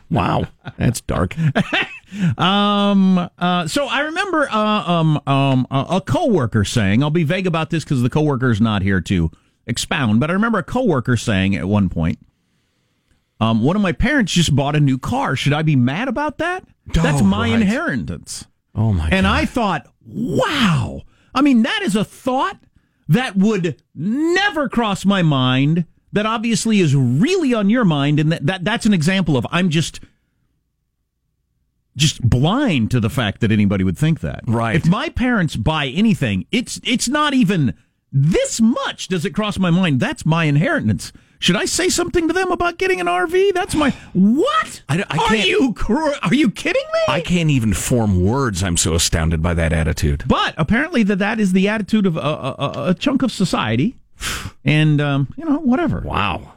Wow, 0.10 0.46
that's 0.78 1.00
dark. 1.02 1.36
Um. 2.38 3.18
Uh. 3.38 3.68
So 3.68 3.88
I 3.88 4.02
remember. 4.02 4.48
Uh. 4.52 4.58
Um. 4.58 5.22
Um. 5.26 5.66
A, 5.72 5.86
a 5.92 6.02
coworker 6.02 6.66
saying. 6.66 7.04
I'll 7.04 7.10
be 7.10 7.24
vague 7.24 7.48
about 7.48 7.70
this 7.70 7.84
because 7.86 8.02
the 8.02 8.10
coworker 8.10 8.52
is 8.52 8.60
not 8.60 8.82
here 8.82 9.00
to 9.02 9.32
expound. 9.66 10.20
But 10.20 10.30
I 10.30 10.34
remember 10.34 10.58
a 10.60 10.64
coworker 10.64 11.16
saying 11.16 11.56
at 11.56 11.66
one 11.70 11.88
point. 11.88 12.20
Um. 13.42 13.62
One 13.64 13.76
of 13.76 13.82
my 13.82 13.92
parents 13.92 14.32
just 14.32 14.56
bought 14.56 14.76
a 14.76 14.80
new 14.80 14.98
car. 14.98 15.36
Should 15.36 15.52
I 15.54 15.62
be 15.64 15.76
mad 15.76 16.08
about 16.08 16.38
that? 16.38 16.64
That's 16.94 17.22
Oh, 17.22 17.26
my 17.26 17.50
right. 17.52 17.62
inheritance. 17.62 18.46
Oh 18.76 18.94
my! 18.94 19.10
And 19.10 19.28
I 19.28 19.46
thought, 19.46 19.88
wow. 20.06 21.02
I 21.36 21.42
mean, 21.42 21.64
that 21.64 21.82
is 21.84 21.96
a 21.96 22.06
thought 22.06 22.58
that 23.10 23.36
would 23.36 23.82
never 23.96 24.70
cross 24.70 25.04
my 25.06 25.22
mind. 25.24 25.86
That 26.14 26.26
obviously 26.26 26.80
is 26.82 26.94
really 26.96 27.54
on 27.54 27.70
your 27.70 27.86
mind, 27.86 28.20
and 28.20 28.32
that, 28.32 28.46
that 28.46 28.64
that's 28.64 28.86
an 28.86 28.94
example 28.94 29.36
of 29.38 29.46
I'm 29.52 29.70
just 29.70 30.00
just 31.98 32.22
blind 32.22 32.92
to 32.92 33.00
the 33.00 33.10
fact 33.10 33.42
that 33.42 33.52
anybody 33.52 33.84
would 33.84 33.98
think 33.98 34.22
that. 34.22 34.42
Right. 34.48 34.76
If 34.76 34.86
my 34.88 35.10
parents 35.10 35.56
buy 35.56 35.88
anything, 35.88 36.46
it's 36.52 36.80
it's 36.84 37.08
not 37.10 37.34
even 37.34 37.74
this 38.12 38.62
much 38.62 39.08
does 39.08 39.26
it 39.26 39.32
cross 39.34 39.58
my 39.60 39.70
mind. 39.70 40.00
That's 40.00 40.26
my 40.26 40.46
inheritance. 40.46 41.12
Should 41.42 41.56
I 41.56 41.66
say 41.66 41.90
something 41.90 42.28
to 42.28 42.34
them 42.36 42.52
about 42.52 42.78
getting 42.78 43.02
an 43.02 43.08
RV? 43.08 43.56
That's 43.56 43.74
my 43.74 43.90
what? 44.14 44.84
I, 44.88 45.04
I 45.10 45.18
are 45.18 45.36
you 45.36 45.76
are 46.22 46.36
you 46.36 46.52
kidding 46.52 46.86
me? 46.94 47.00
I 47.08 47.20
can't 47.20 47.50
even 47.50 47.74
form 47.74 48.24
words. 48.24 48.62
I'm 48.64 48.78
so 48.78 48.94
astounded 48.94 49.42
by 49.42 49.56
that 49.56 49.74
attitude. 49.74 50.24
But 50.28 50.54
apparently, 50.56 51.02
that 51.02 51.16
that 51.18 51.40
is 51.40 51.54
the 51.54 51.68
attitude 51.68 52.06
of 52.06 52.16
a, 52.16 52.20
a, 52.20 52.74
a- 52.90 52.94
chunk 52.94 53.24
of 53.24 53.32
society, 53.32 53.96
and 54.64 55.02
um, 55.02 55.34
you 55.36 55.44
know, 55.44 55.58
whatever. 55.58 56.02
Wow, 56.02 56.54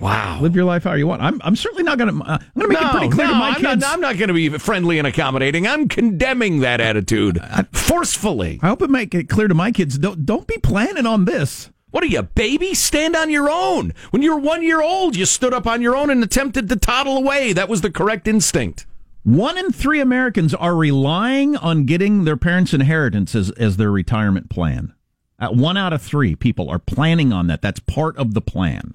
wow. 0.00 0.40
Live 0.40 0.56
your 0.56 0.64
life 0.64 0.84
how 0.84 0.94
you 0.94 1.06
want. 1.06 1.20
I'm, 1.20 1.38
I'm 1.44 1.54
certainly 1.54 1.82
not 1.82 1.98
going 1.98 2.18
to. 2.18 2.24
Uh, 2.24 2.38
I'm 2.38 2.58
going 2.58 2.70
to 2.70 2.80
make 2.80 2.86
it 2.86 2.90
pretty 2.90 3.08
clear 3.10 3.26
no, 3.26 3.34
to 3.34 3.38
my 3.38 3.48
I'm 3.48 3.54
kids. 3.56 3.82
Not, 3.82 3.92
I'm 3.92 4.00
not 4.00 4.16
going 4.16 4.28
to 4.28 4.34
be 4.34 4.48
friendly 4.48 4.96
and 4.96 5.06
accommodating. 5.06 5.66
I'm 5.66 5.88
condemning 5.88 6.60
that 6.60 6.80
attitude 6.80 7.38
forcefully. 7.72 8.60
I 8.62 8.68
hope 8.68 8.80
it 8.80 8.88
make 8.88 9.14
it 9.14 9.28
clear 9.28 9.48
to 9.48 9.54
my 9.54 9.72
kids. 9.72 9.98
Don't 9.98 10.24
don't 10.24 10.46
be 10.46 10.56
planning 10.56 11.04
on 11.04 11.26
this. 11.26 11.68
What 11.92 12.02
are 12.02 12.08
you, 12.08 12.22
baby? 12.22 12.74
Stand 12.74 13.14
on 13.14 13.30
your 13.30 13.50
own. 13.50 13.92
When 14.10 14.22
you 14.22 14.34
were 14.34 14.40
one 14.40 14.64
year 14.64 14.82
old, 14.82 15.14
you 15.14 15.26
stood 15.26 15.52
up 15.52 15.66
on 15.66 15.82
your 15.82 15.94
own 15.94 16.10
and 16.10 16.24
attempted 16.24 16.68
to 16.68 16.76
toddle 16.76 17.18
away. 17.18 17.52
That 17.52 17.68
was 17.68 17.82
the 17.82 17.90
correct 17.90 18.26
instinct. 18.26 18.86
One 19.24 19.56
in 19.56 19.70
three 19.70 20.00
Americans 20.00 20.54
are 20.54 20.74
relying 20.74 21.54
on 21.54 21.84
getting 21.84 22.24
their 22.24 22.38
parents' 22.38 22.74
inheritance 22.74 23.34
as, 23.34 23.50
as 23.52 23.76
their 23.76 23.92
retirement 23.92 24.48
plan. 24.50 24.94
Uh, 25.38 25.50
one 25.50 25.76
out 25.76 25.92
of 25.92 26.00
three 26.00 26.34
people 26.34 26.70
are 26.70 26.78
planning 26.78 27.30
on 27.30 27.46
that. 27.48 27.60
That's 27.60 27.80
part 27.80 28.16
of 28.16 28.32
the 28.32 28.40
plan. 28.40 28.94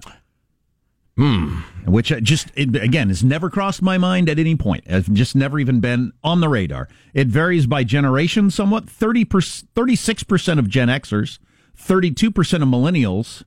Hmm. 1.16 1.60
Which 1.86 2.10
uh, 2.10 2.20
just, 2.20 2.50
it, 2.56 2.74
again, 2.76 3.08
has 3.08 3.22
never 3.22 3.48
crossed 3.48 3.80
my 3.80 3.96
mind 3.96 4.28
at 4.28 4.38
any 4.38 4.56
point. 4.56 4.88
Has 4.88 5.06
just 5.06 5.36
never 5.36 5.58
even 5.58 5.80
been 5.80 6.12
on 6.24 6.40
the 6.40 6.48
radar. 6.48 6.88
It 7.14 7.28
varies 7.28 7.66
by 7.66 7.84
generation 7.84 8.50
somewhat. 8.50 8.90
30 8.90 9.24
36% 9.24 10.58
of 10.58 10.68
Gen 10.68 10.88
Xers, 10.88 11.38
32% 11.78 12.28
of 12.62 12.68
millennials. 12.68 13.44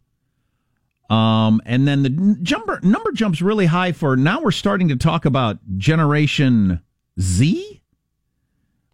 Um, 1.13 1.61
and 1.65 1.87
then 1.87 2.03
the 2.03 2.37
jumper, 2.41 2.79
number 2.83 3.11
jumps 3.11 3.41
really 3.41 3.65
high 3.65 3.91
for 3.91 4.15
now 4.15 4.41
we're 4.41 4.51
starting 4.51 4.87
to 4.89 4.95
talk 4.95 5.25
about 5.25 5.59
Generation 5.77 6.81
Z? 7.19 7.81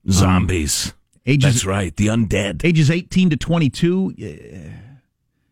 Zombies. 0.10 0.88
Um, 0.88 0.94
ages, 1.28 1.54
That's 1.54 1.66
right, 1.66 1.96
the 1.96 2.08
undead. 2.08 2.66
Ages 2.66 2.90
18 2.90 3.30
to 3.32 3.38
22. 3.38 4.16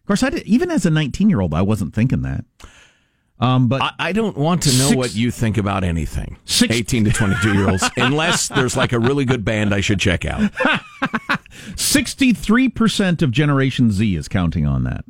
Of 0.06 0.08
course, 0.08 0.24
I 0.24 0.30
did, 0.32 0.44
even 0.44 0.72
as 0.72 0.86
a 0.86 0.90
19 0.90 1.30
year 1.30 1.42
old, 1.42 1.54
I 1.54 1.62
wasn't 1.62 1.94
thinking 1.94 2.24
that. 2.24 2.46
Um, 3.40 3.68
but 3.68 3.82
I, 3.82 3.92
I, 4.00 4.12
don't 4.14 4.38
want 4.38 4.64
to 4.64 4.70
know 4.78 4.88
six, 4.88 4.96
what 4.96 5.14
you 5.14 5.30
think 5.30 5.58
about 5.58 5.84
anything. 5.84 6.38
Six, 6.46 6.74
18 6.74 7.06
to 7.06 7.12
22 7.12 7.54
year 7.54 7.70
olds, 7.70 7.84
unless 7.98 8.48
there's 8.48 8.78
like 8.78 8.94
a 8.94 9.00
really 9.00 9.26
good 9.26 9.44
band 9.44 9.74
I 9.74 9.82
should 9.82 10.00
check 10.00 10.24
out. 10.24 10.52
63% 11.76 13.22
of 13.22 13.32
Generation 13.32 13.92
Z 13.92 14.16
is 14.16 14.28
counting 14.28 14.66
on 14.66 14.84
that. 14.84 15.06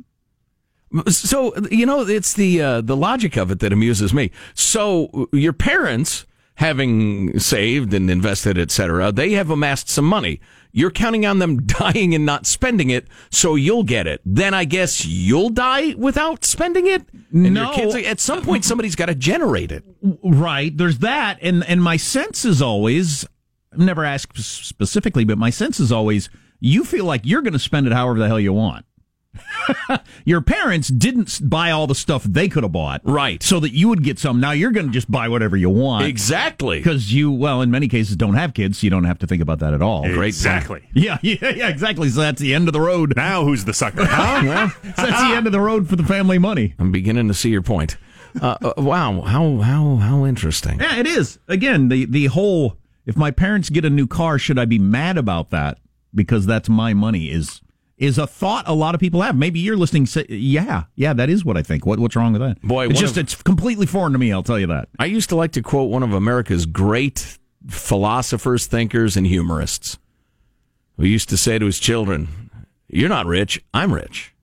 So 1.08 1.54
you 1.70 1.84
know, 1.84 2.02
it's 2.02 2.32
the 2.32 2.62
uh, 2.62 2.80
the 2.80 2.96
logic 2.96 3.36
of 3.36 3.50
it 3.50 3.58
that 3.60 3.72
amuses 3.72 4.14
me. 4.14 4.30
So 4.54 5.28
your 5.32 5.52
parents, 5.52 6.26
having 6.54 7.38
saved 7.38 7.92
and 7.92 8.08
invested, 8.10 8.56
etc., 8.56 9.12
they 9.12 9.32
have 9.32 9.50
amassed 9.50 9.88
some 9.88 10.04
money. 10.04 10.40
You're 10.72 10.92
counting 10.92 11.26
on 11.26 11.38
them 11.38 11.66
dying 11.66 12.14
and 12.14 12.24
not 12.24 12.46
spending 12.46 12.90
it, 12.90 13.08
so 13.30 13.56
you'll 13.56 13.82
get 13.82 14.06
it. 14.06 14.20
Then 14.24 14.54
I 14.54 14.64
guess 14.64 15.04
you'll 15.04 15.50
die 15.50 15.94
without 15.94 16.44
spending 16.44 16.86
it. 16.86 17.02
And 17.32 17.54
no, 17.54 17.72
kids, 17.72 17.94
at 17.94 18.20
some 18.20 18.42
point 18.42 18.64
somebody's 18.64 18.96
got 18.96 19.06
to 19.06 19.14
generate 19.14 19.72
it. 19.72 19.84
Right. 20.22 20.74
There's 20.74 20.98
that, 20.98 21.38
and 21.42 21.64
and 21.64 21.82
my 21.82 21.96
sense 21.96 22.44
is 22.44 22.62
always. 22.62 23.26
I've 23.72 23.80
never 23.80 24.04
asked 24.04 24.38
specifically, 24.38 25.24
but 25.24 25.36
my 25.36 25.50
sense 25.50 25.80
is 25.80 25.92
always 25.92 26.30
you 26.60 26.84
feel 26.84 27.04
like 27.04 27.22
you're 27.24 27.42
going 27.42 27.52
to 27.52 27.58
spend 27.58 27.86
it 27.86 27.92
however 27.92 28.18
the 28.18 28.28
hell 28.28 28.40
you 28.40 28.52
want. 28.52 28.84
Your 30.24 30.40
parents 30.40 30.88
didn't 30.88 31.40
buy 31.48 31.70
all 31.70 31.86
the 31.86 31.94
stuff 31.94 32.24
they 32.24 32.48
could 32.48 32.62
have 32.62 32.72
bought, 32.72 33.00
right? 33.04 33.42
So 33.42 33.60
that 33.60 33.72
you 33.72 33.88
would 33.88 34.02
get 34.02 34.18
some. 34.18 34.40
Now 34.40 34.52
you're 34.52 34.70
going 34.70 34.86
to 34.86 34.92
just 34.92 35.10
buy 35.10 35.28
whatever 35.28 35.56
you 35.56 35.70
want, 35.70 36.06
exactly, 36.06 36.78
because 36.78 37.12
you, 37.12 37.30
well, 37.30 37.62
in 37.62 37.70
many 37.70 37.88
cases, 37.88 38.16
don't 38.16 38.34
have 38.34 38.54
kids, 38.54 38.78
so 38.78 38.84
you 38.84 38.90
don't 38.90 39.04
have 39.04 39.18
to 39.20 39.26
think 39.26 39.42
about 39.42 39.60
that 39.60 39.74
at 39.74 39.82
all. 39.82 40.02
Great, 40.04 40.28
exactly. 40.28 40.82
Yeah, 40.96 41.18
yeah, 41.20 41.50
yeah, 41.50 41.68
exactly. 41.68 42.08
So 42.08 42.20
that's 42.20 42.40
the 42.40 42.54
end 42.54 42.68
of 42.68 42.72
the 42.72 42.80
road. 42.80 43.14
Now 43.16 43.44
who's 43.44 43.64
the 43.64 43.74
sucker? 43.74 44.04
Huh? 44.16 44.42
well, 44.44 44.70
so 44.70 45.06
that's 45.06 45.20
the 45.20 45.36
end 45.36 45.46
of 45.46 45.52
the 45.52 45.60
road 45.60 45.88
for 45.88 45.96
the 45.96 46.04
family 46.04 46.38
money. 46.38 46.74
I'm 46.78 46.90
beginning 46.90 47.28
to 47.28 47.34
see 47.34 47.50
your 47.50 47.62
point. 47.62 47.98
Uh, 48.40 48.56
uh, 48.62 48.72
wow, 48.78 49.20
how 49.22 49.58
how 49.58 49.96
how 49.96 50.24
interesting. 50.24 50.80
Yeah, 50.80 50.96
it 50.96 51.06
is. 51.06 51.38
Again, 51.48 51.88
the 51.88 52.06
the 52.06 52.26
whole. 52.26 52.76
If 53.04 53.16
my 53.16 53.30
parents 53.30 53.70
get 53.70 53.84
a 53.84 53.90
new 53.90 54.06
car, 54.06 54.38
should 54.38 54.58
I 54.58 54.64
be 54.64 54.78
mad 54.80 55.16
about 55.16 55.50
that 55.50 55.78
because 56.16 56.46
that's 56.46 56.68
my 56.68 56.94
money? 56.94 57.30
Is 57.30 57.60
is 57.98 58.18
a 58.18 58.26
thought 58.26 58.64
a 58.66 58.74
lot 58.74 58.94
of 58.94 59.00
people 59.00 59.22
have. 59.22 59.36
Maybe 59.36 59.60
you're 59.60 59.76
listening. 59.76 60.06
Say, 60.06 60.26
yeah, 60.28 60.84
yeah, 60.96 61.12
that 61.12 61.30
is 61.30 61.44
what 61.44 61.56
I 61.56 61.62
think. 61.62 61.86
What, 61.86 61.98
what's 61.98 62.16
wrong 62.16 62.32
with 62.32 62.42
that? 62.42 62.60
Boy, 62.62 62.88
it's 62.88 63.00
just 63.00 63.16
of, 63.16 63.24
it's 63.24 63.40
completely 63.42 63.86
foreign 63.86 64.12
to 64.12 64.18
me. 64.18 64.32
I'll 64.32 64.42
tell 64.42 64.58
you 64.58 64.66
that. 64.66 64.88
I 64.98 65.06
used 65.06 65.28
to 65.30 65.36
like 65.36 65.52
to 65.52 65.62
quote 65.62 65.90
one 65.90 66.02
of 66.02 66.12
America's 66.12 66.66
great 66.66 67.38
philosophers, 67.68 68.66
thinkers, 68.66 69.16
and 69.16 69.26
humorists, 69.26 69.98
who 70.96 71.04
used 71.04 71.28
to 71.30 71.36
say 71.36 71.58
to 71.58 71.66
his 71.66 71.78
children, 71.78 72.50
"You're 72.88 73.08
not 73.08 73.26
rich. 73.26 73.62
I'm 73.72 73.92
rich." 73.92 74.34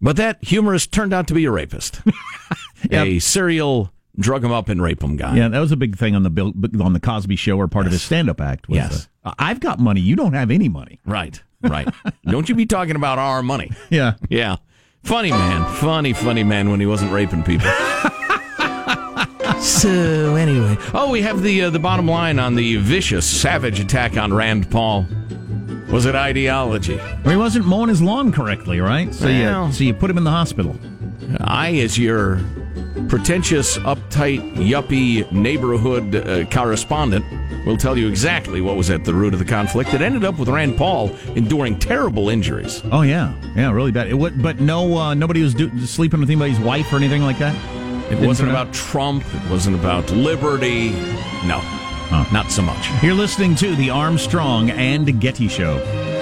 But 0.00 0.16
that 0.16 0.44
humorist 0.44 0.92
turned 0.92 1.14
out 1.14 1.28
to 1.28 1.34
be 1.34 1.46
a 1.46 1.50
rapist, 1.50 2.02
yep. 2.90 3.06
a 3.06 3.18
serial 3.18 3.93
drug 4.18 4.44
him 4.44 4.52
up 4.52 4.68
and 4.68 4.80
rape 4.82 5.02
him 5.02 5.16
guy. 5.16 5.36
Yeah, 5.36 5.48
that 5.48 5.58
was 5.58 5.72
a 5.72 5.76
big 5.76 5.96
thing 5.96 6.14
on 6.14 6.22
the 6.22 6.30
Bill, 6.30 6.52
on 6.80 6.92
the 6.92 7.00
Cosby 7.00 7.36
Show 7.36 7.58
or 7.58 7.68
part 7.68 7.84
yes. 7.84 7.88
of 7.88 7.92
his 7.92 8.02
stand 8.02 8.30
up 8.30 8.40
act. 8.40 8.68
Was 8.68 8.76
yes, 8.76 9.08
the, 9.24 9.34
I've 9.38 9.60
got 9.60 9.78
money. 9.78 10.00
You 10.00 10.16
don't 10.16 10.34
have 10.34 10.50
any 10.50 10.68
money. 10.68 11.00
Right. 11.04 11.42
Right. 11.62 11.88
Don't 12.26 12.48
you 12.48 12.54
be 12.54 12.66
talking 12.66 12.96
about 12.96 13.18
our 13.18 13.42
money. 13.42 13.70
Yeah. 13.90 14.14
Yeah. 14.28 14.56
Funny 15.02 15.30
man. 15.30 15.64
Funny, 15.74 16.12
funny 16.12 16.42
man 16.42 16.70
when 16.70 16.80
he 16.80 16.86
wasn't 16.86 17.12
raping 17.12 17.42
people. 17.42 17.70
so, 19.60 20.34
anyway. 20.36 20.76
Oh, 20.94 21.10
we 21.10 21.22
have 21.22 21.42
the 21.42 21.62
uh, 21.62 21.70
the 21.70 21.78
bottom 21.78 22.08
line 22.08 22.38
on 22.38 22.54
the 22.54 22.76
vicious, 22.76 23.26
savage 23.26 23.78
attack 23.80 24.16
on 24.16 24.32
Rand 24.32 24.70
Paul. 24.70 25.06
Was 25.90 26.06
it 26.06 26.14
ideology? 26.14 26.96
Well, 26.96 27.30
he 27.30 27.36
wasn't 27.36 27.66
mowing 27.66 27.90
his 27.90 28.00
lawn 28.02 28.32
correctly, 28.32 28.80
right? 28.80 29.14
So, 29.14 29.26
well, 29.26 29.66
you, 29.66 29.72
so 29.72 29.84
you 29.84 29.94
put 29.94 30.10
him 30.10 30.18
in 30.18 30.24
the 30.24 30.30
hospital. 30.30 30.76
I, 31.40 31.74
as 31.76 31.98
your 31.98 32.40
pretentious, 33.08 33.78
uptight, 33.78 34.54
yuppie 34.54 35.30
neighborhood 35.32 36.14
uh, 36.14 36.44
correspondent, 36.46 37.24
will 37.66 37.76
tell 37.76 37.96
you 37.96 38.08
exactly 38.08 38.60
what 38.60 38.76
was 38.76 38.90
at 38.90 39.04
the 39.04 39.14
root 39.14 39.32
of 39.32 39.38
the 39.38 39.44
conflict. 39.44 39.94
It 39.94 40.02
ended 40.02 40.24
up 40.24 40.38
with 40.38 40.48
Rand 40.48 40.76
Paul 40.76 41.14
enduring 41.34 41.78
terrible 41.78 42.28
injuries. 42.28 42.82
Oh 42.92 43.02
yeah, 43.02 43.34
yeah, 43.56 43.70
really 43.70 43.92
bad. 43.92 44.08
It, 44.08 44.14
what, 44.14 44.40
but 44.40 44.60
no, 44.60 44.96
uh, 44.98 45.14
nobody 45.14 45.42
was 45.42 45.54
do, 45.54 45.86
sleeping 45.86 46.20
with 46.20 46.30
anybody's 46.30 46.60
wife 46.60 46.92
or 46.92 46.96
anything 46.96 47.22
like 47.22 47.38
that. 47.38 47.54
It 48.12 48.26
wasn't 48.26 48.50
about 48.50 48.72
Trump. 48.74 49.24
It 49.34 49.50
wasn't 49.50 49.76
about 49.76 50.10
liberty. 50.10 50.90
No, 51.46 51.58
huh. 51.60 52.26
not 52.32 52.50
so 52.50 52.62
much. 52.62 52.88
You're 53.02 53.14
listening 53.14 53.54
to 53.56 53.74
the 53.76 53.90
Armstrong 53.90 54.70
and 54.70 55.20
Getty 55.20 55.48
Show. 55.48 56.13